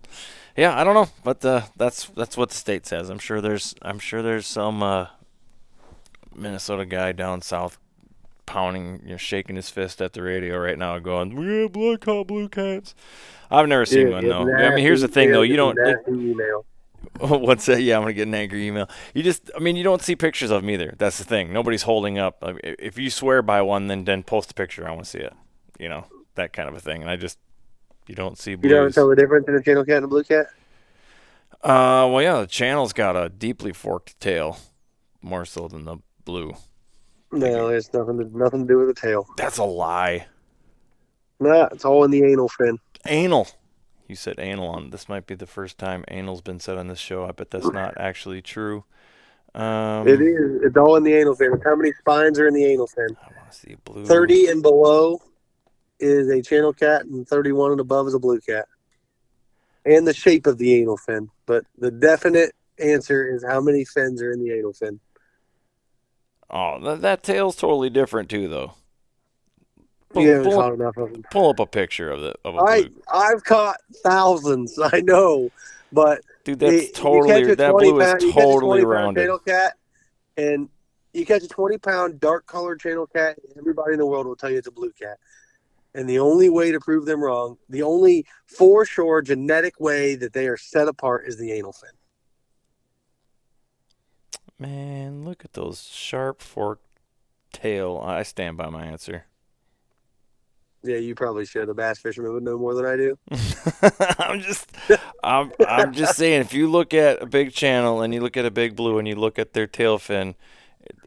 Yeah, 0.56 0.78
I 0.78 0.84
don't 0.84 0.94
know, 0.94 1.08
but 1.22 1.44
uh, 1.44 1.62
that's 1.76 2.06
that's 2.08 2.36
what 2.36 2.50
the 2.50 2.54
state 2.54 2.86
says. 2.86 3.08
I'm 3.08 3.18
sure 3.18 3.40
there's 3.40 3.74
I'm 3.82 3.98
sure 3.98 4.22
there's 4.22 4.46
some 4.46 4.82
uh, 4.82 5.06
Minnesota 6.34 6.84
guy 6.86 7.12
down 7.12 7.40
south 7.40 7.78
pounding, 8.46 9.00
you 9.04 9.10
know, 9.12 9.16
shaking 9.16 9.56
his 9.56 9.70
fist 9.70 10.00
at 10.02 10.12
the 10.12 10.22
radio 10.22 10.58
right 10.58 10.78
now, 10.78 10.98
going, 10.98 11.34
"We 11.34 11.62
have 11.62 11.72
black 11.72 12.04
hot 12.04 12.26
blue 12.26 12.48
cats." 12.48 12.94
I've 13.50 13.68
never 13.68 13.84
seen 13.86 14.10
one 14.10 14.26
though. 14.26 14.52
I 14.54 14.70
mean, 14.70 14.78
here's 14.84 15.00
the 15.02 15.08
thing 15.08 15.30
though, 15.32 15.42
you 15.42 15.56
don't. 15.56 15.78
Email. 16.08 16.64
What's 17.20 17.66
that? 17.66 17.82
Yeah, 17.82 17.96
I'm 17.96 18.02
gonna 18.02 18.14
get 18.14 18.26
an 18.28 18.34
angry 18.34 18.66
email. 18.66 18.88
You 19.12 19.22
just, 19.22 19.50
I 19.54 19.60
mean, 19.60 19.76
you 19.76 19.84
don't 19.84 20.02
see 20.02 20.16
pictures 20.16 20.50
of 20.50 20.62
them 20.62 20.70
either. 20.70 20.94
That's 20.98 21.18
the 21.18 21.24
thing. 21.24 21.52
Nobody's 21.52 21.82
holding 21.82 22.18
up. 22.18 22.38
I- 22.42 22.58
if 22.62 22.98
you 22.98 23.10
swear 23.10 23.42
by 23.42 23.62
one, 23.62 23.86
then 23.88 24.04
then 24.04 24.22
post 24.22 24.50
a 24.50 24.54
picture. 24.54 24.86
I 24.88 24.90
want 24.90 25.04
to 25.04 25.10
see 25.10 25.18
it. 25.18 25.32
You 25.78 25.88
know, 25.90 26.06
that 26.34 26.52
kind 26.52 26.68
of 26.68 26.74
a 26.74 26.80
thing. 26.80 27.02
And 27.02 27.10
I 27.10 27.16
just, 27.16 27.38
you 28.06 28.14
don't 28.14 28.38
see 28.38 28.52
You 28.52 28.56
don't 28.56 28.92
tell 28.94 29.08
the 29.08 29.16
difference 29.16 29.46
in 29.48 29.54
a 29.54 29.62
channel 29.62 29.84
cat 29.84 29.96
and 29.98 30.04
a 30.06 30.08
blue 30.08 30.24
cat. 30.24 30.46
Uh, 31.62 32.08
well, 32.10 32.22
yeah, 32.22 32.40
the 32.40 32.46
channel's 32.46 32.92
got 32.92 33.16
a 33.16 33.28
deeply 33.28 33.72
forked 33.72 34.18
tail, 34.20 34.58
more 35.22 35.44
so 35.44 35.68
than 35.68 35.84
the 35.84 35.98
blue. 36.24 36.54
No, 37.34 37.68
it's 37.68 37.92
nothing 37.92 38.18
to 38.18 38.38
nothing 38.38 38.66
to 38.66 38.72
do 38.72 38.78
with 38.78 38.94
the 38.94 39.00
tail. 39.00 39.26
That's 39.36 39.58
a 39.58 39.64
lie. 39.64 40.26
Nah, 41.40 41.68
it's 41.72 41.84
all 41.84 42.04
in 42.04 42.10
the 42.10 42.22
anal 42.24 42.48
fin. 42.48 42.78
Anal. 43.06 43.48
You 44.08 44.16
said 44.16 44.38
anal 44.38 44.68
on. 44.68 44.90
This 44.90 45.08
might 45.08 45.26
be 45.26 45.34
the 45.34 45.46
first 45.46 45.78
time 45.78 46.04
anal's 46.08 46.42
been 46.42 46.60
said 46.60 46.76
on 46.76 46.88
this 46.88 46.98
show. 46.98 47.24
I 47.24 47.32
bet 47.32 47.50
that's 47.50 47.70
not 47.70 47.94
actually 47.98 48.42
true. 48.42 48.84
Um, 49.54 50.06
it 50.06 50.20
is. 50.20 50.62
It's 50.62 50.76
all 50.76 50.96
in 50.96 51.04
the 51.04 51.14
anal 51.14 51.34
fin. 51.34 51.60
How 51.64 51.76
many 51.76 51.92
spines 51.92 52.38
are 52.38 52.46
in 52.46 52.54
the 52.54 52.64
anal 52.64 52.86
fin? 52.86 53.16
I 53.22 53.36
want 53.36 53.50
to 53.50 53.56
see 53.56 53.76
blue. 53.84 54.04
30 54.04 54.48
and 54.48 54.62
below 54.62 55.20
is 56.00 56.28
a 56.28 56.42
channel 56.42 56.72
cat, 56.72 57.04
and 57.04 57.26
31 57.26 57.72
and 57.72 57.80
above 57.80 58.06
is 58.06 58.14
a 58.14 58.18
blue 58.18 58.40
cat. 58.40 58.66
And 59.86 60.06
the 60.06 60.14
shape 60.14 60.46
of 60.46 60.58
the 60.58 60.74
anal 60.74 60.96
fin. 60.96 61.30
But 61.46 61.64
the 61.78 61.90
definite 61.90 62.52
answer 62.78 63.34
is 63.34 63.44
how 63.44 63.60
many 63.60 63.84
fins 63.84 64.20
are 64.22 64.32
in 64.32 64.40
the 64.40 64.52
anal 64.52 64.72
fin. 64.72 65.00
Oh, 66.54 66.78
that, 66.84 67.00
that 67.02 67.22
tail's 67.24 67.56
totally 67.56 67.90
different 67.90 68.30
too, 68.30 68.46
though. 68.48 68.74
Pull, 70.10 70.22
haven't 70.22 70.44
pull, 70.44 70.52
caught 70.54 70.72
up, 70.72 70.78
enough 70.78 70.96
of 70.96 71.12
them. 71.12 71.24
pull 71.32 71.50
up 71.50 71.58
a 71.58 71.66
picture 71.66 72.08
of 72.12 72.20
the 72.20 72.34
of 72.44 72.54
a 72.54 72.58
I 72.58 72.82
blue. 72.82 73.02
I've 73.12 73.42
caught 73.42 73.78
thousands. 74.04 74.78
I 74.92 75.00
know, 75.00 75.50
but 75.92 76.20
Dude, 76.44 76.60
that's 76.60 76.86
you 76.86 76.92
totally 76.94 77.54
that 77.56 77.72
blue 77.72 78.00
is 78.00 78.06
pound- 78.06 78.22
a 78.22 78.32
totally 78.32 78.80
20 78.80 78.82
pound 78.82 78.92
rounded. 78.92 79.20
Channel 79.22 79.38
cat, 79.40 79.72
and 80.36 80.68
you 81.12 81.26
catch 81.26 81.42
a 81.42 81.48
twenty 81.48 81.78
pound 81.78 82.20
dark 82.20 82.46
colored 82.46 82.78
channel 82.78 83.08
cat. 83.08 83.36
Everybody 83.58 83.94
in 83.94 83.98
the 83.98 84.06
world 84.06 84.26
will 84.26 84.36
tell 84.36 84.50
you 84.50 84.58
it's 84.58 84.68
a 84.68 84.72
blue 84.72 84.92
cat. 84.92 85.18
And 85.96 86.08
the 86.08 86.18
only 86.20 86.48
way 86.48 86.70
to 86.72 86.78
prove 86.80 87.06
them 87.06 87.22
wrong, 87.22 87.56
the 87.68 87.82
only 87.82 88.26
for 88.46 88.84
sure 88.84 89.22
genetic 89.22 89.78
way 89.80 90.14
that 90.16 90.32
they 90.32 90.46
are 90.48 90.56
set 90.56 90.86
apart 90.88 91.26
is 91.26 91.36
the 91.38 91.52
anal 91.52 91.72
fin. 91.72 91.90
Man, 94.64 95.26
look 95.26 95.44
at 95.44 95.52
those 95.52 95.90
sharp 95.92 96.40
forked 96.40 96.86
tail. 97.52 98.00
I 98.02 98.22
stand 98.22 98.56
by 98.56 98.70
my 98.70 98.86
answer. 98.86 99.26
Yeah, 100.82 100.96
you 100.96 101.14
probably 101.14 101.44
should. 101.44 101.68
A 101.68 101.74
bass 101.74 101.98
fisherman 101.98 102.32
would 102.32 102.42
know 102.42 102.56
more 102.56 102.74
than 102.74 102.86
I 102.86 102.96
do. 102.96 103.18
I'm 104.18 104.40
just, 104.40 104.70
I'm, 105.22 105.52
I'm 105.68 105.92
just 105.92 106.16
saying. 106.16 106.40
If 106.40 106.54
you 106.54 106.70
look 106.70 106.94
at 106.94 107.22
a 107.22 107.26
big 107.26 107.52
channel 107.52 108.00
and 108.00 108.14
you 108.14 108.22
look 108.22 108.38
at 108.38 108.46
a 108.46 108.50
big 108.50 108.74
blue 108.74 108.98
and 108.98 109.06
you 109.06 109.16
look 109.16 109.38
at 109.38 109.52
their 109.52 109.66
tail 109.66 109.98
fin, 109.98 110.34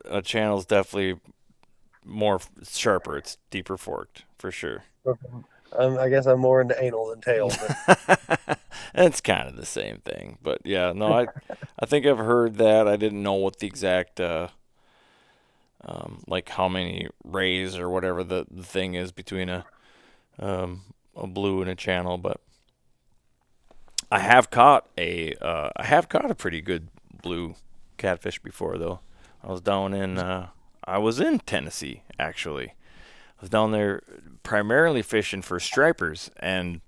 a 0.06 0.22
channel's 0.22 0.68
definitely 0.68 1.20
more 2.06 2.40
sharper. 2.64 3.18
It's 3.18 3.40
deeper 3.50 3.76
forked 3.76 4.24
for 4.38 4.52
sure. 4.52 4.84
I 5.78 6.10
guess 6.10 6.26
I'm 6.26 6.40
more 6.40 6.62
into 6.62 6.82
anal 6.82 7.10
than 7.10 7.22
tail. 7.22 7.50
But 7.50 8.60
it's 8.96 9.22
kind 9.22 9.48
of 9.48 9.56
the 9.56 9.66
same 9.66 9.98
thing, 9.98 10.38
but 10.42 10.62
yeah, 10.64 10.94
no, 10.94 11.12
I, 11.14 11.28
I 11.80 11.86
think 11.86 12.06
I've 12.06 12.18
heard 12.18 12.56
that. 12.58 12.88
I 12.88 12.96
didn't 12.96 13.24
know 13.24 13.34
what 13.34 13.60
the 13.60 13.68
exact, 13.68 14.20
uh, 14.20 14.50
um, 15.86 16.24
like 16.28 16.50
how 16.50 16.68
many 16.68 17.08
rays 17.24 17.78
or 17.78 17.90
whatever 17.90 18.24
the, 18.24 18.46
the 18.50 18.64
thing 18.64 18.94
is 18.96 19.12
between 19.12 19.50
a, 19.50 19.66
um, 20.40 20.84
a 21.16 21.28
blue 21.28 21.62
and 21.62 21.70
a 21.70 21.76
channel, 21.76 22.18
but 22.18 22.40
I 24.12 24.20
have 24.20 24.50
caught 24.50 24.88
a, 24.98 25.34
uh, 25.36 25.70
I 25.76 25.86
have 25.86 26.10
caught 26.10 26.30
a 26.32 26.36
pretty 26.36 26.62
good 26.62 26.88
blue 27.22 27.56
catfish 27.98 28.40
before 28.40 28.78
though. 28.78 29.00
I 29.44 29.52
was 29.52 29.62
down 29.62 29.94
in, 29.94 30.18
uh, 30.18 30.50
I 30.84 30.98
was 30.98 31.20
in 31.20 31.40
Tennessee 31.40 32.04
actually. 32.20 32.74
I 33.38 33.42
was 33.42 33.50
down 33.50 33.72
there 33.72 34.02
primarily 34.44 35.02
fishing 35.02 35.42
for 35.42 35.60
stripers 35.60 36.32
and 36.38 36.82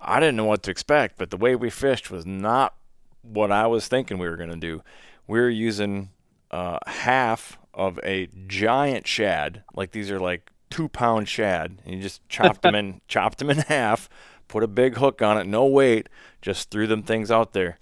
I 0.00 0.20
didn't 0.20 0.36
know 0.36 0.44
what 0.44 0.62
to 0.64 0.70
expect, 0.70 1.16
but 1.16 1.30
the 1.30 1.36
way 1.36 1.56
we 1.56 1.70
fished 1.70 2.10
was 2.10 2.26
not 2.26 2.74
what 3.22 3.50
I 3.50 3.66
was 3.66 3.88
thinking 3.88 4.18
we 4.18 4.28
were 4.28 4.36
going 4.36 4.50
to 4.50 4.56
do. 4.56 4.82
We 5.26 5.40
were 5.40 5.48
using 5.48 6.10
uh, 6.50 6.78
half 6.86 7.58
of 7.74 7.98
a 8.02 8.28
giant 8.46 9.06
shad, 9.06 9.62
like 9.74 9.92
these 9.92 10.10
are 10.10 10.20
like 10.20 10.50
two 10.70 10.88
pound 10.88 11.28
shad, 11.28 11.82
and 11.84 11.94
you 11.94 12.02
just 12.02 12.26
chopped 12.28 12.62
them 12.62 12.74
in, 12.74 13.00
chopped 13.08 13.38
them 13.38 13.50
in 13.50 13.58
half, 13.58 14.08
put 14.48 14.62
a 14.62 14.68
big 14.68 14.96
hook 14.96 15.22
on 15.22 15.38
it, 15.38 15.46
no 15.46 15.66
weight, 15.66 16.08
just 16.40 16.70
threw 16.70 16.86
them 16.86 17.02
things 17.02 17.30
out 17.30 17.52
there 17.52 17.78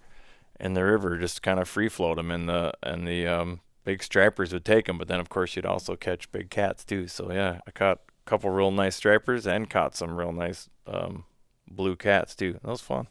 in 0.58 0.74
the 0.74 0.84
river, 0.84 1.18
just 1.18 1.42
kind 1.42 1.60
of 1.60 1.68
free 1.68 1.88
float 1.88 2.16
them 2.16 2.30
in 2.30 2.46
the 2.46 2.72
in 2.84 3.04
the 3.04 3.26
um, 3.26 3.60
big 3.84 4.02
stripers 4.02 4.52
would 4.52 4.64
take 4.64 4.86
them, 4.86 4.98
but 4.98 5.08
then 5.08 5.20
of 5.20 5.28
course 5.28 5.56
you'd 5.56 5.66
also 5.66 5.96
catch 5.96 6.30
big 6.32 6.50
cats 6.50 6.84
too. 6.84 7.08
So 7.08 7.32
yeah, 7.32 7.60
I 7.66 7.70
caught 7.70 8.00
a 8.26 8.30
couple 8.30 8.50
real 8.50 8.70
nice 8.70 8.96
stripers 8.96 9.46
and 9.46 9.70
caught 9.70 9.96
some 9.96 10.16
real 10.16 10.32
nice 10.32 10.68
um, 10.86 11.24
blue 11.70 11.96
cats 11.96 12.34
too. 12.34 12.54
That 12.54 12.64
was 12.70 12.80
fun. 12.80 13.08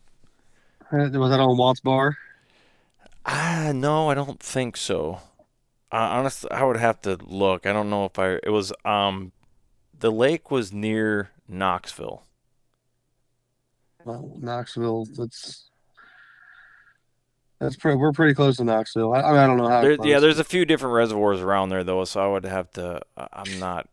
Uh, 0.91 1.09
Was 1.19 1.31
that 1.31 1.39
on 1.41 1.57
Watts 1.57 1.81
Bar? 1.81 2.15
Ah, 3.25 3.71
no, 3.73 4.09
I 4.09 4.13
don't 4.13 4.39
think 4.39 4.77
so. 4.77 5.15
Uh, 5.91 5.97
honestly, 6.11 6.51
I 6.51 6.63
would 6.65 6.77
have 6.77 7.01
to 7.03 7.17
look. 7.23 7.65
I 7.65 7.73
don't 7.73 7.89
know 7.89 8.05
if 8.05 8.19
I. 8.19 8.39
It 8.43 8.51
was 8.51 8.73
um, 8.85 9.31
the 9.97 10.11
lake 10.11 10.51
was 10.51 10.73
near 10.73 11.31
Knoxville. 11.47 12.25
Well, 14.05 14.31
Knoxville. 14.39 15.05
That's 15.17 15.69
that's 17.59 17.75
pretty. 17.75 17.97
We're 17.97 18.11
pretty 18.11 18.33
close 18.33 18.57
to 18.57 18.63
Knoxville. 18.63 19.13
I, 19.13 19.21
I, 19.21 19.29
mean, 19.29 19.39
I 19.39 19.47
don't 19.47 19.57
know 19.57 19.69
how. 19.69 19.81
There, 19.81 19.97
yeah, 20.03 20.19
there's 20.19 20.39
a 20.39 20.43
few 20.43 20.65
different 20.65 20.95
reservoirs 20.95 21.39
around 21.39 21.69
there 21.69 21.83
though, 21.83 22.03
so 22.05 22.23
I 22.23 22.27
would 22.27 22.45
have 22.45 22.71
to. 22.71 23.01
I'm 23.15 23.59
not 23.59 23.87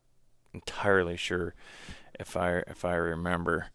entirely 0.53 1.17
sure 1.17 1.55
if 2.19 2.37
I 2.37 2.63
if 2.67 2.85
I 2.85 2.95
remember. 2.95 3.67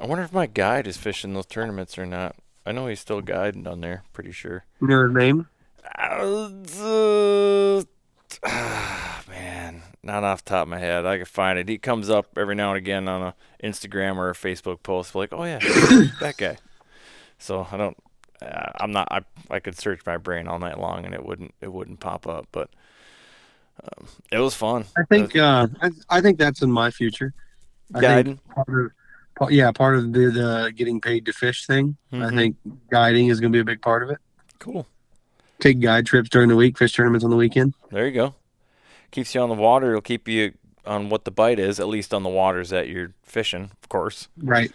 I 0.00 0.06
wonder 0.06 0.22
if 0.22 0.32
my 0.32 0.46
guide 0.46 0.86
is 0.86 0.96
fishing 0.96 1.34
those 1.34 1.46
tournaments 1.46 1.98
or 1.98 2.06
not. 2.06 2.36
I 2.64 2.72
know 2.72 2.86
he's 2.86 3.00
still 3.00 3.20
guiding 3.20 3.66
on 3.66 3.80
there. 3.80 4.04
Pretty 4.12 4.30
sure. 4.30 4.64
You 4.80 4.88
know 4.88 5.04
his 5.04 5.14
name? 5.14 5.48
Uh, 5.96 7.82
ah, 8.44 9.22
man, 9.28 9.82
not 10.02 10.22
off 10.22 10.44
the 10.44 10.50
top 10.50 10.62
of 10.64 10.68
my 10.68 10.78
head. 10.78 11.06
I 11.06 11.16
can 11.16 11.26
find 11.26 11.58
it. 11.58 11.68
He 11.68 11.78
comes 11.78 12.10
up 12.10 12.36
every 12.36 12.54
now 12.54 12.70
and 12.70 12.78
again 12.78 13.08
on 13.08 13.22
a 13.22 13.34
Instagram 13.66 14.16
or 14.16 14.30
a 14.30 14.34
Facebook 14.34 14.82
post, 14.82 15.14
like, 15.14 15.32
"Oh 15.32 15.44
yeah, 15.44 15.58
that 16.20 16.34
guy." 16.36 16.58
So 17.38 17.66
I 17.72 17.76
don't. 17.76 17.96
Uh, 18.40 18.70
I'm 18.80 18.92
not. 18.92 19.08
I 19.10 19.20
I 19.50 19.58
could 19.60 19.76
search 19.78 20.00
my 20.06 20.16
brain 20.16 20.46
all 20.48 20.58
night 20.58 20.78
long 20.78 21.04
and 21.04 21.14
it 21.14 21.24
wouldn't 21.24 21.54
it 21.60 21.72
wouldn't 21.72 22.00
pop 22.00 22.26
up. 22.26 22.46
But 22.52 22.70
um, 23.82 24.06
it 24.30 24.38
was 24.38 24.54
fun. 24.54 24.84
I 24.96 25.02
think. 25.04 25.36
Uh, 25.36 25.68
I, 25.82 25.90
I 26.08 26.20
think 26.20 26.38
that's 26.38 26.62
in 26.62 26.70
my 26.70 26.90
future. 26.90 27.32
I 27.94 28.00
guiding. 28.00 28.38
part 28.54 28.92
of, 29.40 29.50
yeah, 29.50 29.70
part 29.72 29.96
of 29.96 30.12
the, 30.12 30.30
the 30.30 30.72
getting 30.76 31.00
paid 31.00 31.24
to 31.26 31.32
fish 31.32 31.66
thing. 31.66 31.96
I 32.12 32.16
Mhm. 32.16 32.34
think 32.36 32.56
guiding 32.90 33.28
is 33.28 33.40
going 33.40 33.52
to 33.52 33.56
be 33.56 33.60
a 33.60 33.64
big 33.64 33.80
part 33.80 34.02
of 34.02 34.10
it. 34.10 34.18
Cool. 34.58 34.86
Take 35.60 35.80
guide 35.80 36.06
trips 36.06 36.28
during 36.28 36.48
the 36.48 36.56
week, 36.56 36.76
fish 36.78 36.92
tournaments 36.94 37.24
on 37.24 37.30
the 37.30 37.36
weekend. 37.36 37.74
There 37.90 38.06
you 38.06 38.12
go. 38.12 38.34
Keeps 39.10 39.34
you 39.34 39.40
on 39.40 39.48
the 39.48 39.54
water. 39.54 39.88
It'll 39.90 40.00
keep 40.02 40.28
you 40.28 40.52
on 40.84 41.08
what 41.08 41.24
the 41.24 41.30
bite 41.30 41.58
is, 41.58 41.80
at 41.80 41.88
least 41.88 42.12
on 42.14 42.22
the 42.22 42.28
waters 42.28 42.70
that 42.70 42.88
you're 42.88 43.12
fishing, 43.22 43.70
of 43.82 43.88
course. 43.88 44.28
Right. 44.36 44.70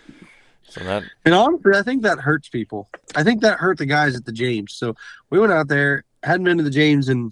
So 0.70 0.84
that 0.84 1.04
And 1.26 1.34
honestly, 1.34 1.74
I 1.76 1.84
think 1.84 2.04
that 2.04 2.20
hurts 2.20 2.50
people. 2.50 2.90
I 3.16 3.24
think 3.24 3.42
that 3.42 3.60
hurt 3.60 3.78
the 3.78 3.86
guys 3.86 4.16
at 4.16 4.26
the 4.26 4.32
James. 4.32 4.74
So 4.74 4.96
we 5.30 5.40
went 5.40 5.54
out 5.54 5.68
there, 5.68 6.04
hadn't 6.24 6.46
been 6.46 6.58
to 6.58 6.64
the 6.64 6.70
James 6.70 7.10
in 7.10 7.32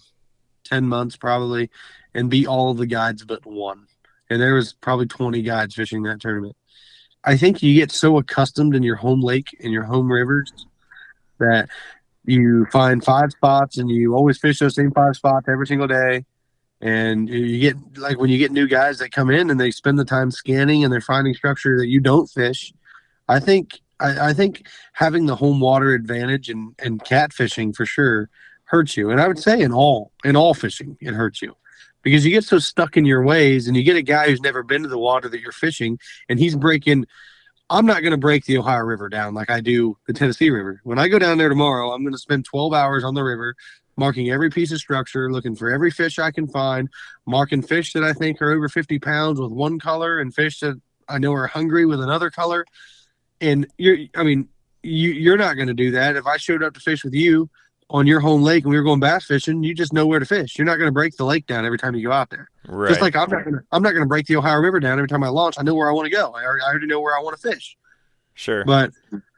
ten 0.63 0.85
months 0.85 1.15
probably, 1.15 1.69
and 2.13 2.29
beat 2.29 2.47
all 2.47 2.71
of 2.71 2.77
the 2.77 2.85
guides 2.85 3.23
but 3.25 3.45
one. 3.45 3.87
And 4.29 4.41
there 4.41 4.53
was 4.53 4.73
probably 4.73 5.07
twenty 5.07 5.41
guides 5.41 5.75
fishing 5.75 6.03
that 6.03 6.21
tournament. 6.21 6.55
I 7.23 7.37
think 7.37 7.61
you 7.61 7.73
get 7.75 7.91
so 7.91 8.17
accustomed 8.17 8.75
in 8.75 8.83
your 8.83 8.95
home 8.95 9.21
lake 9.21 9.55
and 9.63 9.71
your 9.71 9.83
home 9.83 10.11
rivers 10.11 10.51
that 11.39 11.69
you 12.25 12.65
find 12.71 13.03
five 13.03 13.31
spots 13.31 13.77
and 13.77 13.89
you 13.89 14.15
always 14.15 14.37
fish 14.37 14.59
those 14.59 14.75
same 14.75 14.91
five 14.91 15.15
spots 15.15 15.47
every 15.47 15.67
single 15.67 15.87
day. 15.87 16.25
And 16.79 17.29
you 17.29 17.59
get 17.59 17.97
like 17.97 18.19
when 18.19 18.29
you 18.29 18.39
get 18.39 18.51
new 18.51 18.67
guys 18.67 18.99
that 18.99 19.11
come 19.11 19.29
in 19.29 19.51
and 19.51 19.59
they 19.59 19.69
spend 19.69 19.99
the 19.99 20.05
time 20.05 20.31
scanning 20.31 20.83
and 20.83 20.91
they're 20.91 21.01
finding 21.01 21.33
structure 21.35 21.77
that 21.77 21.87
you 21.87 21.99
don't 21.99 22.27
fish. 22.27 22.73
I 23.31 23.39
think 23.39 23.79
I, 23.99 24.29
I 24.29 24.33
think 24.33 24.67
having 24.91 25.25
the 25.25 25.35
home 25.37 25.59
water 25.61 25.93
advantage 25.93 26.49
and 26.49 26.75
and 26.79 27.01
catfishing 27.03 27.73
for 27.73 27.85
sure 27.85 28.29
hurts 28.65 28.97
you. 28.97 29.09
And 29.09 29.21
I 29.21 29.27
would 29.27 29.39
say 29.39 29.61
in 29.61 29.71
all 29.71 30.11
in 30.25 30.35
all 30.35 30.53
fishing 30.53 30.97
it 30.99 31.13
hurts 31.13 31.41
you 31.41 31.55
because 32.01 32.25
you 32.25 32.31
get 32.31 32.43
so 32.43 32.59
stuck 32.59 32.97
in 32.97 33.05
your 33.05 33.23
ways 33.23 33.67
and 33.67 33.77
you 33.77 33.83
get 33.83 33.95
a 33.95 34.01
guy 34.01 34.27
who's 34.27 34.41
never 34.41 34.63
been 34.63 34.83
to 34.83 34.89
the 34.89 34.97
water 34.97 35.29
that 35.29 35.39
you're 35.39 35.53
fishing 35.53 35.97
and 36.27 36.39
he's 36.39 36.55
breaking. 36.55 37.05
I'm 37.69 37.85
not 37.85 38.01
going 38.01 38.11
to 38.11 38.17
break 38.17 38.43
the 38.43 38.57
Ohio 38.57 38.81
River 38.81 39.07
down 39.07 39.33
like 39.33 39.49
I 39.49 39.61
do 39.61 39.97
the 40.05 40.11
Tennessee 40.11 40.49
River. 40.49 40.81
When 40.83 40.99
I 40.99 41.07
go 41.07 41.17
down 41.17 41.37
there 41.37 41.47
tomorrow, 41.47 41.91
I'm 41.91 42.03
going 42.03 42.11
to 42.11 42.19
spend 42.19 42.43
12 42.43 42.73
hours 42.73 43.05
on 43.05 43.13
the 43.13 43.23
river 43.23 43.55
marking 43.95 44.29
every 44.29 44.49
piece 44.49 44.73
of 44.73 44.79
structure, 44.79 45.31
looking 45.31 45.55
for 45.55 45.69
every 45.69 45.89
fish 45.89 46.19
I 46.19 46.31
can 46.31 46.47
find, 46.47 46.89
marking 47.25 47.61
fish 47.61 47.93
that 47.93 48.03
I 48.03 48.11
think 48.11 48.41
are 48.41 48.51
over 48.51 48.67
50 48.67 48.99
pounds 48.99 49.39
with 49.39 49.51
one 49.53 49.79
color 49.79 50.19
and 50.19 50.35
fish 50.35 50.59
that 50.59 50.81
I 51.07 51.17
know 51.17 51.33
are 51.33 51.47
hungry 51.47 51.85
with 51.85 52.01
another 52.01 52.29
color. 52.29 52.65
And 53.41 53.67
you're, 53.77 53.97
I 54.15 54.23
mean, 54.23 54.47
you, 54.83 55.11
you're 55.11 55.37
not 55.37 55.55
going 55.55 55.67
to 55.67 55.73
do 55.73 55.91
that. 55.91 56.15
If 56.15 56.25
I 56.25 56.37
showed 56.37 56.63
up 56.63 56.73
to 56.75 56.79
fish 56.79 57.03
with 57.03 57.13
you 57.13 57.49
on 57.89 58.07
your 58.07 58.19
home 58.19 58.41
lake 58.41 58.63
and 58.63 58.71
we 58.71 58.77
were 58.77 58.83
going 58.83 58.99
bass 58.99 59.25
fishing, 59.25 59.63
you 59.63 59.73
just 59.75 59.91
know 59.93 60.05
where 60.07 60.19
to 60.19 60.25
fish. 60.25 60.57
You're 60.57 60.65
not 60.65 60.77
going 60.77 60.87
to 60.87 60.93
break 60.93 61.17
the 61.17 61.25
lake 61.25 61.45
down 61.47 61.65
every 61.65 61.77
time 61.77 61.95
you 61.95 62.07
go 62.07 62.13
out 62.13 62.29
there. 62.29 62.49
right. 62.67 62.89
Just 62.89 63.01
like 63.01 63.15
I'm 63.15 63.29
not 63.29 63.43
going 63.43 63.55
to, 63.55 63.61
I'm 63.71 63.83
not 63.83 63.91
going 63.91 64.03
to 64.03 64.07
break 64.07 64.27
the 64.27 64.37
Ohio 64.37 64.59
River 64.59 64.79
down 64.79 64.97
every 64.97 65.07
time 65.09 65.23
I 65.23 65.29
launch. 65.29 65.55
I 65.57 65.63
know 65.63 65.73
where 65.75 65.89
I 65.89 65.93
want 65.93 66.05
to 66.05 66.11
go. 66.11 66.31
I 66.31 66.43
already, 66.45 66.61
I 66.63 66.69
already 66.69 66.87
know 66.87 67.01
where 67.01 67.17
I 67.17 67.21
want 67.21 67.39
to 67.39 67.49
fish. 67.49 67.77
sure. 68.35 68.63
But 68.63 68.91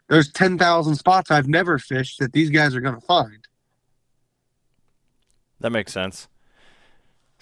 there's 0.10 0.32
10,000 0.32 0.96
spots 0.96 1.32
I've 1.32 1.48
never 1.48 1.80
fished 1.80 2.20
that 2.20 2.34
these 2.34 2.50
guys 2.50 2.76
are 2.76 2.82
going 2.82 2.96
to 2.96 3.02
find. 3.02 3.48
That 5.62 5.72
makes 5.72 5.94
sense. 5.94 6.28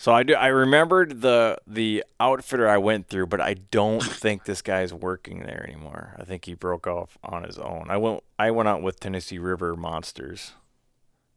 So 0.02 0.12
I 0.12 0.24
do. 0.24 0.34
I 0.34 0.47
remembered 0.47 1.22
the 1.22 1.60
the 1.68 2.04
outfitter 2.20 2.68
I 2.68 2.80
went 2.80 3.08
through, 3.08 3.28
but 3.28 3.39
I 3.39 3.54
don't 3.54 4.02
think 4.04 4.45
this 4.45 4.64
guy's 4.64 4.91
working 4.91 5.43
there 5.43 5.64
anymore. 5.64 6.16
I 6.18 6.24
think 6.24 6.45
he 6.45 6.56
broke 6.56 6.88
off 6.88 7.20
on 7.24 7.43
his 7.43 7.60
own. 7.60 7.86
I 7.88 7.97
went. 7.97 8.24
I 8.39 8.49
went 8.49 8.68
out 8.68 8.82
with 8.82 8.99
Tennessee 8.99 9.38
River 9.38 9.76
Monsters 9.76 10.54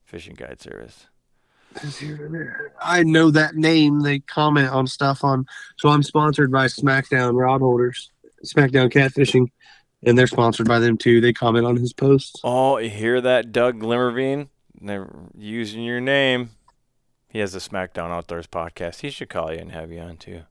Fishing 0.07 0.33
Guide 0.35 0.63
Service. 0.63 1.09
I 2.83 3.03
know 3.03 3.31
that 3.31 3.55
name. 3.55 4.01
They 4.01 4.21
comment 4.21 4.71
on 4.71 4.87
stuff 4.87 5.23
on. 5.25 5.45
So 5.77 5.91
I'm 5.91 6.03
sponsored 6.03 6.51
by 6.51 6.65
SmackDown 6.65 7.39
Rod 7.39 7.61
Holders, 7.61 8.13
SmackDown 8.47 8.91
Catfishing, 8.91 9.49
and 10.05 10.17
they're 10.17 10.27
sponsored 10.27 10.69
by 10.69 10.79
them 10.79 10.97
too. 10.97 11.21
They 11.21 11.35
comment 11.35 11.67
on 11.67 11.77
his 11.77 11.93
posts. 11.93 12.41
Oh, 12.43 12.79
you 12.79 12.89
hear 12.89 13.21
that, 13.21 13.53
Doug 13.53 13.79
Glimmervine? 13.79 14.49
They're 14.81 15.11
using 15.37 15.85
your 15.85 16.01
name. 16.01 16.49
He 17.35 17.41
has 17.41 17.53
a 17.57 17.59
SmackDown 17.59 18.11
Outdoors 18.13 18.47
podcast. 18.47 19.01
He 19.01 19.11
should 19.11 19.29
call 19.29 19.53
you 19.53 19.59
and 19.59 19.73
have 19.73 19.91
you 19.91 19.99
on 19.99 20.19
too. 20.19 20.43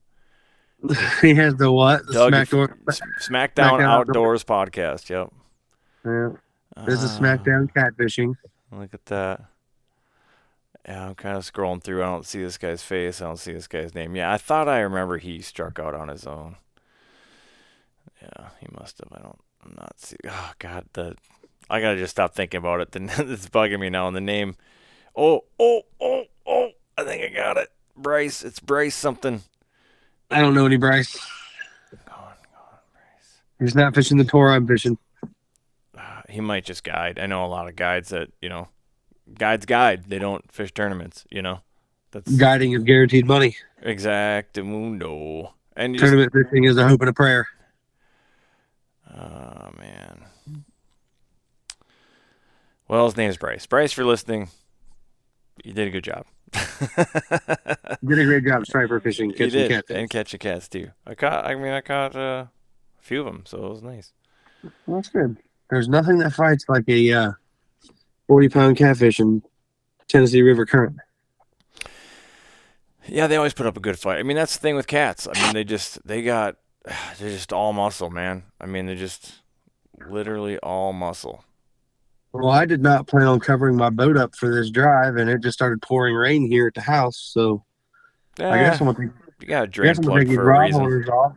he 1.22 1.34
has 1.34 1.54
the 1.54 1.72
what? 1.72 2.06
The 2.06 2.12
Doug, 2.12 2.32
SmackDown. 2.34 2.76
SmackDown, 2.84 3.54
SmackDown 3.56 3.82
Outdoors 3.82 4.44
podcast. 4.44 5.08
Yep. 5.08 5.32
Yeah, 6.04 6.84
this 6.84 7.02
is 7.02 7.16
Ah. 7.16 7.18
SmackDown 7.20 7.72
Catfishing. 7.72 8.34
Look 8.70 8.92
at 8.92 9.06
that. 9.06 9.40
Yeah, 10.86 11.06
I'm 11.06 11.14
kind 11.14 11.38
of 11.38 11.50
scrolling 11.50 11.82
through. 11.82 12.02
I 12.02 12.06
don't 12.06 12.26
see 12.26 12.42
this 12.42 12.58
guy's 12.58 12.82
face. 12.82 13.22
I 13.22 13.24
don't 13.24 13.38
see 13.38 13.54
this 13.54 13.66
guy's 13.66 13.94
name. 13.94 14.14
Yeah, 14.14 14.30
I 14.30 14.36
thought 14.36 14.68
I 14.68 14.80
remember 14.80 15.16
he 15.16 15.40
struck 15.40 15.78
out 15.78 15.94
on 15.94 16.08
his 16.08 16.26
own. 16.26 16.56
Yeah, 18.20 18.48
he 18.60 18.66
must 18.78 18.98
have. 18.98 19.08
I 19.10 19.22
don't. 19.22 19.40
I'm 19.64 19.74
not 19.74 19.98
see. 19.98 20.16
Oh 20.28 20.52
God, 20.58 20.84
the. 20.92 21.16
I 21.70 21.80
gotta 21.80 21.96
just 21.96 22.10
stop 22.10 22.34
thinking 22.34 22.58
about 22.58 22.82
it. 22.82 22.90
The 22.92 23.32
it's 23.32 23.48
bugging 23.48 23.80
me 23.80 23.88
now. 23.88 24.06
And 24.06 24.14
the 24.14 24.20
name. 24.20 24.56
Oh, 25.16 25.44
oh, 25.58 25.80
oh! 25.98 26.24
I 26.96 27.04
think 27.04 27.22
I 27.24 27.34
got 27.34 27.56
it. 27.56 27.68
Bryce. 27.96 28.42
It's 28.44 28.60
Bryce 28.60 28.94
something. 28.94 29.42
I 30.30 30.40
don't 30.40 30.54
know 30.54 30.66
any 30.66 30.76
Bryce. 30.76 31.14
Go 31.90 31.98
on, 32.08 32.22
go 32.52 32.58
on, 32.60 32.78
Bryce. 32.92 33.38
He's 33.58 33.74
not 33.74 33.94
fishing 33.94 34.16
the 34.18 34.24
tour 34.24 34.50
I'm 34.50 34.66
fishing. 34.66 34.98
Uh, 35.96 36.22
he 36.28 36.40
might 36.40 36.64
just 36.64 36.82
guide. 36.84 37.18
I 37.18 37.26
know 37.26 37.44
a 37.44 37.46
lot 37.46 37.68
of 37.68 37.76
guides 37.76 38.08
that 38.10 38.30
you 38.40 38.48
know, 38.48 38.68
guides 39.38 39.66
guide. 39.66 40.04
They 40.08 40.18
don't 40.18 40.50
fish 40.50 40.72
tournaments. 40.72 41.24
You 41.30 41.42
know, 41.42 41.60
that's 42.10 42.34
Guiding 42.36 42.72
is 42.72 42.82
guaranteed 42.84 43.26
money. 43.26 43.56
exactamundo. 43.84 45.52
And 45.76 45.94
you 45.94 45.98
just, 46.00 46.10
Tournament 46.10 46.32
fishing 46.32 46.64
is 46.64 46.76
a 46.76 46.86
hope 46.88 47.00
and 47.00 47.10
a 47.10 47.12
prayer. 47.12 47.46
oh 49.12 49.70
man. 49.78 50.24
Well, 52.88 53.06
his 53.06 53.16
name 53.16 53.30
is 53.30 53.36
Bryce. 53.36 53.66
Bryce, 53.66 53.96
you're 53.96 54.06
listening, 54.06 54.48
you 55.62 55.72
did 55.72 55.88
a 55.88 55.90
good 55.90 56.04
job. 56.04 56.26
Did 58.04 58.18
a 58.18 58.24
great 58.24 58.44
job 58.44 58.66
striper 58.66 59.00
fishing, 59.00 59.30
catching 59.32 59.50
did, 59.50 59.70
catfish. 59.70 59.96
and 59.96 60.10
catching 60.10 60.38
cats 60.38 60.68
too. 60.68 60.90
I 61.06 61.14
caught. 61.14 61.46
I 61.46 61.54
mean, 61.54 61.72
I 61.72 61.80
caught 61.80 62.14
uh, 62.14 62.46
a 62.98 63.02
few 63.02 63.20
of 63.20 63.26
them, 63.26 63.44
so 63.46 63.64
it 63.66 63.70
was 63.70 63.82
nice. 63.82 64.12
Well, 64.86 64.96
that's 64.96 65.08
good. 65.08 65.36
There's 65.70 65.88
nothing 65.88 66.18
that 66.18 66.32
fights 66.32 66.64
like 66.68 66.84
a 66.88 67.12
uh, 67.12 67.32
40 68.28 68.48
pound 68.48 68.76
catfish 68.76 69.20
in 69.20 69.42
Tennessee 70.08 70.42
River 70.42 70.66
current. 70.66 70.96
Yeah, 73.06 73.26
they 73.26 73.36
always 73.36 73.54
put 73.54 73.66
up 73.66 73.76
a 73.76 73.80
good 73.80 73.98
fight. 73.98 74.18
I 74.18 74.22
mean, 74.22 74.36
that's 74.36 74.56
the 74.56 74.60
thing 74.62 74.76
with 74.76 74.86
cats. 74.86 75.28
I 75.32 75.42
mean, 75.42 75.54
they 75.54 75.64
just 75.64 76.06
they 76.06 76.22
got 76.22 76.56
they're 77.18 77.30
just 77.30 77.52
all 77.52 77.72
muscle, 77.72 78.10
man. 78.10 78.44
I 78.60 78.66
mean, 78.66 78.86
they're 78.86 78.96
just 78.96 79.40
literally 80.08 80.58
all 80.58 80.92
muscle. 80.92 81.44
Well, 82.34 82.50
I 82.50 82.66
did 82.66 82.82
not 82.82 83.06
plan 83.06 83.28
on 83.28 83.38
covering 83.38 83.76
my 83.76 83.90
boat 83.90 84.16
up 84.16 84.34
for 84.34 84.52
this 84.52 84.68
drive, 84.68 85.14
and 85.14 85.30
it 85.30 85.40
just 85.40 85.56
started 85.56 85.80
pouring 85.80 86.16
rain 86.16 86.50
here 86.50 86.66
at 86.66 86.74
the 86.74 86.80
house. 86.80 87.16
So 87.16 87.64
I 88.40 88.42
eh, 88.42 88.64
guess 88.64 88.80
I'm 88.80 88.92
gonna 88.92 88.98
take, 89.08 89.16
you 89.40 89.46
got 89.46 89.60
a 89.60 89.62
I 89.62 89.66
drain 89.66 89.86
guess 89.88 89.98
I'm 89.98 90.04
gonna 90.04 90.14
plug 90.14 90.20
take 90.22 90.28
these 90.30 90.38
rod 90.38 90.60
reason. 90.62 90.80
holders 90.80 91.08
off. 91.08 91.36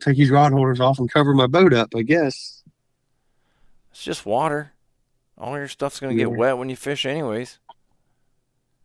Take 0.00 0.16
these 0.16 0.30
rod 0.30 0.52
holders 0.52 0.80
off 0.80 0.98
and 0.98 1.12
cover 1.12 1.34
my 1.34 1.46
boat 1.46 1.74
up. 1.74 1.90
I 1.94 2.00
guess. 2.00 2.62
It's 3.90 4.02
just 4.02 4.24
water. 4.24 4.72
All 5.36 5.54
your 5.58 5.68
stuff's 5.68 6.00
gonna 6.00 6.14
get 6.14 6.32
wet 6.32 6.56
when 6.56 6.70
you 6.70 6.76
fish, 6.76 7.04
anyways. 7.04 7.58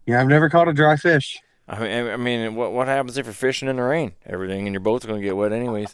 Yeah, 0.05 0.19
I've 0.19 0.27
never 0.27 0.49
caught 0.49 0.67
a 0.67 0.73
dry 0.73 0.97
fish. 0.97 1.39
I 1.65 1.79
mean, 1.79 2.07
I 2.07 2.17
mean, 2.17 2.55
what 2.55 2.73
what 2.73 2.87
happens 2.87 3.17
if 3.17 3.25
you're 3.25 3.31
fishing 3.31 3.69
in 3.69 3.77
the 3.77 3.83
rain? 3.83 4.11
Everything 4.25 4.67
in 4.67 4.73
your 4.73 4.81
boat's 4.81 5.05
gonna 5.05 5.21
get 5.21 5.37
wet 5.37 5.53
anyways. 5.53 5.93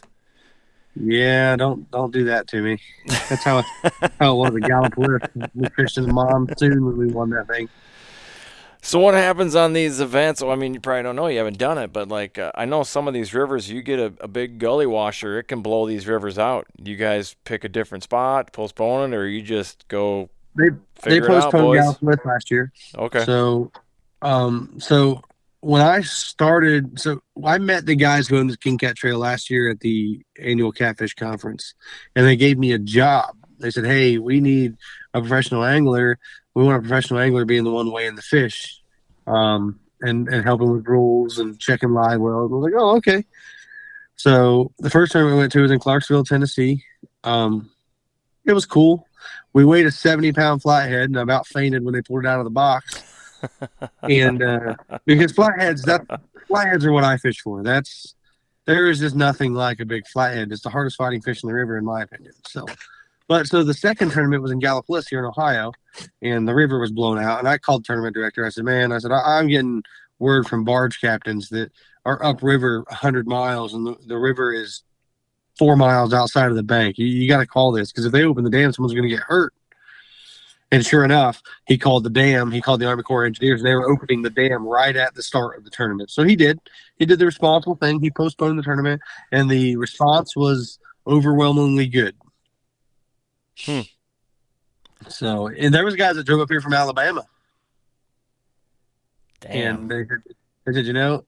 Yeah, 0.96 1.56
don't 1.56 1.90
don't 1.90 2.12
do 2.12 2.24
that 2.24 2.48
to 2.48 2.62
me. 2.62 2.78
That's 3.06 3.44
how 3.44 3.62
how 4.18 4.34
it 4.34 4.36
was 4.36 4.56
at 4.56 4.62
Gallipolis. 4.62 5.50
We 5.54 5.68
fished 5.76 5.98
in 5.98 6.06
the 6.06 6.12
monsoon 6.12 6.84
when 6.84 6.96
we 6.98 7.06
won 7.06 7.30
that 7.30 7.46
thing. 7.46 7.68
So 8.82 8.98
what 8.98 9.14
happens 9.14 9.54
on 9.54 9.72
these 9.74 10.00
events? 10.00 10.42
Well, 10.42 10.52
I 10.52 10.56
mean, 10.56 10.72
you 10.72 10.80
probably 10.80 11.02
don't 11.02 11.14
know. 11.14 11.26
You 11.26 11.38
haven't 11.38 11.58
done 11.58 11.76
it, 11.78 11.92
but 11.92 12.08
like 12.08 12.38
uh, 12.38 12.50
I 12.54 12.64
know 12.64 12.82
some 12.82 13.06
of 13.06 13.14
these 13.14 13.34
rivers, 13.34 13.70
you 13.70 13.82
get 13.82 13.98
a, 14.00 14.12
a 14.20 14.28
big 14.28 14.58
gully 14.58 14.86
washer, 14.86 15.38
it 15.38 15.44
can 15.44 15.60
blow 15.60 15.86
these 15.86 16.06
rivers 16.06 16.38
out. 16.38 16.66
You 16.82 16.96
guys 16.96 17.36
pick 17.44 17.62
a 17.64 17.68
different 17.68 18.04
spot, 18.04 18.52
postpone 18.52 19.12
it, 19.12 19.16
or 19.16 19.28
you 19.28 19.42
just 19.42 19.86
go 19.88 20.30
They 20.56 20.70
they 21.02 21.10
figure 21.10 21.30
it 21.30 21.30
out, 21.30 21.52
postponed. 21.52 21.78
Gallipolis 21.78 22.24
last 22.24 22.50
year. 22.50 22.72
Okay. 22.96 23.24
So, 23.24 23.70
um, 24.22 24.74
so 24.78 25.22
when 25.60 25.82
I 25.82 26.00
started, 26.00 26.98
so 26.98 27.20
I 27.44 27.58
met 27.58 27.84
the 27.84 27.94
guys 27.94 28.28
going 28.28 28.46
the 28.48 28.56
King 28.56 28.78
Kat 28.78 28.96
Trail 28.96 29.18
last 29.18 29.50
year 29.50 29.70
at 29.70 29.80
the 29.80 30.22
annual 30.40 30.72
Catfish 30.72 31.14
Conference, 31.14 31.74
and 32.16 32.26
they 32.26 32.36
gave 32.36 32.58
me 32.58 32.72
a 32.72 32.78
job. 32.78 33.36
They 33.58 33.70
said, 33.70 33.84
"Hey, 33.84 34.16
we 34.18 34.40
need 34.40 34.76
a 35.12 35.20
professional 35.20 35.64
angler. 35.64 36.18
We 36.54 36.64
want 36.64 36.78
a 36.78 36.80
professional 36.80 37.20
angler 37.20 37.44
being 37.44 37.64
the 37.64 37.70
one 37.70 37.92
weighing 37.92 38.14
the 38.16 38.22
fish, 38.22 38.80
um, 39.26 39.78
and 40.00 40.28
and 40.28 40.44
helping 40.44 40.72
with 40.72 40.86
rules 40.86 41.38
and 41.38 41.58
checking 41.58 41.92
live 41.92 42.20
wells." 42.20 42.50
I 42.50 42.54
was 42.54 42.64
like, 42.64 42.80
"Oh, 42.80 42.96
okay." 42.96 43.24
So 44.16 44.72
the 44.78 44.90
first 44.90 45.12
time 45.12 45.26
we 45.26 45.34
went 45.34 45.52
to 45.52 45.62
was 45.62 45.70
in 45.70 45.78
Clarksville, 45.78 46.24
Tennessee. 46.24 46.84
Um, 47.22 47.70
it 48.46 48.54
was 48.54 48.64
cool. 48.64 49.06
We 49.52 49.66
weighed 49.66 49.86
a 49.86 49.90
seventy 49.90 50.32
pound 50.32 50.62
flathead, 50.62 51.10
and 51.10 51.18
I 51.18 51.22
about 51.22 51.46
fainted 51.46 51.84
when 51.84 51.92
they 51.92 52.00
pulled 52.00 52.24
it 52.24 52.28
out 52.28 52.38
of 52.38 52.44
the 52.44 52.50
box 52.50 53.09
and 54.02 54.42
uh, 54.42 54.74
because 55.06 55.32
flatheads 55.32 55.82
that 55.82 56.02
flatheads 56.48 56.84
are 56.84 56.92
what 56.92 57.04
I 57.04 57.16
fish 57.16 57.40
for. 57.40 57.62
That's 57.62 58.14
there 58.66 58.88
is 58.88 59.00
just 59.00 59.16
nothing 59.16 59.54
like 59.54 59.80
a 59.80 59.84
big 59.84 60.06
flathead. 60.06 60.52
It's 60.52 60.62
the 60.62 60.70
hardest 60.70 60.96
fighting 60.96 61.22
fish 61.22 61.42
in 61.42 61.48
the 61.48 61.54
river, 61.54 61.78
in 61.78 61.84
my 61.84 62.02
opinion. 62.02 62.32
So, 62.46 62.66
but 63.28 63.46
so 63.46 63.64
the 63.64 63.74
second 63.74 64.12
tournament 64.12 64.42
was 64.42 64.52
in 64.52 64.60
Gallipolis 64.60 65.08
here 65.08 65.18
in 65.20 65.24
Ohio, 65.24 65.72
and 66.22 66.46
the 66.46 66.54
river 66.54 66.78
was 66.78 66.92
blown 66.92 67.18
out. 67.18 67.38
And 67.38 67.48
I 67.48 67.58
called 67.58 67.84
tournament 67.84 68.14
director. 68.14 68.44
I 68.44 68.50
said, 68.50 68.64
"Man, 68.64 68.92
I 68.92 68.98
said 68.98 69.12
I- 69.12 69.38
I'm 69.38 69.48
getting 69.48 69.82
word 70.18 70.46
from 70.46 70.64
barge 70.64 71.00
captains 71.00 71.48
that 71.48 71.72
are 72.04 72.22
upriver 72.24 72.84
100 72.88 73.26
miles, 73.26 73.74
and 73.74 73.86
the, 73.86 73.96
the 74.06 74.18
river 74.18 74.52
is 74.52 74.82
four 75.58 75.76
miles 75.76 76.12
outside 76.12 76.48
of 76.48 76.56
the 76.56 76.62
bank. 76.62 76.98
You, 76.98 77.06
you 77.06 77.28
got 77.28 77.38
to 77.38 77.46
call 77.46 77.72
this 77.72 77.90
because 77.90 78.04
if 78.04 78.12
they 78.12 78.24
open 78.24 78.44
the 78.44 78.50
dam, 78.50 78.72
someone's 78.72 78.94
going 78.94 79.08
to 79.08 79.14
get 79.14 79.20
hurt." 79.20 79.52
And 80.72 80.86
sure 80.86 81.04
enough, 81.04 81.42
he 81.66 81.76
called 81.76 82.04
the 82.04 82.10
dam. 82.10 82.52
He 82.52 82.60
called 82.60 82.80
the 82.80 82.86
Army 82.86 83.02
Corps 83.02 83.24
of 83.24 83.28
Engineers, 83.28 83.60
and 83.60 83.66
they 83.66 83.74
were 83.74 83.90
opening 83.90 84.22
the 84.22 84.30
dam 84.30 84.64
right 84.64 84.94
at 84.94 85.14
the 85.14 85.22
start 85.22 85.58
of 85.58 85.64
the 85.64 85.70
tournament. 85.70 86.10
So 86.10 86.22
he 86.22 86.36
did. 86.36 86.60
He 86.96 87.06
did 87.06 87.18
the 87.18 87.26
responsible 87.26 87.74
thing. 87.74 88.00
He 88.00 88.10
postponed 88.10 88.58
the 88.58 88.62
tournament, 88.62 89.00
and 89.32 89.50
the 89.50 89.76
response 89.76 90.36
was 90.36 90.78
overwhelmingly 91.06 91.88
good. 91.88 92.14
Hmm. 93.58 93.80
So, 95.08 95.48
and 95.48 95.74
there 95.74 95.84
was 95.84 95.96
guys 95.96 96.16
that 96.16 96.24
drove 96.24 96.40
up 96.40 96.50
here 96.50 96.60
from 96.60 96.74
Alabama, 96.74 97.26
Damn. 99.40 99.76
and 99.80 99.90
they 99.90 100.06
said, 100.06 100.18
they 100.66 100.72
said, 100.72 100.86
you 100.86 100.92
know, 100.92 101.24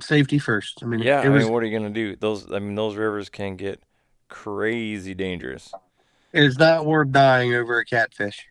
safety 0.00 0.38
first. 0.38 0.80
I 0.82 0.86
mean, 0.86 1.00
yeah. 1.00 1.22
it 1.22 1.26
I 1.26 1.28
mean, 1.28 1.50
what 1.50 1.62
are 1.62 1.66
you 1.66 1.78
gonna 1.78 1.94
do? 1.94 2.14
Those. 2.16 2.50
I 2.52 2.58
mean, 2.58 2.74
those 2.74 2.96
rivers 2.96 3.30
can 3.30 3.56
get 3.56 3.80
crazy 4.28 5.14
dangerous. 5.14 5.72
it's 6.32 6.58
not 6.58 6.84
worth 6.84 7.10
dying 7.10 7.54
over 7.54 7.78
a 7.78 7.84
catfish. 7.84 8.46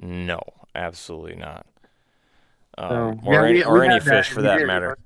No, 0.00 0.40
absolutely 0.74 1.36
not. 1.36 1.66
Um, 2.76 2.88
So, 2.88 3.20
or 3.28 3.34
yeah, 3.34 3.42
we- 3.50 3.64
or 3.64 3.80
we 3.80 3.86
any 3.86 4.00
fish 4.00 4.28
and 4.28 4.34
for 4.36 4.42
that 4.42 4.64
matter. 4.66 4.96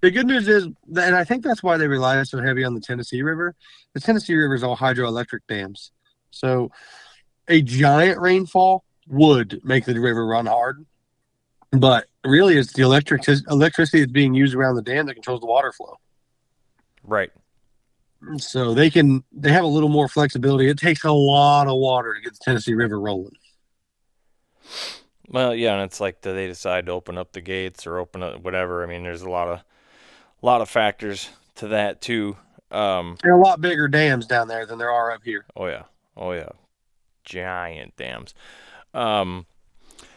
The 0.00 0.10
good 0.12 0.26
news 0.26 0.46
is, 0.46 0.64
and 0.64 1.16
I 1.16 1.24
think 1.24 1.42
that's 1.42 1.62
why 1.62 1.76
they 1.76 1.88
rely 1.88 2.22
so 2.22 2.40
heavy 2.40 2.62
on 2.62 2.74
the 2.74 2.80
Tennessee 2.80 3.22
River. 3.22 3.54
The 3.94 4.00
Tennessee 4.00 4.34
River 4.36 4.54
is 4.54 4.62
all 4.62 4.76
hydroelectric 4.76 5.40
dams, 5.48 5.90
so 6.30 6.70
a 7.48 7.62
giant 7.62 8.20
rainfall 8.20 8.84
would 9.08 9.60
make 9.64 9.86
the 9.86 9.98
river 9.98 10.24
run 10.26 10.46
hard. 10.46 10.84
But 11.72 12.06
really, 12.24 12.56
it's 12.58 12.72
the 12.74 12.82
electric 12.82 13.26
electricity 13.50 14.00
that's 14.00 14.12
being 14.12 14.34
used 14.34 14.54
around 14.54 14.76
the 14.76 14.82
dam 14.82 15.06
that 15.06 15.14
controls 15.14 15.40
the 15.40 15.46
water 15.46 15.72
flow. 15.72 15.96
Right. 17.02 17.30
So 18.36 18.74
they 18.74 18.90
can 18.90 19.24
they 19.32 19.50
have 19.50 19.64
a 19.64 19.68
little 19.68 19.88
more 19.88 20.08
flexibility. 20.08 20.68
It 20.68 20.78
takes 20.78 21.04
a 21.04 21.10
lot 21.12 21.66
of 21.66 21.76
water 21.76 22.14
to 22.14 22.20
get 22.20 22.34
the 22.34 22.40
Tennessee 22.44 22.74
River 22.74 23.00
rolling. 23.00 23.34
Well, 25.28 25.54
yeah, 25.54 25.74
and 25.74 25.82
it's 25.82 26.00
like 26.00 26.22
do 26.22 26.32
they 26.32 26.46
decide 26.46 26.86
to 26.86 26.92
open 26.92 27.18
up 27.18 27.32
the 27.32 27.40
gates 27.40 27.86
or 27.86 27.98
open 27.98 28.22
up 28.22 28.42
whatever. 28.42 28.82
I 28.82 28.86
mean, 28.86 29.02
there's 29.02 29.22
a 29.22 29.30
lot 29.30 29.48
of 29.48 29.60
lot 30.42 30.60
of 30.60 30.68
factors 30.68 31.30
to 31.56 31.68
that 31.68 32.00
too. 32.00 32.36
Um, 32.70 33.16
There 33.22 33.32
are 33.32 33.38
a 33.38 33.42
lot 33.42 33.60
bigger 33.60 33.88
dams 33.88 34.26
down 34.26 34.48
there 34.48 34.66
than 34.66 34.78
there 34.78 34.90
are 34.90 35.10
up 35.10 35.22
here. 35.24 35.46
oh 35.56 35.66
yeah, 35.66 35.84
oh 36.16 36.32
yeah, 36.32 36.50
giant 37.24 37.96
dams. 37.96 38.34
Um, 38.94 39.46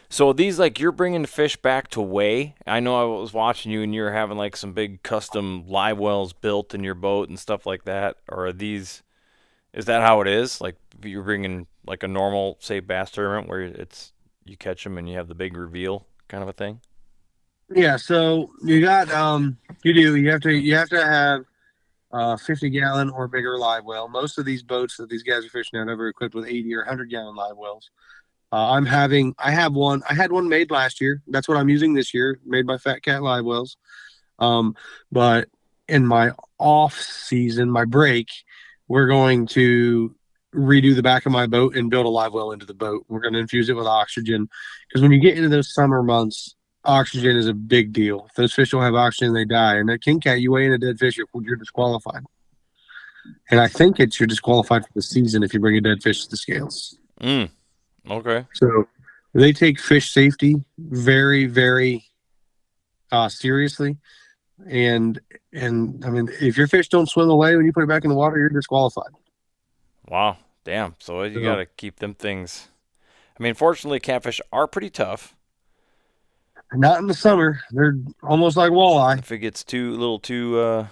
so 0.08 0.32
these 0.34 0.58
like 0.58 0.78
you're 0.78 0.92
bringing 0.92 1.22
the 1.22 1.28
fish 1.28 1.56
back 1.56 1.88
to 1.88 2.00
weigh. 2.02 2.54
I 2.66 2.80
know 2.80 3.00
I 3.00 3.20
was 3.20 3.32
watching 3.32 3.72
you 3.72 3.82
and 3.82 3.94
you're 3.94 4.12
having 4.12 4.36
like 4.36 4.56
some 4.56 4.72
big 4.74 5.02
custom 5.02 5.66
live 5.66 5.98
wells 5.98 6.32
built 6.34 6.74
in 6.74 6.84
your 6.84 6.94
boat 6.94 7.28
and 7.30 7.38
stuff 7.38 7.64
like 7.64 7.84
that. 7.84 8.16
Or 8.28 8.46
are 8.46 8.52
these? 8.52 9.02
Is 9.72 9.86
that 9.86 10.02
how 10.02 10.20
it 10.20 10.28
is? 10.28 10.60
Like 10.60 10.76
you're 11.02 11.22
bringing 11.22 11.66
like 11.86 12.02
a 12.02 12.08
normal 12.08 12.58
say 12.60 12.80
bass 12.80 13.10
tournament 13.10 13.48
where 13.48 13.62
it's 13.62 14.11
you 14.44 14.56
catch 14.56 14.84
them 14.84 14.98
and 14.98 15.08
you 15.08 15.16
have 15.16 15.28
the 15.28 15.34
big 15.34 15.56
reveal 15.56 16.06
kind 16.28 16.42
of 16.42 16.48
a 16.48 16.52
thing. 16.52 16.80
Yeah, 17.74 17.96
so 17.96 18.50
you 18.62 18.80
got 18.80 19.10
um 19.10 19.56
you 19.82 19.92
do 19.92 20.16
you 20.16 20.30
have 20.30 20.40
to 20.42 20.52
you 20.52 20.74
have 20.74 20.88
to 20.90 21.04
have 21.04 21.44
uh 22.12 22.36
50 22.36 22.70
gallon 22.70 23.10
or 23.10 23.28
bigger 23.28 23.56
live 23.56 23.84
well. 23.84 24.08
Most 24.08 24.38
of 24.38 24.44
these 24.44 24.62
boats 24.62 24.96
that 24.96 25.08
these 25.08 25.22
guys 25.22 25.44
are 25.44 25.50
fishing 25.50 25.78
out 25.78 25.88
are 25.88 26.08
equipped 26.08 26.34
with 26.34 26.46
80 26.46 26.74
or 26.74 26.80
100 26.80 27.10
gallon 27.10 27.34
live 27.34 27.56
wells. 27.56 27.90
Uh, 28.52 28.72
I'm 28.72 28.84
having 28.84 29.34
I 29.38 29.50
have 29.50 29.72
one 29.72 30.02
I 30.08 30.14
had 30.14 30.30
one 30.30 30.48
made 30.48 30.70
last 30.70 31.00
year. 31.00 31.22
That's 31.28 31.48
what 31.48 31.56
I'm 31.56 31.70
using 31.70 31.94
this 31.94 32.12
year, 32.12 32.38
made 32.44 32.66
by 32.66 32.76
Fat 32.76 33.02
Cat 33.02 33.22
Live 33.22 33.44
Wells. 33.44 33.78
Um, 34.38 34.76
but 35.10 35.48
in 35.88 36.06
my 36.06 36.32
off 36.58 37.00
season, 37.00 37.70
my 37.70 37.86
break, 37.86 38.28
we're 38.88 39.06
going 39.06 39.46
to 39.48 40.14
redo 40.54 40.94
the 40.94 41.02
back 41.02 41.26
of 41.26 41.32
my 41.32 41.46
boat 41.46 41.76
and 41.76 41.90
build 41.90 42.06
a 42.06 42.08
live 42.08 42.32
well 42.32 42.52
into 42.52 42.66
the 42.66 42.74
boat. 42.74 43.04
We're 43.08 43.20
going 43.20 43.34
to 43.34 43.40
infuse 43.40 43.68
it 43.68 43.76
with 43.76 43.86
oxygen 43.86 44.48
because 44.88 45.02
when 45.02 45.12
you 45.12 45.20
get 45.20 45.36
into 45.36 45.48
those 45.48 45.72
summer 45.72 46.02
months, 46.02 46.54
oxygen 46.84 47.36
is 47.36 47.46
a 47.46 47.54
big 47.54 47.92
deal. 47.92 48.26
If 48.28 48.34
those 48.34 48.52
fish 48.52 48.70
don't 48.70 48.82
have 48.82 48.94
oxygen, 48.94 49.32
they 49.34 49.44
die. 49.44 49.76
And 49.76 49.90
at 49.90 50.02
King 50.02 50.20
Kat, 50.20 50.40
you 50.40 50.52
weigh 50.52 50.66
in 50.66 50.72
a 50.72 50.78
dead 50.78 50.98
fish, 50.98 51.16
you're, 51.16 51.26
you're 51.40 51.56
disqualified. 51.56 52.22
And 53.50 53.60
I 53.60 53.68
think 53.68 54.00
it's 54.00 54.18
you're 54.18 54.26
disqualified 54.26 54.84
for 54.84 54.92
the 54.94 55.02
season 55.02 55.42
if 55.42 55.54
you 55.54 55.60
bring 55.60 55.76
a 55.76 55.80
dead 55.80 56.02
fish 56.02 56.24
to 56.24 56.30
the 56.30 56.36
scales. 56.36 56.98
Mm. 57.20 57.50
Okay. 58.10 58.44
So 58.54 58.88
they 59.32 59.52
take 59.52 59.80
fish 59.80 60.12
safety 60.12 60.56
very, 60.78 61.46
very 61.46 62.04
uh, 63.12 63.28
seriously. 63.28 63.96
And 64.68 65.20
and 65.52 66.04
I 66.04 66.10
mean, 66.10 66.28
if 66.40 66.56
your 66.56 66.66
fish 66.66 66.88
don't 66.88 67.08
swim 67.08 67.30
away 67.30 67.56
when 67.56 67.64
you 67.64 67.72
put 67.72 67.82
it 67.82 67.88
back 67.88 68.04
in 68.04 68.10
the 68.10 68.16
water, 68.16 68.38
you're 68.38 68.48
disqualified. 68.48 69.10
Wow. 70.12 70.36
Damn. 70.64 70.94
So 70.98 71.22
you 71.22 71.40
Yeah. 71.40 71.46
got 71.46 71.56
to 71.56 71.64
keep 71.66 71.98
them 72.00 72.14
things. 72.14 72.68
I 73.38 73.42
mean, 73.42 73.54
fortunately, 73.54 73.98
catfish 73.98 74.42
are 74.52 74.66
pretty 74.68 74.90
tough. 74.90 75.34
Not 76.74 77.00
in 77.00 77.06
the 77.06 77.14
summer; 77.14 77.60
they're 77.70 77.96
almost 78.22 78.56
like 78.56 78.70
walleye. 78.72 79.18
If 79.18 79.32
it 79.32 79.38
gets 79.38 79.64
too 79.64 79.92
little 79.92 80.18
too 80.18 80.58
uh, 80.58 80.86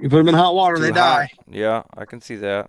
You 0.00 0.08
put 0.08 0.18
them 0.18 0.28
in 0.28 0.34
hot 0.34 0.54
water, 0.56 0.78
they 0.78 0.88
hot- 0.88 0.94
die. 0.96 1.30
Yeah, 1.48 1.82
I 1.96 2.04
can 2.04 2.20
see 2.20 2.36
that. 2.36 2.68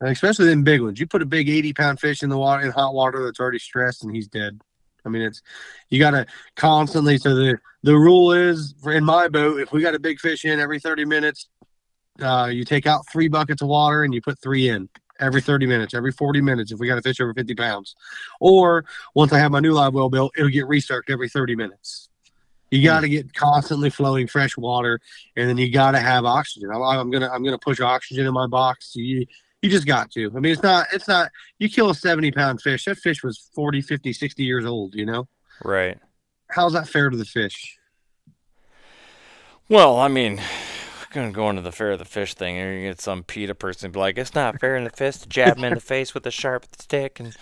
especially 0.00 0.46
them 0.46 0.64
big 0.64 0.80
ones. 0.80 0.98
You 1.00 1.06
put 1.06 1.22
a 1.22 1.26
big 1.26 1.48
eighty 1.48 1.72
pound 1.72 2.00
fish 2.00 2.22
in 2.24 2.28
the 2.30 2.38
water 2.38 2.64
in 2.64 2.72
hot 2.72 2.94
water 2.94 3.24
that's 3.24 3.38
already 3.40 3.58
stressed 3.60 4.02
and 4.04 4.14
he's 4.14 4.26
dead. 4.28 4.60
I 5.04 5.08
mean, 5.08 5.22
it's 5.22 5.40
you 5.88 5.98
got 6.00 6.12
to 6.12 6.26
constantly. 6.56 7.16
So 7.18 7.34
the 7.34 7.58
the 7.84 7.96
rule 7.96 8.32
is 8.32 8.74
in 8.84 9.04
my 9.04 9.28
boat, 9.28 9.60
if 9.60 9.72
we 9.72 9.82
got 9.82 9.94
a 9.94 10.00
big 10.00 10.18
fish 10.20 10.44
in 10.44 10.58
every 10.60 10.78
thirty 10.80 11.04
minutes, 11.04 11.48
uh, 12.20 12.48
you 12.52 12.64
take 12.64 12.86
out 12.86 13.06
three 13.10 13.28
buckets 13.28 13.62
of 13.62 13.68
water 13.68 14.04
and 14.04 14.12
you 14.12 14.20
put 14.20 14.38
three 14.40 14.68
in 14.68 14.88
every 15.20 15.40
30 15.40 15.66
minutes, 15.66 15.94
every 15.94 16.12
40 16.12 16.40
minutes 16.40 16.72
if 16.72 16.78
we 16.80 16.86
got 16.88 16.98
a 16.98 17.02
fish 17.02 17.20
over 17.20 17.32
50 17.32 17.54
pounds. 17.54 17.94
Or 18.40 18.84
once 19.14 19.32
I 19.32 19.38
have 19.38 19.52
my 19.52 19.60
new 19.60 19.72
live 19.72 19.94
well 19.94 20.08
built, 20.10 20.32
it'll 20.36 20.50
get 20.50 20.66
restarted 20.66 21.10
every 21.12 21.28
30 21.28 21.54
minutes. 21.56 22.08
You 22.70 22.82
got 22.82 23.00
to 23.00 23.08
get 23.08 23.34
constantly 23.34 23.90
flowing 23.90 24.26
fresh 24.26 24.56
water, 24.56 24.98
and 25.36 25.46
then 25.46 25.58
you 25.58 25.70
got 25.70 25.90
to 25.90 25.98
have 25.98 26.24
oxygen. 26.24 26.70
I'm, 26.70 26.80
I'm 26.82 27.10
gonna 27.10 27.28
I'm 27.28 27.44
gonna 27.44 27.58
push 27.58 27.80
oxygen 27.80 28.26
in 28.26 28.32
my 28.32 28.46
box. 28.46 28.92
You 28.96 29.26
you 29.60 29.68
just 29.68 29.86
got 29.86 30.10
to. 30.12 30.32
I 30.34 30.40
mean, 30.40 30.52
it's 30.54 30.62
not 30.62 30.86
it's 30.90 31.06
not. 31.06 31.30
You 31.58 31.68
kill 31.68 31.90
a 31.90 31.94
70 31.94 32.32
pound 32.32 32.62
fish. 32.62 32.86
That 32.86 32.96
fish 32.96 33.22
was 33.22 33.50
40, 33.54 33.82
50, 33.82 34.14
60 34.14 34.42
years 34.42 34.64
old. 34.64 34.94
You 34.94 35.04
know 35.04 35.28
Right. 35.62 35.98
how's 36.48 36.72
that 36.72 36.88
fair 36.88 37.10
to 37.10 37.16
the 37.16 37.26
fish? 37.26 37.76
Well, 39.68 39.98
I 39.98 40.08
mean, 40.08 40.40
gonna 41.12 41.32
go 41.32 41.50
into 41.50 41.62
the 41.62 41.72
fair 41.72 41.92
of 41.92 41.98
the 41.98 42.04
fish 42.04 42.34
thing, 42.34 42.56
and 42.56 42.80
you 42.80 42.88
get 42.88 43.00
some 43.00 43.22
PETA 43.22 43.54
person 43.54 43.90
be 43.90 43.98
like, 43.98 44.18
"It's 44.18 44.34
not 44.34 44.60
fair 44.60 44.76
in 44.76 44.84
the 44.84 44.90
fish 44.90 45.18
to 45.18 45.28
jab 45.28 45.56
them 45.56 45.64
in 45.64 45.74
the 45.74 45.80
face 45.92 46.14
with 46.14 46.26
a 46.26 46.30
sharp 46.30 46.66
stick 46.78 47.20
and 47.20 47.36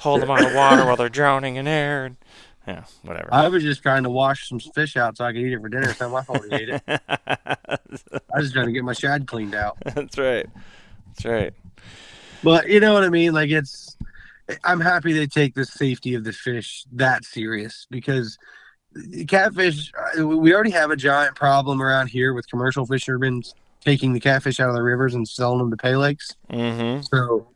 hold 0.00 0.22
them 0.22 0.30
of 0.30 0.54
water 0.54 0.84
while 0.84 0.96
they're 0.96 1.08
drowning 1.08 1.56
in 1.56 1.68
air." 1.68 2.06
And, 2.06 2.16
Yeah, 2.66 2.84
whatever. 3.02 3.28
I 3.32 3.48
was 3.48 3.62
just 3.62 3.82
trying 3.82 4.02
to 4.02 4.10
wash 4.10 4.48
some 4.48 4.60
fish 4.60 4.96
out 4.96 5.16
so 5.16 5.24
I 5.24 5.32
could 5.32 5.40
eat 5.40 5.52
it 5.52 5.60
for 5.60 5.68
dinner. 5.68 5.92
So 5.94 6.08
my 6.10 6.22
he 6.22 6.54
ate 6.54 6.68
it. 6.68 6.82
I 6.88 7.78
was 7.88 8.04
just 8.42 8.52
trying 8.52 8.66
to 8.66 8.72
get 8.72 8.84
my 8.84 8.92
shad 8.92 9.26
cleaned 9.26 9.54
out. 9.54 9.78
That's 9.84 10.18
right. 10.18 10.46
That's 11.08 11.24
right. 11.24 11.54
But 12.44 12.68
you 12.68 12.80
know 12.80 12.92
what 12.92 13.02
I 13.02 13.08
mean? 13.08 13.32
Like 13.32 13.50
it's 13.50 13.96
I'm 14.62 14.80
happy 14.80 15.12
they 15.12 15.26
take 15.26 15.54
the 15.54 15.64
safety 15.64 16.14
of 16.14 16.24
the 16.24 16.32
fish 16.32 16.84
that 16.92 17.24
serious 17.24 17.86
because 17.90 18.38
catfish 19.28 19.92
uh, 20.18 20.26
we 20.26 20.52
already 20.52 20.70
have 20.70 20.90
a 20.90 20.96
giant 20.96 21.36
problem 21.36 21.80
around 21.80 22.08
here 22.08 22.34
with 22.34 22.48
commercial 22.50 22.84
fishermen 22.84 23.42
taking 23.84 24.12
the 24.12 24.20
catfish 24.20 24.60
out 24.60 24.68
of 24.68 24.74
the 24.74 24.82
rivers 24.82 25.14
and 25.14 25.26
selling 25.26 25.58
them 25.58 25.70
to 25.70 25.76
pay 25.76 25.96
lakes. 25.96 26.34
Mm-hmm. 26.50 27.02
So 27.02 27.48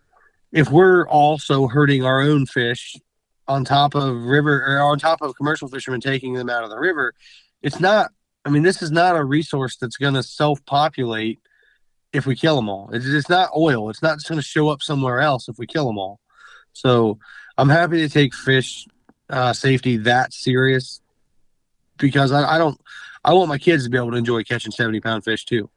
if 0.53 0.71
we're 0.71 1.07
also 1.09 1.67
hurting 1.67 2.05
our 2.05 2.21
own 2.21 2.47
fish 2.47 2.97
on 3.47 3.65
top 3.65 3.95
of 3.95 4.25
river 4.25 4.65
or 4.67 4.81
on 4.81 4.99
top 4.99 5.21
of 5.21 5.37
commercial 5.37 5.69
fishermen 5.69 6.01
taking 6.01 6.35
them 6.35 6.49
out 6.49 6.65
of 6.65 6.71
the 6.71 6.79
river, 6.79 7.15
it's 7.63 7.81
not 7.81 8.11
I 8.45 8.51
mean 8.51 8.63
this 8.63 8.81
is 8.81 8.91
not 8.91 9.17
a 9.17 9.25
resource 9.25 9.77
that's 9.77 9.97
going 9.97 10.15
to 10.15 10.23
self-populate 10.23 11.41
if 12.13 12.27
we 12.27 12.37
kill 12.37 12.55
them 12.55 12.69
all. 12.69 12.91
It's, 12.93 13.07
it's 13.07 13.29
not 13.29 13.51
oil. 13.57 13.91
It's 13.91 14.03
not 14.03 14.19
just 14.19 14.29
going 14.29 14.41
to 14.41 14.47
show 14.47 14.69
up 14.69 14.83
somewhere 14.83 15.21
else 15.21 15.49
if 15.49 15.59
we 15.59 15.67
kill 15.67 15.87
them 15.87 15.99
all. 15.99 16.21
So 16.73 17.19
I'm 17.59 17.69
happy 17.69 17.99
to 17.99 18.09
take 18.09 18.35
fish 18.35 18.87
uh, 19.29 19.53
safety 19.53 19.97
that 19.99 20.33
serious 20.33 21.01
because 21.99 22.33
I, 22.33 22.57
I 22.57 22.59
don't. 22.59 22.81
I 23.25 23.33
want 23.33 23.49
my 23.49 23.59
kids 23.59 23.85
to 23.85 23.91
be 23.91 23.97
able 23.97 24.11
to 24.11 24.19
enjoy 24.19 24.43
catching 24.43 24.71
70 24.71 25.01
pound 25.01 25.25
fish 25.25 25.47
too. 25.47 25.71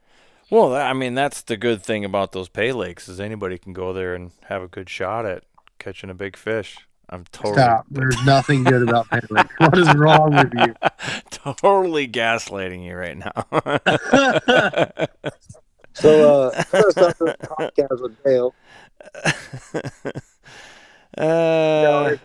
Well, 0.49 0.75
I 0.75 0.93
mean, 0.93 1.15
that's 1.15 1.41
the 1.41 1.57
good 1.57 1.81
thing 1.81 2.03
about 2.03 2.31
those 2.33 2.49
pay 2.49 2.71
lakes 2.71 3.07
is 3.07 3.19
anybody 3.19 3.57
can 3.57 3.73
go 3.73 3.93
there 3.93 4.15
and 4.15 4.31
have 4.45 4.61
a 4.61 4.67
good 4.67 4.89
shot 4.89 5.25
at 5.25 5.43
catching 5.79 6.09
a 6.09 6.13
big 6.13 6.35
fish. 6.35 6.77
I'm 7.09 7.23
totally 7.31 7.53
Stop. 7.55 7.85
There's 7.89 8.25
nothing 8.25 8.65
good 8.65 8.81
about 8.81 9.09
Pay 9.09 9.21
Lakes. 9.29 9.53
What 9.59 9.77
is 9.77 9.93
wrong 9.95 10.35
with 10.35 10.53
you? 10.53 10.75
totally 11.29 12.05
gaslighting 12.05 12.83
you 12.83 12.95
right 12.97 13.17
now. 13.17 15.07
So, 15.99 16.51
uh, 16.51 16.63
kind 16.63 16.85
of 16.85 16.91
stuff 16.91 17.17
podcast 17.17 18.01
with 18.03 18.23
Dale. 18.23 18.53
uh, 21.17 22.15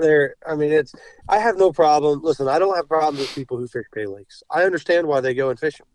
There, 0.00 0.34
I 0.46 0.54
mean, 0.54 0.72
it's. 0.72 0.94
I 1.28 1.38
have 1.38 1.56
no 1.56 1.72
problem. 1.72 2.20
Listen, 2.22 2.48
I 2.48 2.58
don't 2.58 2.76
have 2.76 2.88
problems 2.88 3.20
with 3.20 3.34
people 3.34 3.56
who 3.58 3.66
fish 3.68 3.86
pay 3.92 4.06
lakes. 4.06 4.42
I 4.50 4.64
understand 4.64 5.06
why 5.06 5.20
they 5.20 5.34
go 5.34 5.50
and 5.50 5.58
fish 5.58 5.78
them. 5.78 5.86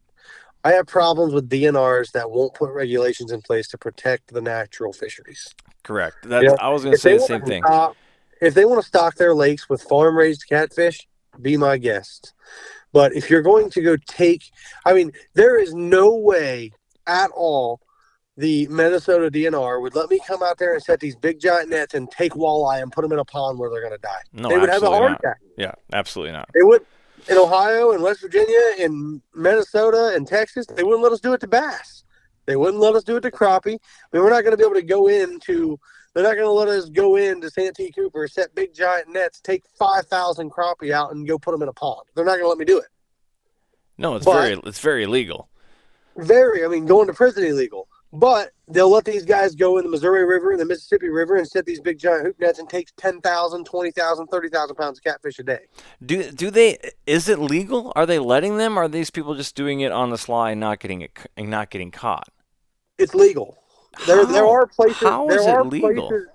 I 0.63 0.73
have 0.73 0.87
problems 0.87 1.33
with 1.33 1.49
DNRs 1.49 2.11
that 2.13 2.31
won't 2.31 2.53
put 2.53 2.71
regulations 2.71 3.31
in 3.31 3.41
place 3.41 3.67
to 3.69 3.77
protect 3.77 4.33
the 4.33 4.41
natural 4.41 4.93
fisheries. 4.93 5.53
correct. 5.83 6.15
That's, 6.23 6.45
Yeah. 6.45 6.55
I 6.61 6.69
was 6.69 6.83
going 6.83 6.95
to 6.95 7.01
say 7.01 7.17
the 7.17 7.19
same 7.19 7.41
thing. 7.41 7.61
stock- 7.63 7.97
if 8.41 8.53
they 8.53 8.63
want 8.65 8.81
to 8.81 8.87
stock 8.87 9.15
their 9.15 9.33
lakes 9.35 9.67
with 9.69 9.81
farm 9.83 10.17
raised 10.17 10.45
catfish, 10.47 11.05
be 11.41 11.57
my 11.57 11.77
guest. 11.77 12.33
But 12.93 13.13
if 13.13 13.29
you're 13.29 13.41
going 13.41 13.69
to 13.71 13.81
go 13.81 13.97
take, 14.07 14.43
I 14.85 14.93
mean, 14.93 15.11
there 15.33 15.57
is 15.59 15.73
no 15.73 16.15
way 16.15 16.71
at 17.07 17.31
all 17.31 17.81
the 18.37 18.67
Minnesota 18.67 19.29
DNR 19.29 19.81
would 19.81 19.95
let 19.95 20.09
me 20.09 20.19
come 20.27 20.41
out 20.41 20.57
there 20.57 20.73
and 20.73 20.81
set 20.81 20.99
these 20.99 21.15
big 21.15 21.39
giant 21.39 21.69
nets 21.69 21.93
and 21.93 22.09
take 22.09 22.33
walleye 22.33 22.81
and 22.81 22.91
put 22.91 23.03
them 23.03 23.11
in 23.11 23.19
a 23.19 23.25
pond 23.25 23.59
where 23.59 23.69
they're 23.69 23.81
going 23.81 23.93
to 23.93 23.99
die. 23.99 24.21
No, 24.33 24.49
they 24.49 24.57
would 24.57 24.69
have 24.69 24.81
a 24.81 24.85
absolutely 24.87 24.97
heart 24.97 25.11
not. 25.11 25.19
attack. 25.19 25.37
Yeah, 25.57 25.71
absolutely 25.93 26.31
not. 26.31 26.49
They 26.53 26.63
would 26.63 26.85
in 27.29 27.37
Ohio 27.37 27.91
and 27.91 28.01
West 28.03 28.21
Virginia 28.21 28.59
and 28.79 29.21
Minnesota 29.35 30.13
and 30.15 30.27
Texas. 30.27 30.65
They 30.65 30.83
wouldn't 30.83 31.03
let 31.03 31.11
us 31.11 31.19
do 31.19 31.33
it 31.33 31.41
to 31.41 31.47
bass. 31.47 32.03
They 32.45 32.55
wouldn't 32.55 32.81
let 32.81 32.95
us 32.95 33.03
do 33.03 33.15
it 33.15 33.21
to 33.21 33.31
crappie. 33.31 33.75
I 33.75 34.07
mean, 34.11 34.23
we're 34.23 34.29
not 34.29 34.41
going 34.43 34.51
to 34.51 34.57
be 34.57 34.63
able 34.65 34.75
to 34.75 34.81
go 34.81 35.07
into. 35.07 35.79
They're 36.13 36.23
not 36.23 36.33
going 36.33 36.45
to 36.45 36.51
let 36.51 36.67
us 36.67 36.89
go 36.89 37.15
into 37.15 37.49
Santee 37.49 37.91
Cooper, 37.91 38.27
set 38.27 38.53
big 38.53 38.73
giant 38.73 39.07
nets, 39.09 39.39
take 39.39 39.63
five 39.79 40.05
thousand 40.07 40.51
crappie 40.51 40.91
out, 40.91 41.11
and 41.13 41.27
go 41.27 41.37
put 41.37 41.51
them 41.51 41.61
in 41.61 41.69
a 41.69 41.73
pond. 41.73 42.01
They're 42.15 42.25
not 42.25 42.33
going 42.33 42.43
to 42.45 42.49
let 42.49 42.57
me 42.57 42.65
do 42.65 42.79
it. 42.79 42.87
No, 43.97 44.15
it's 44.15 44.25
But- 44.25 44.41
very 44.41 44.61
it's 44.65 44.79
very 44.79 45.03
illegal. 45.03 45.49
Very, 46.17 46.63
I 46.63 46.67
mean, 46.67 46.85
going 46.85 47.07
to 47.07 47.13
prison 47.13 47.43
illegal. 47.43 47.87
But 48.13 48.51
they'll 48.67 48.91
let 48.91 49.05
these 49.05 49.25
guys 49.25 49.55
go 49.55 49.79
in 49.79 49.85
the 49.85 49.89
Missouri 49.89 50.23
River 50.23 50.51
and 50.51 50.59
the 50.59 50.65
Mississippi 50.65 51.09
River 51.09 51.35
and 51.35 51.47
set 51.47 51.65
these 51.65 51.79
big 51.79 51.97
giant 51.97 52.27
hoop 52.27 52.39
nets 52.39 52.59
and 52.59 52.69
take 52.69 52.89
10,000, 52.95 53.65
20,000, 53.65 54.27
30,000 54.27 54.75
pounds 54.75 54.99
of 54.99 55.03
catfish 55.03 55.39
a 55.39 55.43
day. 55.43 55.61
Do 56.05 56.29
do 56.31 56.51
they? 56.51 56.77
Is 57.07 57.27
it 57.27 57.39
legal? 57.39 57.91
Are 57.95 58.05
they 58.05 58.19
letting 58.19 58.57
them? 58.57 58.77
Or 58.77 58.83
are 58.83 58.87
these 58.87 59.09
people 59.09 59.33
just 59.33 59.55
doing 59.55 59.79
it 59.79 59.91
on 59.91 60.11
the 60.11 60.17
sly 60.19 60.51
and 60.51 60.59
not 60.59 60.79
getting 60.79 61.01
it 61.01 61.11
and 61.35 61.49
not 61.49 61.71
getting 61.71 61.89
caught? 61.89 62.29
It's 62.99 63.15
legal. 63.15 63.57
There, 64.05 64.25
there 64.27 64.45
are 64.45 64.67
places. 64.67 64.99
How 64.99 65.27
there 65.27 65.39
is 65.39 65.47
it 65.47 65.65
legal? 65.65 66.09
Places, 66.09 66.27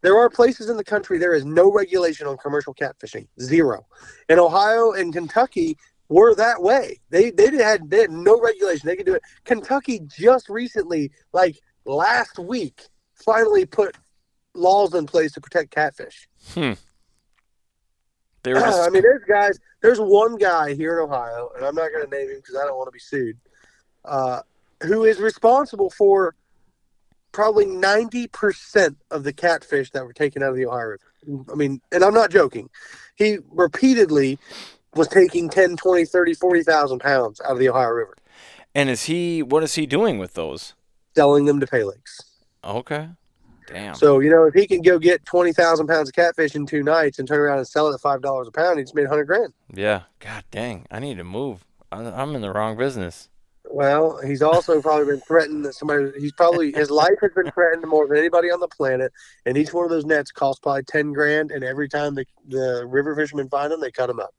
there 0.00 0.16
are 0.16 0.30
places 0.30 0.70
in 0.70 0.78
the 0.78 0.84
country 0.84 1.18
there 1.18 1.34
is 1.34 1.44
no 1.44 1.70
regulation 1.70 2.26
on 2.26 2.38
commercial 2.38 2.72
catfishing. 2.72 3.28
Zero. 3.38 3.86
In 4.30 4.38
Ohio 4.38 4.92
and 4.92 5.12
Kentucky 5.12 5.76
were 6.08 6.34
that 6.34 6.62
way. 6.62 7.00
They 7.10 7.30
they 7.30 7.56
had 7.56 7.90
they 7.90 8.00
had 8.02 8.10
no 8.10 8.40
regulation. 8.40 8.86
They 8.86 8.96
could 8.96 9.06
do 9.06 9.14
it. 9.14 9.22
Kentucky 9.44 10.00
just 10.06 10.48
recently, 10.48 11.10
like 11.32 11.60
last 11.84 12.38
week, 12.38 12.86
finally 13.14 13.66
put 13.66 13.96
laws 14.54 14.94
in 14.94 15.06
place 15.06 15.32
to 15.32 15.40
protect 15.40 15.70
catfish. 15.70 16.28
They 18.42 18.54
were 18.54 18.60
just, 18.60 18.86
I 18.86 18.90
mean, 18.90 19.02
there's 19.02 19.24
guys. 19.28 19.58
There's 19.80 20.00
one 20.00 20.36
guy 20.36 20.74
here 20.74 20.98
in 20.98 21.04
Ohio, 21.04 21.50
and 21.56 21.64
I'm 21.64 21.74
not 21.74 21.90
going 21.92 22.04
to 22.04 22.10
name 22.10 22.30
him 22.30 22.36
because 22.36 22.56
I 22.56 22.64
don't 22.64 22.76
want 22.76 22.88
to 22.88 22.92
be 22.92 22.98
sued. 22.98 23.36
Uh, 24.04 24.40
who 24.82 25.04
is 25.04 25.18
responsible 25.18 25.90
for 25.90 26.34
probably 27.32 27.66
90% 27.66 28.96
of 29.10 29.22
the 29.22 29.32
catfish 29.32 29.90
that 29.90 30.04
were 30.04 30.12
taken 30.12 30.42
out 30.42 30.50
of 30.50 30.56
the 30.56 30.66
Ohio 30.66 30.86
River. 30.86 31.00
I 31.52 31.54
mean, 31.54 31.80
and 31.92 32.02
I'm 32.02 32.14
not 32.14 32.30
joking. 32.30 32.70
He 33.16 33.38
repeatedly 33.50 34.38
was 34.94 35.08
taking 35.08 35.48
10, 35.48 35.76
20, 35.76 36.04
30, 36.04 36.34
40,000 36.34 36.98
pounds 37.00 37.40
out 37.40 37.52
of 37.52 37.58
the 37.58 37.68
Ohio 37.68 37.88
River, 37.90 38.16
and 38.74 38.88
is 38.88 39.04
he? 39.04 39.42
What 39.42 39.62
is 39.62 39.74
he 39.74 39.86
doing 39.86 40.18
with 40.18 40.34
those? 40.34 40.74
selling 41.16 41.46
them 41.46 41.58
to 41.58 41.66
pay 41.66 41.82
lakes. 41.82 42.20
Okay. 42.62 43.08
Damn. 43.66 43.96
So, 43.96 44.20
you 44.20 44.30
know, 44.30 44.44
if 44.44 44.54
he 44.54 44.68
can 44.68 44.82
go 44.82 45.00
get 45.00 45.24
20,000 45.24 45.88
pounds 45.88 46.08
of 46.08 46.14
catfish 46.14 46.54
in 46.54 46.64
two 46.64 46.84
nights 46.84 47.18
and 47.18 47.26
turn 47.26 47.40
around 47.40 47.58
and 47.58 47.66
sell 47.66 47.88
it 47.88 47.94
at 47.94 48.00
$5 48.00 48.46
a 48.46 48.50
pound, 48.52 48.78
he's 48.78 48.94
made 48.94 49.02
100 49.02 49.24
grand. 49.24 49.52
yeah. 49.74 50.02
God 50.20 50.44
dang. 50.52 50.86
I 50.92 51.00
need 51.00 51.16
to 51.18 51.24
move. 51.24 51.64
I- 51.90 52.04
I'm 52.04 52.36
in 52.36 52.42
the 52.42 52.52
wrong 52.52 52.76
business. 52.76 53.28
Well, 53.70 54.20
he's 54.24 54.42
also 54.42 54.80
probably 54.80 55.06
been 55.06 55.20
threatened 55.20 55.64
that 55.64 55.74
somebody. 55.74 56.12
He's 56.18 56.32
probably 56.32 56.72
his 56.72 56.90
life 56.90 57.18
has 57.20 57.32
been 57.34 57.50
threatened 57.50 57.84
more 57.86 58.06
than 58.06 58.16
anybody 58.16 58.50
on 58.50 58.60
the 58.60 58.68
planet. 58.68 59.12
And 59.44 59.58
each 59.58 59.74
one 59.74 59.84
of 59.84 59.90
those 59.90 60.06
nets 60.06 60.30
costs 60.30 60.60
probably 60.60 60.84
ten 60.84 61.12
grand. 61.12 61.50
And 61.50 61.62
every 61.64 61.88
time 61.88 62.14
the 62.14 62.24
the 62.46 62.86
river 62.86 63.14
fishermen 63.16 63.48
find 63.50 63.70
them, 63.70 63.80
they 63.80 63.90
cut 63.90 64.06
them 64.06 64.20
up. 64.20 64.30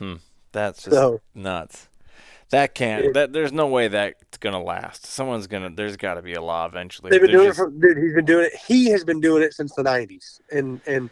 Hmm. 0.00 0.14
That's 0.52 0.82
just 0.82 0.96
So 0.96 1.20
nuts. 1.34 1.86
That 2.50 2.74
can't. 2.74 3.04
It- 3.04 3.14
that 3.14 3.32
there's 3.32 3.52
no 3.52 3.68
way 3.68 3.86
that's 3.86 4.38
gonna 4.38 4.60
last. 4.62 5.06
Someone's 5.06 5.46
gonna. 5.46 5.70
There's 5.70 5.96
got 5.96 6.14
to 6.14 6.22
be 6.22 6.34
a 6.34 6.42
law 6.42 6.66
eventually. 6.66 7.10
they've 7.10 7.20
been 7.20 7.30
There's 7.30 7.40
doing 7.42 7.48
just- 7.50 7.60
it 7.60 7.62
for. 7.62 7.94
Dude, 7.94 8.02
he's 8.02 8.14
been 8.14 8.24
doing 8.24 8.46
it. 8.46 8.52
He 8.66 8.86
has 8.90 9.04
been 9.04 9.20
doing 9.20 9.42
it 9.44 9.54
since 9.54 9.72
the 9.76 9.84
'90s. 9.84 10.40
And 10.50 10.80
and 10.86 11.10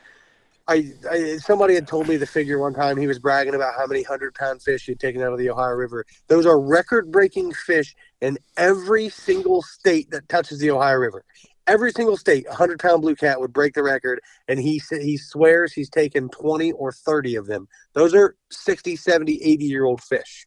I, 0.66 0.92
I 1.08 1.36
somebody 1.36 1.74
had 1.74 1.86
told 1.86 2.08
me 2.08 2.16
the 2.16 2.26
figure 2.26 2.58
one 2.58 2.74
time. 2.74 2.96
He 2.96 3.06
was 3.06 3.20
bragging 3.20 3.54
about 3.54 3.74
how 3.76 3.86
many 3.86 4.02
hundred 4.02 4.34
pound 4.34 4.62
fish 4.62 4.86
he'd 4.86 4.98
taken 4.98 5.22
out 5.22 5.32
of 5.32 5.38
the 5.38 5.48
Ohio 5.50 5.74
River. 5.74 6.04
Those 6.26 6.44
are 6.44 6.58
record 6.58 7.12
breaking 7.12 7.52
fish 7.52 7.94
in 8.20 8.36
every 8.56 9.08
single 9.08 9.62
state 9.62 10.10
that 10.10 10.28
touches 10.28 10.58
the 10.58 10.70
Ohio 10.72 10.96
River. 10.96 11.24
Every 11.68 11.92
single 11.92 12.16
state, 12.16 12.46
a 12.48 12.54
hundred 12.54 12.80
pound 12.80 13.02
blue 13.02 13.14
cat 13.14 13.38
would 13.38 13.52
break 13.52 13.74
the 13.74 13.82
record, 13.82 14.20
and 14.48 14.58
he 14.58 14.80
he 14.90 15.16
swears 15.16 15.72
he's 15.72 15.90
taken 15.90 16.28
20 16.30 16.72
or 16.72 16.92
30 16.92 17.36
of 17.36 17.46
them. 17.46 17.68
Those 17.92 18.14
are 18.14 18.36
60, 18.50 18.96
70, 18.96 19.42
80 19.42 19.64
year 19.64 19.84
old 19.84 20.02
fish. 20.02 20.46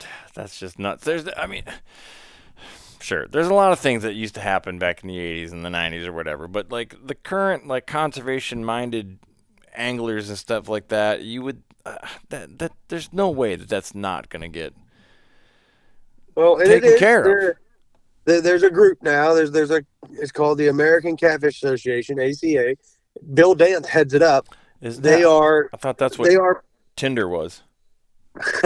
That's 0.34 0.58
just 0.58 0.78
nuts. 0.78 1.04
There's, 1.04 1.26
I 1.36 1.46
mean, 1.46 1.64
sure, 3.00 3.26
there's 3.26 3.48
a 3.48 3.54
lot 3.54 3.72
of 3.72 3.78
things 3.78 4.02
that 4.02 4.14
used 4.14 4.34
to 4.34 4.40
happen 4.40 4.78
back 4.78 5.02
in 5.02 5.08
the 5.08 5.18
80s 5.18 5.52
and 5.52 5.64
the 5.64 5.68
90s 5.70 6.06
or 6.06 6.12
whatever, 6.12 6.48
but 6.48 6.70
like 6.70 6.94
the 7.04 7.14
current, 7.14 7.66
like 7.66 7.86
conservation 7.86 8.64
minded 8.64 9.18
anglers 9.74 10.28
and 10.28 10.38
stuff 10.38 10.68
like 10.68 10.88
that, 10.88 11.22
you 11.22 11.42
would, 11.42 11.62
uh, 11.84 11.96
that, 12.28 12.58
that, 12.58 12.72
there's 12.88 13.12
no 13.12 13.30
way 13.30 13.56
that 13.56 13.68
that's 13.68 13.94
not 13.94 14.28
going 14.28 14.42
to 14.42 14.48
get, 14.48 14.74
Well, 16.34 16.58
Taken 16.58 16.72
it 16.72 16.84
is, 16.84 16.98
care 16.98 17.50
of. 17.50 17.56
There- 18.28 18.40
there- 18.40 18.40
there's 18.42 18.62
a 18.62 18.70
group 18.70 19.02
now. 19.02 19.34
There's 19.34 19.50
there's 19.50 19.70
a 19.70 19.82
it's 20.10 20.32
called 20.32 20.58
the 20.58 20.68
American 20.68 21.16
Catfish 21.16 21.62
Association 21.62 22.18
(ACA). 22.20 22.76
Bill 23.34 23.54
Dance 23.54 23.86
heads 23.88 24.14
it 24.14 24.22
up. 24.22 24.48
is 24.80 25.00
They 25.00 25.22
that, 25.22 25.28
are 25.28 25.68
I 25.72 25.76
thought 25.76 25.98
that's 25.98 26.18
what 26.18 26.28
they 26.28 26.36
are 26.36 26.62
Tinder 26.96 27.28
was. 27.28 27.62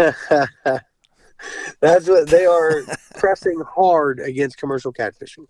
That's 1.81 2.09
what 2.09 2.29
they 2.29 2.47
are 2.47 2.83
pressing 3.19 3.61
hard 3.61 4.21
against 4.21 4.59
commercial 4.59 4.93
catfishing. 4.93 5.47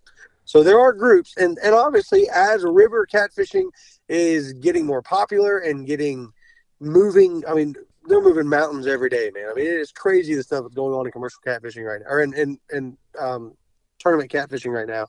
So 0.46 0.62
there 0.62 0.80
are 0.80 0.92
groups, 0.92 1.34
and 1.36 1.58
and 1.62 1.74
obviously, 1.74 2.28
as 2.30 2.64
river 2.64 3.06
catfishing 3.06 3.66
is 4.08 4.52
getting 4.54 4.86
more 4.86 5.02
popular 5.02 5.58
and 5.58 5.86
getting 5.86 6.32
moving, 6.80 7.44
I 7.46 7.54
mean, 7.54 7.74
they're 8.06 8.22
moving 8.22 8.48
mountains 8.48 8.86
every 8.86 9.10
day, 9.10 9.30
man. 9.34 9.48
I 9.50 9.54
mean, 9.54 9.66
it 9.66 9.74
is 9.74 9.92
crazy 9.92 10.34
the 10.34 10.42
stuff 10.42 10.62
that's 10.62 10.74
going 10.74 10.94
on 10.94 11.04
in 11.06 11.12
commercial 11.12 11.40
catfishing 11.46 11.84
right 11.86 12.00
now, 12.00 12.08
or 12.08 12.22
in 12.22 12.32
in, 12.34 12.58
in 12.72 12.96
um, 13.20 13.54
tournament 14.02 14.30
catfishing 14.30 14.72
right 14.72 14.88
now. 14.88 15.06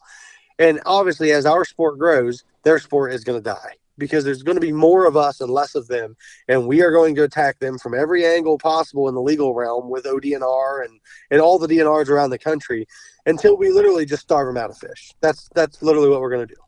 And 0.60 0.80
obviously, 0.86 1.32
as 1.32 1.46
our 1.46 1.66
sport 1.66 1.98
grows, 2.00 2.44
their 2.64 2.80
sport 2.80 3.14
is 3.14 3.24
going 3.24 3.40
to 3.40 3.44
die. 3.44 3.74
because 3.98 4.24
there's 4.24 4.44
going 4.44 4.56
to 4.56 4.62
be 4.62 4.72
more 4.72 5.06
of 5.06 5.16
us 5.16 5.40
and 5.42 5.52
less 5.52 5.76
of 5.76 5.88
them, 5.88 6.16
and 6.48 6.68
we 6.68 6.82
are 6.82 6.92
going 6.92 7.14
to 7.16 7.24
attack 7.24 7.60
them 7.60 7.78
from 7.78 7.94
every 7.94 8.26
angle 8.26 8.58
possible 8.58 9.08
in 9.08 9.16
the 9.16 9.22
legal 9.22 9.54
realm 9.54 9.90
with 9.90 10.06
ODNR 10.06 10.86
and 10.86 11.00
and 11.32 11.42
all 11.42 11.60
the 11.60 11.68
DNRs 11.68 12.10
around 12.10 12.32
the 12.32 12.40
country 12.40 12.88
until 13.26 13.56
we 13.58 13.70
literally 13.72 14.06
just 14.06 14.24
starve 14.24 14.48
them 14.48 14.58
out 14.58 14.70
of 14.70 14.78
fish. 14.78 15.14
That's 15.22 15.50
that's 15.54 15.82
literally 15.82 16.10
what 16.10 16.22
we're 16.22 16.32
going 16.32 16.48
to 16.48 16.54
do. 16.56 16.62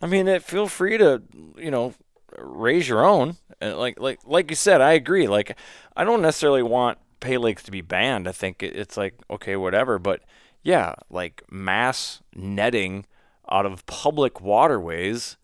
I 0.00 0.06
mean, 0.06 0.40
feel 0.40 0.68
free 0.68 0.98
to 0.98 1.22
you 1.56 1.70
know 1.70 1.94
raise 2.38 2.88
your 2.88 3.04
own. 3.04 3.36
And 3.60 3.76
like 3.78 4.00
like 4.00 4.20
like 4.24 4.50
you 4.50 4.56
said, 4.56 4.80
I 4.80 4.92
agree. 4.92 5.28
Like 5.28 5.56
I 5.96 6.04
don't 6.04 6.22
necessarily 6.22 6.62
want 6.62 6.98
pay 7.20 7.36
lakes 7.36 7.62
to 7.64 7.70
be 7.70 7.82
banned. 7.82 8.26
I 8.26 8.32
think 8.32 8.62
it's 8.62 8.96
like 8.96 9.14
okay, 9.30 9.56
whatever. 9.56 9.98
But 9.98 10.22
yeah, 10.62 10.94
like 11.10 11.42
mass 11.50 12.20
netting 12.34 13.06
out 13.50 13.66
of 13.66 13.84
public 13.86 14.40
waterways. 14.40 15.36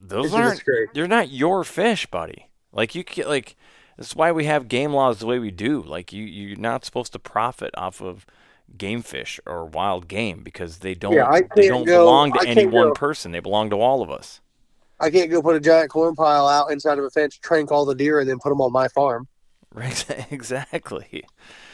Those 0.00 0.26
It's 0.26 0.34
aren't. 0.34 0.62
They're 0.94 1.08
not 1.08 1.30
your 1.30 1.64
fish, 1.64 2.06
buddy. 2.06 2.48
Like 2.72 2.94
you 2.94 3.04
can 3.04 3.28
like. 3.28 3.56
That's 3.96 4.14
why 4.14 4.30
we 4.30 4.44
have 4.44 4.68
game 4.68 4.92
laws 4.92 5.20
the 5.20 5.26
way 5.26 5.38
we 5.38 5.50
do. 5.50 5.82
Like 5.82 6.12
you, 6.12 6.22
you're 6.22 6.58
not 6.58 6.84
supposed 6.84 7.12
to 7.14 7.18
profit 7.18 7.70
off 7.78 8.02
of 8.02 8.26
game 8.76 9.00
fish 9.00 9.40
or 9.46 9.64
wild 9.64 10.06
game 10.06 10.42
because 10.42 10.78
they 10.80 10.94
don't. 10.94 11.14
Yeah, 11.14 11.40
they 11.54 11.68
don't 11.68 11.84
go- 11.84 12.00
belong 12.04 12.32
to 12.32 12.40
I 12.40 12.44
any 12.44 12.66
one 12.66 12.88
go- 12.88 12.94
person. 12.94 13.32
They 13.32 13.40
belong 13.40 13.70
to 13.70 13.76
all 13.80 14.02
of 14.02 14.10
us. 14.10 14.40
I 15.00 15.10
can't 15.10 15.30
go 15.30 15.42
put 15.42 15.56
a 15.56 15.60
giant 15.60 15.90
corn 15.90 16.14
pile 16.14 16.46
out 16.46 16.70
inside 16.70 16.98
of 16.98 17.04
a 17.04 17.10
fence, 17.10 17.36
trank 17.36 17.70
all 17.70 17.84
the 17.84 17.94
deer, 17.94 18.20
and 18.20 18.28
then 18.28 18.38
put 18.38 18.48
them 18.48 18.60
on 18.60 18.72
my 18.72 18.88
farm. 18.88 19.28
Right, 19.74 20.26
exactly. 20.30 21.24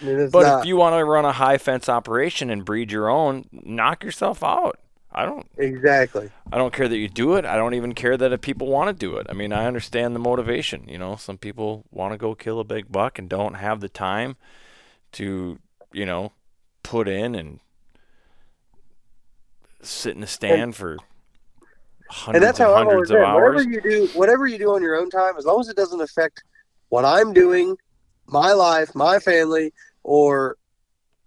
I 0.02 0.28
But 0.32 0.42
not 0.42 0.60
if 0.60 0.66
you 0.66 0.76
want 0.76 0.96
to 0.96 1.04
run 1.04 1.24
a 1.24 1.30
high 1.30 1.56
fence 1.58 1.88
operation 1.88 2.50
and 2.50 2.64
breed 2.64 2.90
your 2.90 3.08
own, 3.08 3.44
knock 3.52 4.02
yourself 4.02 4.42
out. 4.42 4.80
I 5.14 5.24
don't. 5.24 5.46
exactly. 5.58 6.30
I 6.50 6.56
don't 6.56 6.72
care 6.72 6.88
that 6.88 6.96
you 6.96 7.08
do 7.08 7.34
it. 7.34 7.44
I 7.44 7.56
don't 7.56 7.74
even 7.74 7.94
care 7.94 8.16
that 8.16 8.32
if 8.32 8.40
people 8.40 8.66
want 8.66 8.88
to 8.88 8.94
do 8.94 9.18
it. 9.18 9.26
I 9.28 9.34
mean, 9.34 9.52
I 9.52 9.66
understand 9.66 10.16
the 10.16 10.20
motivation. 10.20 10.88
You 10.88 10.98
know, 10.98 11.16
some 11.16 11.36
people 11.36 11.84
want 11.90 12.12
to 12.12 12.18
go 12.18 12.34
kill 12.34 12.58
a 12.60 12.64
big 12.64 12.90
buck 12.90 13.18
and 13.18 13.28
don't 13.28 13.54
have 13.54 13.80
the 13.80 13.88
time 13.88 14.36
to, 15.12 15.58
you 15.92 16.06
know, 16.06 16.32
put 16.82 17.08
in 17.08 17.34
and 17.34 17.60
sit 19.82 20.16
in 20.16 20.22
a 20.22 20.26
stand 20.26 20.76
for 20.76 20.92
and 20.92 21.00
hundreds 22.08 22.44
that's 22.44 22.60
and 22.60 22.68
how 22.68 22.74
I've 22.74 22.86
hundreds 22.86 23.10
always 23.10 23.26
of 23.26 23.34
been. 23.34 23.34
Whatever 23.34 23.62
you 23.62 23.80
do, 23.80 24.08
whatever 24.14 24.46
you 24.46 24.58
do 24.58 24.74
on 24.74 24.82
your 24.82 24.96
own 24.96 25.10
time, 25.10 25.36
as 25.36 25.44
long 25.44 25.60
as 25.60 25.68
it 25.68 25.76
doesn't 25.76 26.00
affect 26.00 26.42
what 26.92 27.06
I'm 27.06 27.32
doing, 27.32 27.74
my 28.26 28.52
life, 28.52 28.94
my 28.94 29.18
family, 29.18 29.72
or 30.02 30.58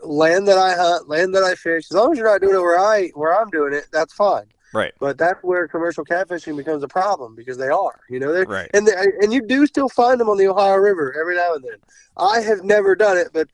land 0.03 0.47
that 0.47 0.59
I 0.59 0.76
hunt, 0.76 1.09
land 1.09 1.34
that 1.34 1.43
I 1.43 1.55
fish, 1.55 1.86
as 1.89 1.95
long 1.95 2.11
as 2.11 2.20
you're 2.20 2.32
not 2.32 2.39
doing 2.41 2.53
it 2.53 2.59
where 2.59 2.78
I 2.80 3.07
where 3.16 3.36
I'm 3.36 3.49
doing 3.49 3.74
it, 3.74 3.88
that's 3.91 4.13
fine. 4.13 4.45
Right. 4.76 4.93
But 4.99 5.18
that's 5.18 5.43
where 5.43 5.68
commercial 5.68 6.05
catfishing 6.05 6.55
becomes 6.55 6.84
a 6.84 6.88
problem 6.88 7.34
because 7.36 7.57
they 7.57 7.70
are, 7.70 7.99
you 8.11 8.20
know, 8.20 8.32
they're 8.32 8.45
Right. 8.45 8.70
and 8.76 8.86
they, 8.86 8.93
and 9.22 9.34
you 9.34 9.41
do 9.41 9.66
still 9.66 9.89
find 9.89 10.20
them 10.20 10.30
on 10.30 10.38
the 10.38 10.47
Ohio 10.47 10.76
River 10.76 11.16
every 11.20 11.36
now 11.36 11.55
and 11.55 11.63
then. 11.63 11.80
I 12.16 12.41
have 12.41 12.63
never 12.63 12.95
done 12.95 13.18
it, 13.18 13.30
but 13.34 13.47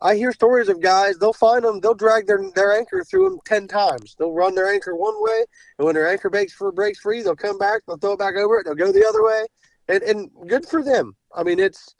I 0.00 0.14
hear 0.14 0.32
stories 0.32 0.70
of 0.70 0.80
guys. 0.80 1.18
They'll 1.18 1.34
find 1.34 1.64
them. 1.64 1.80
They'll 1.80 1.92
drag 1.92 2.26
their 2.26 2.40
their 2.54 2.72
anchor 2.78 3.04
through 3.04 3.28
them 3.28 3.40
ten 3.44 3.68
times. 3.68 4.16
They'll 4.18 4.32
run 4.32 4.54
their 4.54 4.72
anchor 4.72 4.96
one 4.96 5.16
way, 5.18 5.44
and 5.76 5.84
when 5.84 5.94
their 5.96 6.08
anchor 6.08 6.30
breaks 6.30 6.54
for 6.54 6.72
breaks 6.72 7.00
free, 7.00 7.20
they'll 7.20 7.36
come 7.36 7.58
back. 7.58 7.82
They'll 7.86 7.98
throw 7.98 8.14
it 8.14 8.18
back 8.18 8.36
over 8.36 8.58
it. 8.58 8.64
They'll 8.64 8.74
go 8.74 8.90
the 8.90 9.06
other 9.06 9.22
way, 9.22 9.44
and 9.88 10.02
and 10.02 10.30
good 10.48 10.66
for 10.66 10.82
them. 10.82 11.14
I 11.34 11.42
mean, 11.42 11.58
it's 11.58 11.94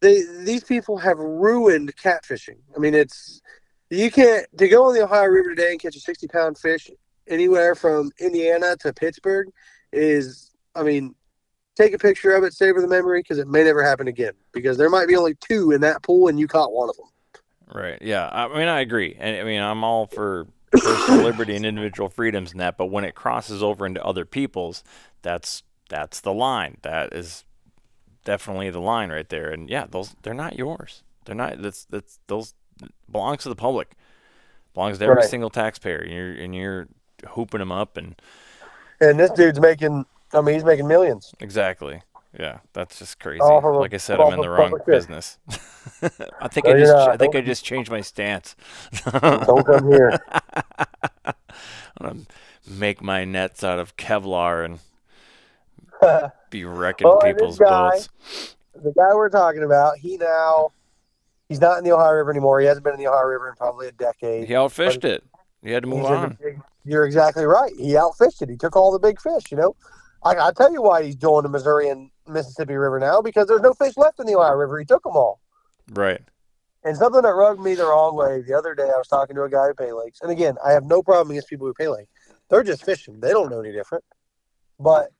they 0.00 0.22
these 0.44 0.64
people 0.64 0.96
have 0.98 1.18
ruined 1.18 1.94
catfishing. 1.96 2.58
I 2.74 2.78
mean, 2.78 2.94
it's 2.94 3.40
you 3.90 4.10
can't 4.10 4.46
to 4.58 4.68
go 4.68 4.86
on 4.86 4.94
the 4.94 5.04
Ohio 5.04 5.26
River 5.26 5.50
today 5.50 5.72
and 5.72 5.80
catch 5.80 5.96
a 5.96 6.00
sixty 6.00 6.26
pound 6.28 6.58
fish 6.58 6.90
anywhere 7.28 7.74
from 7.74 8.10
Indiana 8.18 8.76
to 8.80 8.92
Pittsburgh 8.92 9.48
is. 9.92 10.48
I 10.76 10.84
mean, 10.84 11.16
take 11.76 11.92
a 11.94 11.98
picture 11.98 12.32
of 12.32 12.44
it, 12.44 12.52
savor 12.52 12.80
the 12.80 12.88
memory 12.88 13.20
because 13.20 13.38
it 13.38 13.48
may 13.48 13.64
never 13.64 13.82
happen 13.82 14.06
again. 14.06 14.34
Because 14.52 14.78
there 14.78 14.90
might 14.90 15.08
be 15.08 15.16
only 15.16 15.34
two 15.34 15.72
in 15.72 15.80
that 15.80 16.02
pool, 16.02 16.28
and 16.28 16.38
you 16.38 16.46
caught 16.46 16.72
one 16.72 16.88
of 16.88 16.96
them. 16.96 17.06
Right. 17.72 18.00
Yeah. 18.00 18.28
I 18.30 18.48
mean, 18.48 18.68
I 18.68 18.80
agree. 18.80 19.16
And 19.18 19.36
I 19.36 19.44
mean, 19.44 19.60
I'm 19.60 19.84
all 19.84 20.06
for 20.06 20.46
personal 20.72 21.22
liberty 21.24 21.56
and 21.56 21.66
individual 21.66 22.08
freedoms 22.08 22.52
and 22.52 22.60
that, 22.60 22.76
but 22.76 22.86
when 22.86 23.04
it 23.04 23.14
crosses 23.14 23.62
over 23.62 23.86
into 23.86 24.04
other 24.04 24.24
people's, 24.24 24.82
that's 25.22 25.62
that's 25.88 26.20
the 26.20 26.32
line. 26.32 26.78
That 26.82 27.12
is 27.12 27.44
definitely 28.30 28.70
the 28.70 28.80
line 28.80 29.10
right 29.10 29.28
there. 29.28 29.50
And 29.50 29.68
yeah, 29.68 29.86
those 29.90 30.14
they're 30.22 30.34
not 30.34 30.56
yours. 30.56 31.02
They're 31.24 31.34
not. 31.34 31.60
That's 31.60 31.84
that's 31.86 32.20
those 32.28 32.54
belongs 33.10 33.42
to 33.42 33.48
the 33.48 33.56
public. 33.56 33.94
Belongs 34.72 34.98
to 34.98 35.04
every 35.04 35.16
Right. 35.16 35.24
single 35.24 35.50
taxpayer. 35.50 35.98
And 35.98 36.12
you're 36.12 36.32
and 36.32 36.54
you're 36.54 36.86
hooping 37.30 37.58
them 37.58 37.72
up 37.72 37.96
and 37.96 38.14
And 39.00 39.18
this 39.18 39.30
dude's 39.32 39.58
making. 39.60 40.06
I 40.32 40.40
mean, 40.42 40.54
he's 40.54 40.64
making 40.64 40.86
millions. 40.86 41.34
exactly. 41.40 42.02
Yeah, 42.38 42.58
that's 42.72 43.00
just 43.00 43.18
crazy. 43.18 43.40
Like 43.42 43.92
I 43.92 43.96
said, 43.96 44.20
I'm 44.20 44.32
in 44.34 44.40
the 44.40 44.48
wrong 44.48 44.78
business. 44.86 45.38
I 46.40 46.46
think 46.46 46.66
No, 46.66 46.74
I 46.74 46.78
just. 46.78 46.94
I 46.94 47.16
think 47.16 47.34
I 47.34 47.38
Don't- 47.40 47.46
just 47.46 47.64
changed 47.64 47.90
my 47.90 48.00
stance. 48.02 48.54
Don't 49.20 49.66
come 49.66 49.88
here. 49.90 50.16
I'm 51.24 51.34
gonna 52.00 52.20
make 52.68 53.02
my 53.02 53.24
nets 53.24 53.64
out 53.64 53.80
of 53.80 53.96
Kevlar 53.96 54.64
and 54.64 54.78
be 56.50 56.64
wrecking 56.64 57.06
oh, 57.06 57.18
Well, 57.22 57.32
people's 57.32 57.58
this 57.58 57.68
guy- 57.68 57.90
boats. 57.90 58.56
the 58.74 58.92
guy 58.92 59.14
we're 59.14 59.28
talking 59.30 59.62
about, 59.62 59.98
he 59.98 60.16
now 60.16 60.72
he's 61.48 61.60
not 61.60 61.78
in 61.78 61.84
the 61.84 61.92
Ohio 61.92 62.12
River 62.12 62.30
anymore. 62.30 62.60
He 62.60 62.66
hasn't 62.66 62.84
been 62.84 62.94
in 62.94 63.00
the 63.00 63.06
Ohio 63.08 63.24
River 63.26 63.48
in 63.48 63.54
probably 63.56 63.88
a 63.88 63.92
decade. 63.92 64.46
He 64.48 64.54
outfished 64.54 65.04
it. 65.04 65.24
He 65.62 65.70
had 65.70 65.82
to 65.82 65.88
move 65.88 66.00
He's 66.00 66.08
in 66.08 66.12
the 66.14 66.18
on. 66.18 66.38
big- 66.42 66.60
you're 66.84 67.04
exactly 67.04 67.44
right. 67.44 67.72
He 67.76 67.92
outfished 67.92 68.40
it. 68.42 68.48
He 68.48 68.56
took 68.56 68.74
all 68.76 68.90
the 68.92 68.98
big 68.98 69.20
fish. 69.20 69.50
You 69.50 69.58
know, 69.58 69.76
I, 70.24 70.34
I 70.36 70.52
tell 70.52 70.72
you 70.72 70.82
why 70.82 71.02
he's 71.04 71.16
joined 71.16 71.44
the 71.44 71.48
Missouri 71.50 71.88
and 71.88 72.10
Mississippi 72.26 72.74
River 72.74 72.98
now 72.98 73.20
because 73.20 73.46
there's 73.48 73.60
no 73.60 73.74
fish 73.74 73.96
left 73.96 74.18
in 74.18 74.26
the 74.26 74.34
Ohio 74.36 74.54
River. 74.54 74.78
He 74.78 74.84
took 74.86 75.02
them 75.02 75.14
all. 75.16 75.40
Right. 75.92 76.22
And 76.82 76.96
something 76.96 77.20
that 77.20 77.34
rubbed 77.34 77.60
me 77.60 77.74
the 77.74 77.84
wrong 77.84 78.16
way 78.16 78.40
the 78.40 78.54
other 78.54 78.74
day, 78.74 78.84
I 78.84 78.96
was 78.96 79.06
talking 79.08 79.36
to 79.36 79.42
a 79.42 79.50
guy 79.50 79.66
who 79.66 79.74
pay 79.74 79.92
lakes, 79.92 80.20
and 80.22 80.30
again, 80.30 80.56
I 80.66 80.72
have 80.72 80.84
no 80.84 81.02
problem 81.02 81.30
against 81.32 81.48
people 81.48 81.66
who 81.66 81.74
pay 81.74 81.88
lake. 81.88 82.08
They're 82.48 82.62
just 82.62 82.82
fishing. 82.84 83.20
They 83.20 83.30
don't 83.32 83.50
know 83.50 83.60
any 83.60 83.70
different. 83.72 84.02
But 84.78 85.10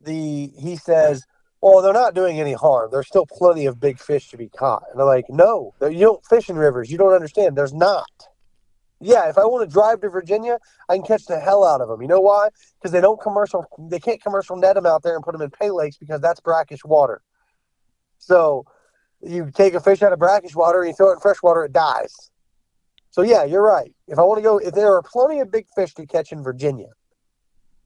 the 0.00 0.52
he 0.58 0.76
says, 0.76 1.24
well, 1.60 1.82
they're 1.82 1.92
not 1.92 2.14
doing 2.14 2.40
any 2.40 2.52
harm. 2.52 2.90
There's 2.92 3.08
still 3.08 3.26
plenty 3.26 3.66
of 3.66 3.80
big 3.80 3.98
fish 3.98 4.28
to 4.30 4.36
be 4.36 4.48
caught. 4.48 4.84
And 4.92 5.00
I'm 5.00 5.06
like, 5.06 5.26
no, 5.28 5.74
you 5.80 6.00
don't 6.00 6.24
fish 6.24 6.48
in 6.48 6.56
rivers. 6.56 6.90
You 6.90 6.98
don't 6.98 7.12
understand. 7.12 7.56
There's 7.56 7.74
not. 7.74 8.06
Yeah, 9.00 9.28
if 9.28 9.38
I 9.38 9.44
want 9.44 9.68
to 9.68 9.72
drive 9.72 10.00
to 10.00 10.08
Virginia, 10.08 10.58
I 10.88 10.96
can 10.96 11.04
catch 11.04 11.26
the 11.26 11.38
hell 11.38 11.64
out 11.64 11.80
of 11.80 11.88
them. 11.88 12.02
You 12.02 12.08
know 12.08 12.20
why? 12.20 12.48
Because 12.78 12.92
they 12.92 13.00
don't 13.00 13.20
commercial. 13.20 13.64
They 13.78 14.00
can't 14.00 14.22
commercial 14.22 14.56
net 14.56 14.74
them 14.74 14.86
out 14.86 15.02
there 15.02 15.14
and 15.14 15.24
put 15.24 15.32
them 15.32 15.42
in 15.42 15.50
pay 15.50 15.70
lakes 15.70 15.96
because 15.96 16.20
that's 16.20 16.40
brackish 16.40 16.84
water. 16.84 17.22
So 18.18 18.64
you 19.22 19.50
take 19.52 19.74
a 19.74 19.80
fish 19.80 20.02
out 20.02 20.12
of 20.12 20.18
brackish 20.18 20.54
water 20.54 20.82
and 20.82 20.90
you 20.90 20.94
throw 20.94 21.10
it 21.10 21.14
in 21.14 21.20
fresh 21.20 21.42
water, 21.42 21.64
it 21.64 21.72
dies. 21.72 22.30
So 23.10 23.22
yeah, 23.22 23.44
you're 23.44 23.62
right. 23.62 23.92
If 24.06 24.18
I 24.18 24.22
want 24.22 24.38
to 24.38 24.42
go, 24.42 24.58
if 24.58 24.74
there 24.74 24.92
are 24.94 25.02
plenty 25.02 25.40
of 25.40 25.50
big 25.50 25.66
fish 25.74 25.94
to 25.94 26.06
catch 26.06 26.32
in 26.32 26.42
Virginia, 26.42 26.88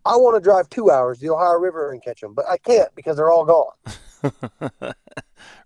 I 0.04 0.16
want 0.16 0.36
to 0.36 0.40
drive 0.40 0.68
two 0.68 0.90
hours 0.90 1.18
to 1.18 1.26
the 1.26 1.32
Ohio 1.32 1.58
River 1.58 1.92
and 1.92 2.02
catch 2.02 2.20
them, 2.20 2.34
but 2.34 2.44
I 2.48 2.56
can't 2.58 2.94
because 2.94 3.16
they're 3.16 3.30
all 3.30 3.44
gone. 3.44 4.92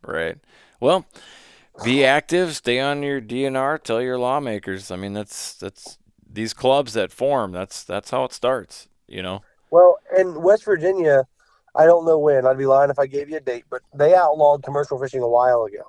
right. 0.02 0.36
Well, 0.80 1.06
be 1.84 2.04
active. 2.04 2.54
Stay 2.54 2.80
on 2.80 3.02
your 3.02 3.20
DNR. 3.20 3.82
Tell 3.82 4.00
your 4.02 4.18
lawmakers. 4.18 4.90
I 4.90 4.96
mean, 4.96 5.14
that's 5.14 5.54
that's 5.54 5.98
these 6.30 6.52
clubs 6.52 6.92
that 6.94 7.12
form. 7.12 7.52
That's 7.52 7.82
that's 7.82 8.10
how 8.10 8.24
it 8.24 8.32
starts. 8.32 8.88
You 9.06 9.22
know. 9.22 9.42
Well, 9.70 9.96
in 10.18 10.42
West 10.42 10.64
Virginia, 10.64 11.26
I 11.74 11.86
don't 11.86 12.04
know 12.04 12.18
when. 12.18 12.46
I'd 12.46 12.58
be 12.58 12.66
lying 12.66 12.90
if 12.90 12.98
I 12.98 13.06
gave 13.06 13.28
you 13.28 13.36
a 13.36 13.40
date, 13.40 13.64
but 13.70 13.82
they 13.94 14.14
outlawed 14.14 14.62
commercial 14.62 14.98
fishing 14.98 15.22
a 15.22 15.28
while 15.28 15.64
ago, 15.64 15.82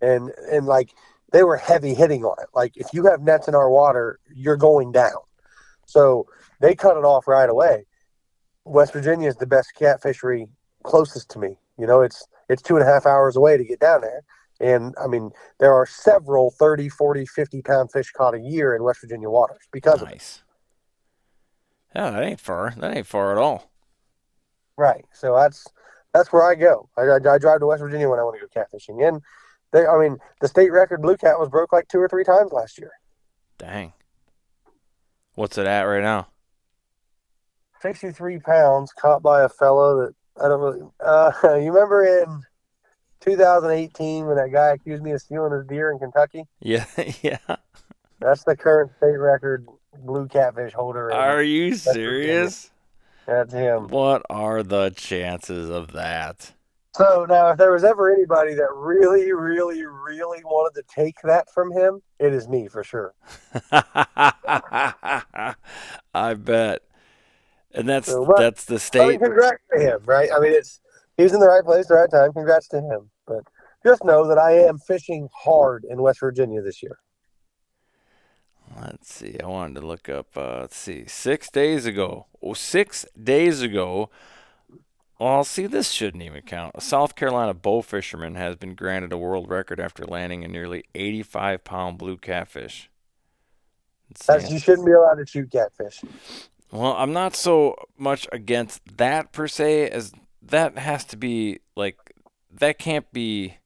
and 0.00 0.30
and 0.50 0.66
like 0.66 0.90
they 1.32 1.42
were 1.42 1.56
heavy 1.56 1.94
hitting 1.94 2.24
on 2.24 2.36
it. 2.42 2.48
Like 2.54 2.76
if 2.76 2.88
you 2.92 3.06
have 3.06 3.22
nets 3.22 3.48
in 3.48 3.54
our 3.54 3.70
water, 3.70 4.18
you're 4.34 4.56
going 4.56 4.92
down. 4.92 5.20
So 5.86 6.26
they 6.60 6.74
cut 6.74 6.96
it 6.96 7.04
off 7.04 7.28
right 7.28 7.48
away. 7.48 7.86
West 8.64 8.92
Virginia 8.92 9.28
is 9.28 9.36
the 9.36 9.46
best 9.46 9.74
cat 9.74 10.02
fishery 10.02 10.48
closest 10.82 11.30
to 11.30 11.38
me. 11.38 11.58
You 11.78 11.86
know, 11.86 12.00
it's 12.02 12.26
it's 12.48 12.62
two 12.62 12.76
and 12.76 12.86
a 12.86 12.90
half 12.90 13.06
hours 13.06 13.36
away 13.36 13.56
to 13.56 13.64
get 13.64 13.80
down 13.80 14.00
there. 14.00 14.22
And 14.60 14.94
I 15.02 15.06
mean, 15.06 15.30
there 15.60 15.74
are 15.74 15.86
several 15.86 16.50
30, 16.50 16.88
40, 16.88 17.26
50 17.26 17.62
pound 17.62 17.92
fish 17.92 18.10
caught 18.12 18.34
a 18.34 18.40
year 18.40 18.74
in 18.74 18.82
West 18.82 19.00
Virginia 19.02 19.28
waters 19.28 19.62
because 19.70 20.00
of 20.00 20.08
it. 20.08 20.12
Nice. 20.12 20.42
Yeah, 21.94 22.10
that 22.10 22.22
ain't 22.22 22.40
far. 22.40 22.74
That 22.76 22.96
ain't 22.96 23.06
far 23.06 23.32
at 23.32 23.38
all. 23.38 23.70
Right. 24.76 25.04
So 25.12 25.34
that's 25.34 25.66
that's 26.12 26.32
where 26.32 26.44
I 26.44 26.54
go. 26.54 26.88
I, 26.96 27.02
I, 27.02 27.16
I 27.16 27.38
drive 27.38 27.60
to 27.60 27.66
West 27.66 27.82
Virginia 27.82 28.08
when 28.08 28.18
I 28.18 28.22
want 28.22 28.38
to 28.40 28.46
go 28.46 28.60
catfishing. 28.60 29.06
And 29.06 29.20
they, 29.72 29.86
I 29.86 29.98
mean, 29.98 30.18
the 30.40 30.48
state 30.48 30.72
record 30.72 31.02
blue 31.02 31.16
cat 31.16 31.38
was 31.38 31.48
broke 31.48 31.72
like 31.72 31.88
two 31.88 31.98
or 31.98 32.08
three 32.08 32.24
times 32.24 32.52
last 32.52 32.78
year. 32.78 32.92
Dang. 33.58 33.92
What's 35.34 35.58
it 35.58 35.66
at 35.66 35.82
right 35.82 36.02
now? 36.02 36.28
63 37.80 38.38
pounds 38.40 38.92
caught 38.92 39.22
by 39.22 39.42
a 39.42 39.48
fellow 39.48 40.06
that 40.06 40.14
I 40.42 40.48
don't 40.48 40.60
really. 40.60 40.82
Uh, 41.04 41.32
you 41.60 41.72
remember 41.72 42.04
in 42.04 42.42
2018 43.20 44.26
when 44.26 44.36
that 44.36 44.52
guy 44.52 44.72
accused 44.72 45.02
me 45.02 45.12
of 45.12 45.20
stealing 45.20 45.52
his 45.52 45.66
deer 45.66 45.92
in 45.92 45.98
Kentucky? 45.98 46.44
Yeah, 46.60 46.86
yeah. 47.22 47.38
That's 48.20 48.44
the 48.44 48.56
current 48.56 48.92
state 48.96 49.18
record 49.18 49.66
blue 49.98 50.28
catfish 50.28 50.72
holder. 50.72 51.12
Are 51.12 51.42
you 51.42 51.74
serious? 51.74 52.70
That's 53.26 53.52
him. 53.52 53.88
What 53.88 54.22
are 54.30 54.62
the 54.62 54.90
chances 54.90 55.68
of 55.68 55.92
that? 55.92 56.52
So 56.94 57.26
now, 57.28 57.50
if 57.50 57.58
there 57.58 57.72
was 57.72 57.84
ever 57.84 58.10
anybody 58.10 58.54
that 58.54 58.68
really, 58.74 59.30
really, 59.32 59.84
really 59.84 60.42
wanted 60.44 60.80
to 60.80 60.84
take 60.94 61.16
that 61.24 61.52
from 61.52 61.70
him, 61.70 62.00
it 62.18 62.32
is 62.32 62.48
me 62.48 62.68
for 62.68 62.82
sure. 62.82 63.12
I 63.70 65.54
bet. 66.38 66.80
And 67.76 67.88
that's 67.88 68.08
So 68.08 68.32
that's 68.36 68.64
the 68.64 68.80
I 68.98 69.06
mean, 69.06 69.18
state. 69.18 69.20
congrats 69.20 69.62
to 69.72 69.80
him, 69.80 70.00
right? 70.06 70.30
I 70.34 70.40
mean, 70.40 70.52
it's 70.52 70.80
he 71.16 71.22
was 71.22 71.32
in 71.32 71.40
the 71.40 71.46
right 71.48 71.64
place, 71.64 71.86
the 71.86 71.94
right 71.94 72.10
time. 72.10 72.32
Congrats 72.32 72.68
to 72.68 72.80
him. 72.80 73.10
But 73.26 73.44
just 73.84 74.04
know 74.04 74.26
that 74.28 74.38
I 74.38 74.52
am 74.52 74.78
fishing 74.78 75.28
hard 75.34 75.84
in 75.88 76.02
West 76.02 76.20
Virginia 76.20 76.62
this 76.62 76.82
year. 76.82 76.98
Let's 78.80 79.12
see. 79.12 79.38
I 79.42 79.46
wanted 79.46 79.80
to 79.80 79.86
look 79.86 80.08
up. 80.08 80.36
Uh, 80.36 80.60
let's 80.62 80.76
see. 80.76 81.06
Six 81.06 81.50
days 81.50 81.86
ago. 81.86 82.26
Oh, 82.42 82.54
six 82.54 83.06
days 83.22 83.62
ago. 83.62 84.10
Well, 85.18 85.44
see, 85.44 85.66
this 85.66 85.92
shouldn't 85.92 86.22
even 86.22 86.42
count. 86.42 86.72
A 86.74 86.80
South 86.82 87.14
Carolina 87.14 87.54
bow 87.54 87.80
fisherman 87.80 88.34
has 88.34 88.56
been 88.56 88.74
granted 88.74 89.12
a 89.12 89.18
world 89.18 89.48
record 89.48 89.80
after 89.80 90.04
landing 90.04 90.44
a 90.44 90.48
nearly 90.48 90.84
85 90.94 91.64
pound 91.64 91.98
blue 91.98 92.18
catfish. 92.18 92.90
You 94.50 94.58
shouldn't 94.58 94.86
be 94.86 94.92
allowed 94.92 95.14
to 95.16 95.26
shoot 95.26 95.50
catfish. 95.50 96.02
Well, 96.72 96.92
I'm 96.94 97.12
not 97.12 97.36
so 97.36 97.76
much 97.96 98.26
against 98.32 98.96
that 98.98 99.32
per 99.32 99.46
se 99.48 99.88
as 99.90 100.12
that 100.42 100.76
has 100.78 101.04
to 101.06 101.16
be 101.16 101.60
like 101.76 101.96
that 102.52 102.78
can't 102.78 103.10
be 103.12 103.56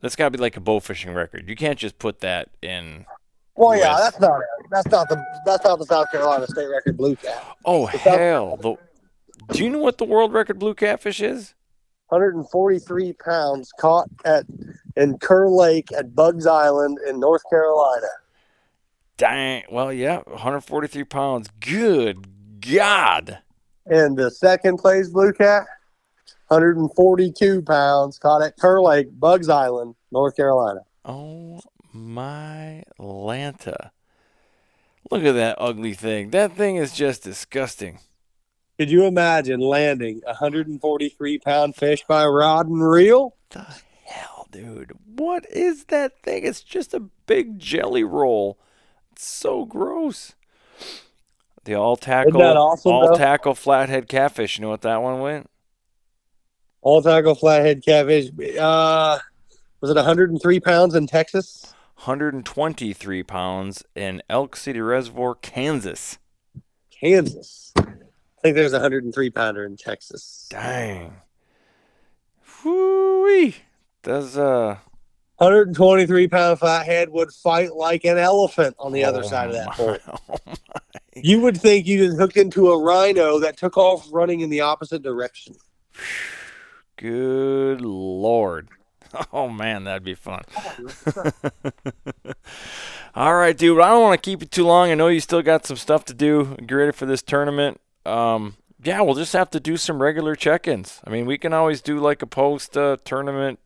that's 0.00 0.16
got 0.16 0.24
to 0.26 0.30
be 0.30 0.38
like 0.38 0.56
a 0.56 0.60
bow 0.60 0.80
fishing 0.80 1.12
record. 1.12 1.48
You 1.48 1.56
can't 1.56 1.78
just 1.78 1.98
put 1.98 2.20
that 2.20 2.48
in 2.62 3.04
Well, 3.56 3.76
yeah, 3.76 3.92
West. 3.94 4.02
that's 4.04 4.20
not 4.20 4.40
that's 4.70 4.86
not 4.88 5.08
the 5.08 5.22
that's 5.44 5.64
not 5.64 5.78
the 5.78 5.86
South 5.86 6.10
Carolina 6.10 6.46
state 6.46 6.66
record 6.66 6.96
blue 6.96 7.16
cat. 7.16 7.44
Oh 7.64 7.86
South- 7.88 8.00
hell. 8.00 8.56
The, 8.56 8.76
do 9.54 9.64
you 9.64 9.70
know 9.70 9.78
what 9.78 9.98
the 9.98 10.04
world 10.04 10.32
record 10.32 10.58
blue 10.58 10.74
catfish 10.74 11.20
is? 11.20 11.54
143 12.08 13.12
pounds 13.14 13.70
caught 13.78 14.08
at 14.24 14.44
in 14.96 15.18
Kerr 15.18 15.48
Lake 15.48 15.92
at 15.96 16.14
Buggs 16.14 16.46
Island 16.46 16.98
in 17.08 17.20
North 17.20 17.42
Carolina. 17.50 18.06
Dang. 19.20 19.64
Well, 19.70 19.92
yeah, 19.92 20.22
143 20.24 21.04
pounds. 21.04 21.50
Good 21.60 22.26
God. 22.62 23.40
And 23.84 24.16
the 24.16 24.30
second 24.30 24.78
place 24.78 25.10
blue 25.10 25.34
cat, 25.34 25.66
142 26.48 27.60
pounds 27.60 28.18
caught 28.18 28.40
at 28.40 28.56
Kerr 28.56 28.80
Lake, 28.80 29.08
Buggs 29.12 29.50
Island, 29.50 29.94
North 30.10 30.36
Carolina. 30.36 30.80
Oh 31.04 31.60
my 31.92 32.82
Lanta. 32.98 33.90
Look 35.10 35.22
at 35.24 35.32
that 35.32 35.56
ugly 35.58 35.92
thing. 35.92 36.30
That 36.30 36.56
thing 36.56 36.76
is 36.76 36.94
just 36.94 37.22
disgusting. 37.22 37.98
Could 38.78 38.90
you 38.90 39.04
imagine 39.04 39.60
landing 39.60 40.22
a 40.24 40.30
143 40.30 41.38
pound 41.40 41.76
fish 41.76 42.04
by 42.08 42.24
rod 42.24 42.68
and 42.68 42.82
reel? 42.82 43.36
the 43.50 43.66
hell, 44.02 44.48
dude? 44.50 44.92
What 45.04 45.44
is 45.50 45.84
that 45.86 46.22
thing? 46.22 46.46
It's 46.46 46.62
just 46.62 46.94
a 46.94 47.00
big 47.26 47.58
jelly 47.58 48.02
roll. 48.02 48.56
It's 49.20 49.28
so 49.28 49.66
gross. 49.66 50.32
The 51.64 51.74
all 51.74 51.96
tackle, 51.98 52.40
awesome, 52.40 52.90
all 52.90 53.08
though? 53.08 53.18
tackle 53.18 53.54
flathead 53.54 54.08
catfish. 54.08 54.56
You 54.56 54.62
know 54.62 54.70
what 54.70 54.80
that 54.80 55.02
one 55.02 55.20
went? 55.20 55.50
All 56.80 57.02
tackle 57.02 57.34
flathead 57.34 57.84
catfish. 57.84 58.30
Uh, 58.58 59.18
was 59.82 59.90
it 59.90 59.96
103 59.96 60.60
pounds 60.60 60.94
in 60.94 61.06
Texas? 61.06 61.74
123 61.96 63.22
pounds 63.24 63.84
in 63.94 64.22
Elk 64.30 64.56
City 64.56 64.80
Reservoir, 64.80 65.34
Kansas. 65.34 66.16
Kansas. 66.90 67.74
I 67.76 67.82
think 68.40 68.56
there's 68.56 68.72
a 68.72 68.76
103 68.76 69.28
pounder 69.28 69.66
in 69.66 69.76
Texas. 69.76 70.46
Dang. 70.48 71.12
Whoo-wee. 72.64 73.56
Does 74.02 74.38
uh 74.38 74.78
123 75.40 76.28
pound 76.28 76.58
flathead 76.58 77.08
would 77.10 77.32
fight 77.32 77.74
like 77.74 78.04
an 78.04 78.18
elephant 78.18 78.74
on 78.78 78.92
the 78.92 79.04
other 79.04 79.20
oh 79.24 79.28
side 79.28 79.48
of 79.48 79.54
that 79.54 79.68
my- 79.68 79.74
pole. 79.74 79.96
oh 80.28 80.36
You 81.14 81.40
would 81.40 81.58
think 81.60 81.86
you 81.86 82.06
just 82.06 82.18
hooked 82.18 82.36
into 82.36 82.70
a 82.70 82.82
rhino 82.82 83.38
that 83.40 83.56
took 83.56 83.76
off 83.78 84.06
running 84.12 84.40
in 84.40 84.50
the 84.50 84.60
opposite 84.60 85.02
direction. 85.02 85.54
Good 86.96 87.80
lord. 87.80 88.68
Oh 89.32 89.48
man, 89.48 89.82
that'd 89.84 90.04
be 90.04 90.14
fun. 90.14 90.42
All 93.16 93.34
right, 93.34 93.58
dude. 93.58 93.80
I 93.80 93.88
don't 93.88 94.02
want 94.02 94.22
to 94.22 94.30
keep 94.30 94.40
you 94.40 94.46
too 94.46 94.64
long. 94.64 94.92
I 94.92 94.94
know 94.94 95.08
you 95.08 95.18
still 95.18 95.42
got 95.42 95.66
some 95.66 95.76
stuff 95.76 96.04
to 96.04 96.14
do. 96.14 96.54
Get 96.64 96.72
ready 96.72 96.92
for 96.92 97.06
this 97.06 97.20
tournament. 97.20 97.80
Um, 98.06 98.54
yeah, 98.84 99.00
we'll 99.00 99.16
just 99.16 99.32
have 99.32 99.50
to 99.50 99.58
do 99.58 99.76
some 99.76 100.00
regular 100.00 100.36
check-ins. 100.36 101.00
I 101.04 101.10
mean, 101.10 101.26
we 101.26 101.38
can 101.38 101.52
always 101.52 101.82
do 101.82 101.98
like 101.98 102.22
a 102.22 102.26
post 102.26 102.76
uh, 102.76 102.98
tournament. 103.04 103.58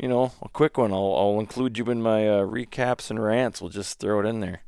You 0.00 0.08
know, 0.08 0.32
a 0.42 0.48
quick 0.48 0.78
one. 0.78 0.92
I'll, 0.92 1.14
I'll 1.14 1.40
include 1.40 1.76
you 1.76 1.84
in 1.90 2.00
my 2.00 2.26
uh, 2.26 2.40
recaps 2.46 3.10
and 3.10 3.22
rants. 3.22 3.60
We'll 3.60 3.68
just 3.70 3.98
throw 4.00 4.20
it 4.20 4.26
in 4.26 4.40
there. 4.40 4.62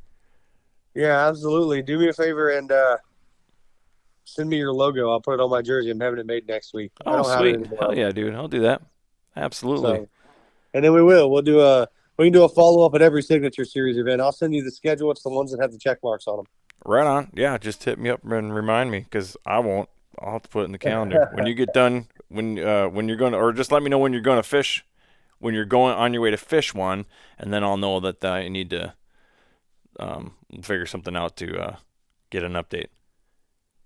Yeah, 0.95 1.27
absolutely. 1.27 1.81
Do 1.83 1.99
me 1.99 2.09
a 2.09 2.13
favor 2.13 2.51
and 2.51 2.71
uh, 2.71 2.99
send 4.25 4.51
me 4.51 4.59
your 4.59 4.75
logo. 4.75 5.11
I'll 5.11 5.23
put 5.23 5.35
it 5.35 5.41
on 5.41 5.49
my 5.49 5.63
jersey. 5.63 5.91
I'm 5.91 6.01
having 6.01 6.19
it 6.19 6.27
made 6.27 6.47
next 6.47 6.75
week. 6.75 6.93
I 7.07 7.11
Oh, 7.11 7.23
don't 7.23 7.31
have 7.31 7.47
it 7.47 7.67
sweet. 7.67 7.81
Hell 7.81 7.97
yeah, 7.97 8.13
dude. 8.13 8.35
I'll 8.35 8.47
do 8.47 8.61
that. 8.61 8.83
Absolutely. 9.35 9.97
So, 9.97 10.09
and 10.75 10.85
then 10.85 10.93
we 10.93 11.03
will. 11.03 11.31
We'll 11.31 11.41
do 11.41 11.61
a 11.61 11.89
we 12.19 12.27
can 12.27 12.33
do 12.35 12.45
a 12.45 12.49
follow 12.51 12.85
up 12.85 12.95
at 12.95 13.01
every 13.01 13.23
signature 13.23 13.65
series 13.65 13.97
event. 13.97 14.21
I'll 14.21 14.33
send 14.33 14.55
you 14.55 14.63
the 14.63 14.71
schedule. 14.71 15.11
It's 15.11 15.23
the 15.23 15.31
ones 15.31 15.51
that 15.53 15.63
have 15.63 15.73
the 15.73 15.79
check 15.79 15.99
marks 16.05 16.27
on 16.27 16.37
them. 16.37 16.47
Right 16.85 17.07
on. 17.07 17.31
Yeah, 17.33 17.57
just 17.57 17.85
hit 17.85 17.99
me 17.99 18.11
up 18.11 18.23
and 18.25 18.55
remind 18.55 18.91
me 18.91 19.01
because 19.01 19.35
I 19.47 19.61
won't. 19.61 19.89
I'll 20.21 20.33
have 20.35 20.43
to 20.43 20.49
put 20.51 20.61
it 20.61 20.65
in 20.67 20.73
the 20.73 20.79
calendar 20.79 21.31
when 21.35 21.47
you 21.47 21.55
get 21.55 21.73
done. 21.73 22.07
When 22.29 22.59
uh, 22.59 22.89
when 22.89 23.09
you're 23.09 23.17
going 23.17 23.33
to, 23.33 23.39
or 23.39 23.55
just 23.55 23.73
let 23.73 23.83
me 23.83 23.89
know 23.89 23.99
when 23.99 24.13
you're 24.13 24.21
going 24.21 24.39
to 24.39 24.43
fish. 24.43 24.85
When 25.43 25.55
you're 25.55 25.65
going 25.65 25.95
on 25.95 26.15
your 26.15 26.23
way 26.23 26.31
to 26.31 26.37
fish 26.37 26.73
one, 26.73 27.05
and 27.37 27.53
then 27.53 27.65
I'll 27.65 27.77
know 27.77 27.99
that 27.99 28.25
I 28.25 28.49
need 28.49 28.71
to 28.71 28.95
um, 29.99 30.35
figure 30.63 30.87
something 30.87 31.17
out 31.17 31.37
to 31.39 31.59
uh, 31.59 31.77
get 32.31 32.45
an 32.45 32.53
update. 32.53 32.87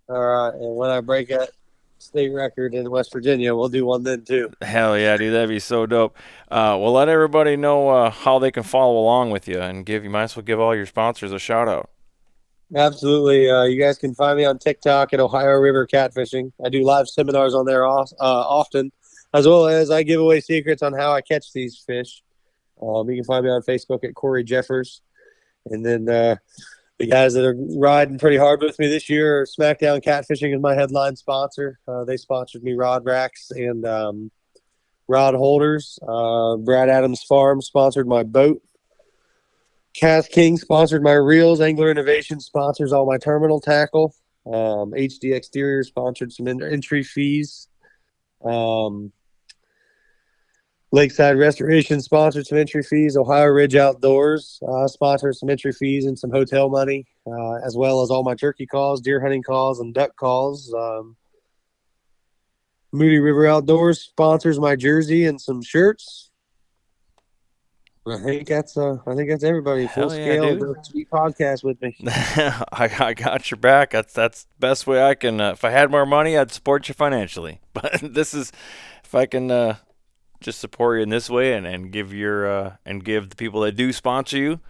All 0.08 0.20
right. 0.20 0.54
And 0.54 0.76
when 0.76 0.90
I 0.90 1.00
break 1.00 1.28
that 1.28 1.50
state 1.98 2.28
record 2.28 2.74
in 2.74 2.90
West 2.90 3.10
Virginia, 3.10 3.54
we'll 3.54 3.70
do 3.70 3.86
one 3.86 4.02
then 4.02 4.22
too. 4.22 4.52
Hell 4.60 4.98
yeah, 4.98 5.16
dude, 5.16 5.32
that'd 5.32 5.48
be 5.48 5.58
so 5.58 5.86
dope. 5.86 6.14
Uh, 6.50 6.76
well, 6.78 6.92
let 6.92 7.08
everybody 7.08 7.56
know 7.56 7.88
uh, 7.88 8.10
how 8.10 8.38
they 8.38 8.50
can 8.50 8.62
follow 8.62 8.98
along 8.98 9.30
with 9.30 9.48
you, 9.48 9.58
and 9.58 9.86
give 9.86 10.04
you 10.04 10.10
might 10.10 10.24
as 10.24 10.36
well 10.36 10.44
give 10.44 10.60
all 10.60 10.76
your 10.76 10.86
sponsors 10.86 11.32
a 11.32 11.38
shout 11.38 11.68
out. 11.68 11.88
Absolutely. 12.74 13.48
Uh, 13.48 13.62
you 13.62 13.80
guys 13.80 13.96
can 13.96 14.14
find 14.14 14.36
me 14.36 14.44
on 14.44 14.58
TikTok 14.58 15.14
at 15.14 15.20
Ohio 15.20 15.52
River 15.52 15.86
Catfishing. 15.86 16.52
I 16.64 16.68
do 16.68 16.82
live 16.84 17.08
seminars 17.08 17.54
on 17.54 17.64
there 17.64 17.86
off, 17.86 18.12
uh, 18.20 18.24
often, 18.24 18.92
as 19.34 19.46
well 19.46 19.66
as 19.66 19.90
I 19.90 20.02
give 20.02 20.20
away 20.20 20.40
secrets 20.40 20.82
on 20.82 20.92
how 20.92 21.12
I 21.12 21.20
catch 21.20 21.52
these 21.52 21.82
fish. 21.86 22.22
Um, 22.80 23.08
you 23.08 23.16
can 23.16 23.24
find 23.24 23.44
me 23.44 23.50
on 23.50 23.62
Facebook 23.62 24.04
at 24.04 24.14
Corey 24.14 24.44
Jeffers. 24.44 25.02
And 25.66 25.84
then 25.84 26.08
uh, 26.08 26.36
the 26.98 27.06
guys 27.06 27.34
that 27.34 27.44
are 27.44 27.56
riding 27.78 28.18
pretty 28.18 28.36
hard 28.36 28.60
with 28.62 28.78
me 28.78 28.88
this 28.88 29.08
year 29.08 29.40
are 29.40 29.46
SmackDown 29.46 30.02
Catfishing 30.02 30.54
is 30.54 30.60
my 30.60 30.74
headline 30.74 31.16
sponsor. 31.16 31.78
Uh, 31.86 32.04
they 32.04 32.16
sponsored 32.16 32.62
me 32.62 32.74
rod 32.74 33.04
racks 33.04 33.50
and 33.50 33.86
um, 33.86 34.30
rod 35.08 35.34
holders. 35.34 35.98
Uh, 36.06 36.56
Brad 36.56 36.88
Adams 36.88 37.22
Farm 37.22 37.60
sponsored 37.60 38.06
my 38.06 38.22
boat. 38.22 38.62
Cast 39.94 40.30
King 40.30 40.58
sponsored 40.58 41.02
my 41.02 41.14
reels. 41.14 41.60
Angler 41.60 41.90
Innovation 41.90 42.38
sponsors 42.38 42.92
all 42.92 43.06
my 43.06 43.16
terminal 43.18 43.60
tackle. 43.60 44.14
Um, 44.46 44.92
HD 44.92 45.34
Exterior 45.34 45.82
sponsored 45.82 46.32
some 46.32 46.46
en- 46.46 46.62
entry 46.62 47.02
fees. 47.02 47.68
Um, 48.44 49.12
Lakeside 50.92 51.36
Restoration 51.36 52.00
sponsored 52.00 52.46
some 52.46 52.58
entry 52.58 52.82
fees. 52.82 53.16
Ohio 53.16 53.46
Ridge 53.46 53.74
Outdoors 53.74 54.60
uh, 54.66 54.86
sponsored 54.86 55.34
some 55.34 55.50
entry 55.50 55.72
fees 55.72 56.06
and 56.06 56.18
some 56.18 56.30
hotel 56.30 56.68
money, 56.68 57.04
uh, 57.26 57.54
as 57.56 57.76
well 57.76 58.02
as 58.02 58.10
all 58.10 58.22
my 58.22 58.34
turkey 58.34 58.66
calls, 58.66 59.00
deer 59.00 59.20
hunting 59.20 59.42
calls, 59.42 59.80
and 59.80 59.92
duck 59.92 60.16
calls. 60.16 60.72
Um, 60.72 61.16
Moody 62.92 63.18
River 63.18 63.46
Outdoors 63.46 64.00
sponsors 64.00 64.58
my 64.58 64.76
jersey 64.76 65.26
and 65.26 65.40
some 65.40 65.60
shirts. 65.60 66.25
I 68.06 68.18
think 68.18 68.46
that's 68.46 68.76
uh, 68.76 68.98
I 69.06 69.14
think 69.14 69.30
that's 69.30 69.42
everybody. 69.42 69.86
Full 69.88 70.08
Hell 70.08 70.10
scale, 70.10 70.50
dude. 70.50 70.60
do 70.60 70.74
a 70.78 70.84
sweet 70.84 71.10
podcast 71.10 71.64
with 71.64 71.80
me. 71.82 71.96
I, 72.06 72.90
I 73.00 73.14
got 73.14 73.50
your 73.50 73.58
back. 73.58 73.90
That's 73.90 74.12
that's 74.12 74.44
the 74.44 74.60
best 74.60 74.86
way 74.86 75.02
I 75.02 75.14
can. 75.14 75.40
Uh, 75.40 75.52
if 75.52 75.64
I 75.64 75.70
had 75.70 75.90
more 75.90 76.06
money, 76.06 76.38
I'd 76.38 76.52
support 76.52 76.88
you 76.88 76.94
financially. 76.94 77.60
But 77.72 78.00
this 78.02 78.32
is 78.32 78.52
if 79.04 79.14
I 79.14 79.26
can 79.26 79.50
uh, 79.50 79.76
just 80.40 80.60
support 80.60 80.98
you 80.98 81.02
in 81.02 81.10
this 81.10 81.28
way 81.28 81.52
and, 81.52 81.66
and 81.66 81.90
give 81.90 82.14
your 82.14 82.46
uh, 82.50 82.76
and 82.86 83.04
give 83.04 83.30
the 83.30 83.36
people 83.36 83.60
that 83.62 83.72
do 83.72 83.92
sponsor 83.92 84.38
you 84.38 84.60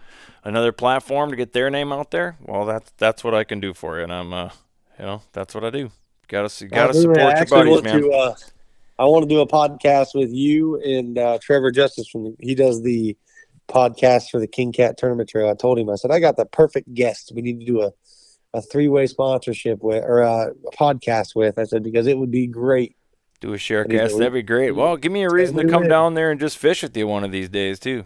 another 0.43 0.71
platform 0.71 1.29
to 1.29 1.35
get 1.35 1.53
their 1.53 1.69
name 1.69 1.93
out 1.93 2.11
there. 2.11 2.37
Well, 2.41 2.65
that's 2.65 2.91
that's 2.97 3.23
what 3.23 3.35
I 3.35 3.43
can 3.43 3.59
do 3.59 3.73
for 3.73 3.97
you, 3.97 4.03
and 4.03 4.11
I'm 4.11 4.33
uh, 4.33 4.49
you 4.97 5.05
know 5.05 5.21
that's 5.31 5.53
what 5.53 5.63
I 5.63 5.69
do. 5.69 5.91
Got 6.27 6.49
to 6.49 6.67
got 6.67 6.87
to 6.87 6.93
support 6.95 7.17
your 7.17 7.45
buddies, 7.45 7.83
man. 7.83 8.01
To, 8.01 8.11
uh, 8.11 8.35
I 8.99 9.05
want 9.05 9.23
to 9.23 9.29
do 9.29 9.41
a 9.41 9.47
podcast 9.47 10.15
with 10.15 10.31
you 10.33 10.81
and 10.81 11.17
uh, 11.17 11.37
Trevor 11.41 11.71
Justice 11.71 12.07
from 12.07 12.35
he 12.39 12.55
does 12.55 12.81
the 12.81 13.15
podcast 13.67 14.29
for 14.29 14.39
the 14.39 14.47
King 14.47 14.71
Kat 14.71 14.97
Tournament 14.97 15.29
Trail. 15.29 15.49
I 15.49 15.53
told 15.53 15.79
him 15.79 15.89
I 15.89 15.95
said 15.95 16.11
I 16.11 16.19
got 16.19 16.37
the 16.37 16.45
perfect 16.45 16.93
guest. 16.93 17.31
We 17.35 17.41
need 17.41 17.59
to 17.59 17.65
do 17.65 17.81
a 17.81 17.91
a 18.53 18.61
three 18.61 18.87
way 18.87 19.07
sponsorship 19.07 19.83
with 19.83 20.03
or 20.03 20.21
a 20.21 20.53
podcast 20.73 21.35
with. 21.35 21.59
I 21.59 21.63
said 21.63 21.83
because 21.83 22.07
it 22.07 22.17
would 22.17 22.31
be 22.31 22.47
great. 22.47 22.95
Do 23.39 23.53
a 23.53 23.57
share 23.57 23.83
And 23.83 23.91
he's 23.91 24.01
cast. 24.01 24.17
That'd 24.17 24.33
be 24.33 24.41
great. 24.41 24.71
Well, 24.71 24.97
give 24.97 25.11
me 25.11 25.23
a 25.23 25.29
reason 25.29 25.57
to 25.57 25.67
come 25.67 25.87
down 25.87 26.15
there 26.15 26.31
and 26.31 26.39
just 26.39 26.57
fish 26.57 26.81
with 26.81 26.97
you 26.97 27.07
one 27.07 27.23
of 27.23 27.31
these 27.31 27.49
days 27.49 27.79
too. 27.79 28.05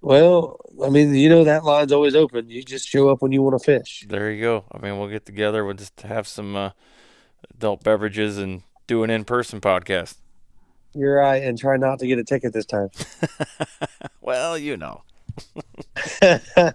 Well, 0.00 0.60
I 0.82 0.88
mean, 0.88 1.14
you 1.14 1.28
know 1.28 1.44
that 1.44 1.64
line's 1.64 1.92
always 1.92 2.14
open. 2.14 2.48
You 2.48 2.62
just 2.62 2.88
show 2.88 3.08
up 3.10 3.22
when 3.22 3.32
you 3.32 3.42
want 3.42 3.60
to 3.60 3.64
fish. 3.64 4.06
There 4.08 4.30
you 4.30 4.40
go. 4.40 4.64
I 4.72 4.78
mean, 4.78 4.98
we'll 4.98 5.08
get 5.08 5.26
together. 5.26 5.64
We'll 5.64 5.74
just 5.74 6.00
have 6.02 6.28
some 6.28 6.54
uh, 6.54 6.70
adult 7.54 7.82
beverages 7.82 8.38
and 8.38 8.62
do 8.86 9.02
an 9.02 9.10
in-person 9.10 9.60
podcast. 9.60 10.16
You're 10.96 11.16
right, 11.16 11.42
and 11.42 11.58
try 11.58 11.76
not 11.76 11.98
to 12.00 12.06
get 12.06 12.18
a 12.18 12.24
ticket 12.24 12.52
this 12.52 12.66
time. 12.66 12.90
Well, 14.20 14.58
you 14.58 14.76
know. 14.76 15.02
Just- 16.20 16.74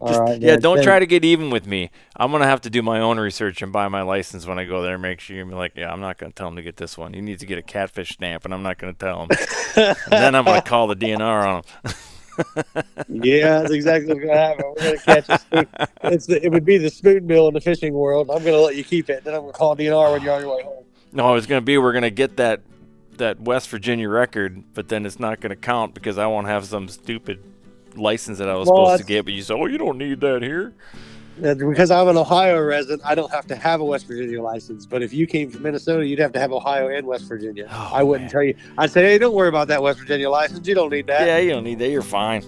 right, 0.00 0.40
yeah, 0.40 0.56
don't 0.56 0.82
try 0.82 0.98
to 0.98 1.04
get 1.06 1.24
even 1.26 1.50
with 1.50 1.66
me. 1.66 1.90
I'm 2.16 2.32
gonna 2.32 2.46
have 2.46 2.62
to 2.62 2.70
do 2.70 2.80
my 2.80 3.00
own 3.00 3.18
research 3.20 3.60
and 3.60 3.70
buy 3.70 3.88
my 3.88 4.00
license 4.00 4.46
when 4.46 4.58
I 4.58 4.64
go 4.64 4.80
there. 4.80 4.96
Make 4.96 5.20
sure 5.20 5.36
you're 5.36 5.44
like, 5.46 5.72
yeah, 5.76 5.92
I'm 5.92 6.00
not 6.00 6.16
gonna 6.16 6.32
tell 6.32 6.48
him 6.48 6.56
to 6.56 6.62
get 6.62 6.76
this 6.78 6.96
one. 6.96 7.12
He 7.12 7.20
needs 7.20 7.40
to 7.40 7.46
get 7.46 7.58
a 7.58 7.62
catfish 7.62 8.10
stamp, 8.10 8.46
and 8.46 8.54
I'm 8.54 8.62
not 8.62 8.78
gonna 8.78 8.94
tell 8.94 9.24
him. 9.24 9.28
and 9.76 9.96
then 10.10 10.34
I'm 10.34 10.44
gonna 10.46 10.62
call 10.62 10.86
the 10.86 10.96
DNR 10.96 11.46
on 11.46 11.56
him. 11.62 11.92
Yeah, 13.10 13.58
that's 13.60 13.72
exactly 13.72 14.14
what's 14.14 14.24
gonna 14.24 14.38
happen. 14.38 14.64
We're 14.78 14.84
gonna 14.96 14.98
catch 14.98 15.28
a 15.28 15.38
spoon. 15.38 15.66
It's 16.04 16.24
the, 16.26 16.42
it 16.42 16.50
would 16.50 16.64
be 16.64 16.78
the 16.78 16.88
spoon 16.88 17.26
bill 17.26 17.48
in 17.48 17.54
the 17.54 17.60
fishing 17.60 17.92
world. 17.92 18.30
I'm 18.30 18.42
gonna 18.42 18.56
let 18.56 18.76
you 18.76 18.84
keep 18.84 19.10
it. 19.10 19.24
Then 19.24 19.34
I'm 19.34 19.42
gonna 19.42 19.52
call 19.52 19.76
DNR 19.76 20.12
when 20.12 20.22
you're 20.22 20.32
on 20.32 20.40
your 20.40 20.56
way 20.56 20.62
home. 20.62 20.84
No, 21.12 21.34
it's 21.34 21.46
gonna 21.46 21.60
be 21.60 21.76
we're 21.76 21.92
gonna 21.92 22.08
get 22.08 22.38
that 22.38 22.62
that 23.20 23.40
West 23.40 23.68
Virginia 23.70 24.08
record, 24.08 24.62
but 24.74 24.88
then 24.88 25.06
it's 25.06 25.18
not 25.20 25.40
gonna 25.40 25.56
count 25.56 25.94
because 25.94 26.18
I 26.18 26.26
won't 26.26 26.48
have 26.48 26.66
some 26.66 26.88
stupid 26.88 27.42
license 27.96 28.38
that 28.38 28.48
I 28.48 28.54
was 28.54 28.68
Well, 28.68 28.86
supposed 28.86 29.02
to 29.02 29.06
get. 29.06 29.24
But 29.24 29.34
you 29.34 29.42
say, 29.42 29.54
oh, 29.54 29.66
you 29.66 29.78
don't 29.78 29.96
need 29.98 30.20
that 30.20 30.42
here. 30.42 30.74
Because 31.40 31.90
I'm 31.90 32.06
an 32.08 32.18
Ohio 32.18 32.60
resident, 32.62 33.00
I 33.04 33.14
don't 33.14 33.30
have 33.30 33.46
to 33.46 33.56
have 33.56 33.80
a 33.80 33.84
West 33.84 34.06
Virginia 34.06 34.42
license. 34.42 34.84
But 34.84 35.02
if 35.02 35.12
you 35.14 35.26
came 35.26 35.50
from 35.50 35.62
Minnesota, 35.62 36.06
you'd 36.06 36.18
have 36.18 36.32
to 36.32 36.38
have 36.38 36.52
Ohio 36.52 36.88
and 36.88 37.06
West 37.06 37.26
Virginia. 37.26 37.66
Oh, 37.70 37.90
I 37.94 38.02
wouldn't 38.02 38.24
man. 38.24 38.30
tell 38.30 38.42
you. 38.42 38.54
I'd 38.76 38.90
say, 38.90 39.02
hey, 39.04 39.16
don't 39.16 39.34
worry 39.34 39.48
about 39.48 39.68
that 39.68 39.82
West 39.82 40.00
Virginia 40.00 40.28
license. 40.28 40.68
You 40.68 40.74
don't 40.74 40.90
need 40.90 41.06
that. 41.06 41.26
Yeah, 41.26 41.38
you 41.38 41.50
don't 41.52 41.64
need 41.64 41.78
that. 41.78 41.88
You're 41.88 42.02
fine. 42.02 42.42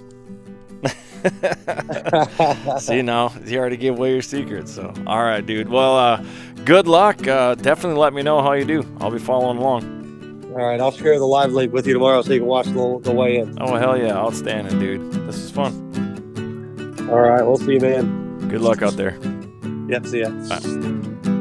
See 2.78 3.00
now, 3.00 3.32
you 3.46 3.58
already 3.58 3.76
gave 3.76 3.96
away 3.96 4.12
your 4.12 4.22
secrets. 4.22 4.74
So, 4.74 4.92
all 5.06 5.22
right, 5.22 5.44
dude. 5.44 5.68
Well, 5.68 5.96
uh, 5.96 6.24
good 6.64 6.86
luck. 6.86 7.26
Uh, 7.26 7.54
definitely 7.54 7.98
let 7.98 8.12
me 8.12 8.22
know 8.22 8.42
how 8.42 8.52
you 8.52 8.64
do. 8.64 8.84
I'll 9.00 9.10
be 9.10 9.18
following 9.20 9.56
along. 9.58 10.01
All 10.52 10.58
right, 10.58 10.78
I'll 10.78 10.92
share 10.92 11.18
the 11.18 11.24
live 11.24 11.52
link 11.52 11.72
with 11.72 11.86
you 11.86 11.94
tomorrow 11.94 12.20
so 12.20 12.32
you 12.34 12.40
can 12.40 12.48
watch 12.48 12.66
the, 12.66 13.00
the 13.02 13.10
weigh 13.12 13.38
in. 13.38 13.56
Oh 13.58 13.74
hell 13.76 13.96
yeah, 13.96 14.14
outstanding, 14.14 14.78
dude. 14.78 15.10
This 15.26 15.36
is 15.36 15.50
fun. 15.50 15.72
All 17.10 17.20
right, 17.20 17.42
we'll 17.42 17.56
see 17.56 17.74
you, 17.74 17.80
man. 17.80 18.48
Good 18.48 18.60
luck 18.60 18.82
out 18.82 18.96
there. 18.96 19.18
Yep, 19.88 20.06
see 20.06 20.20
ya. 20.20 20.28
Bye. 20.48 21.31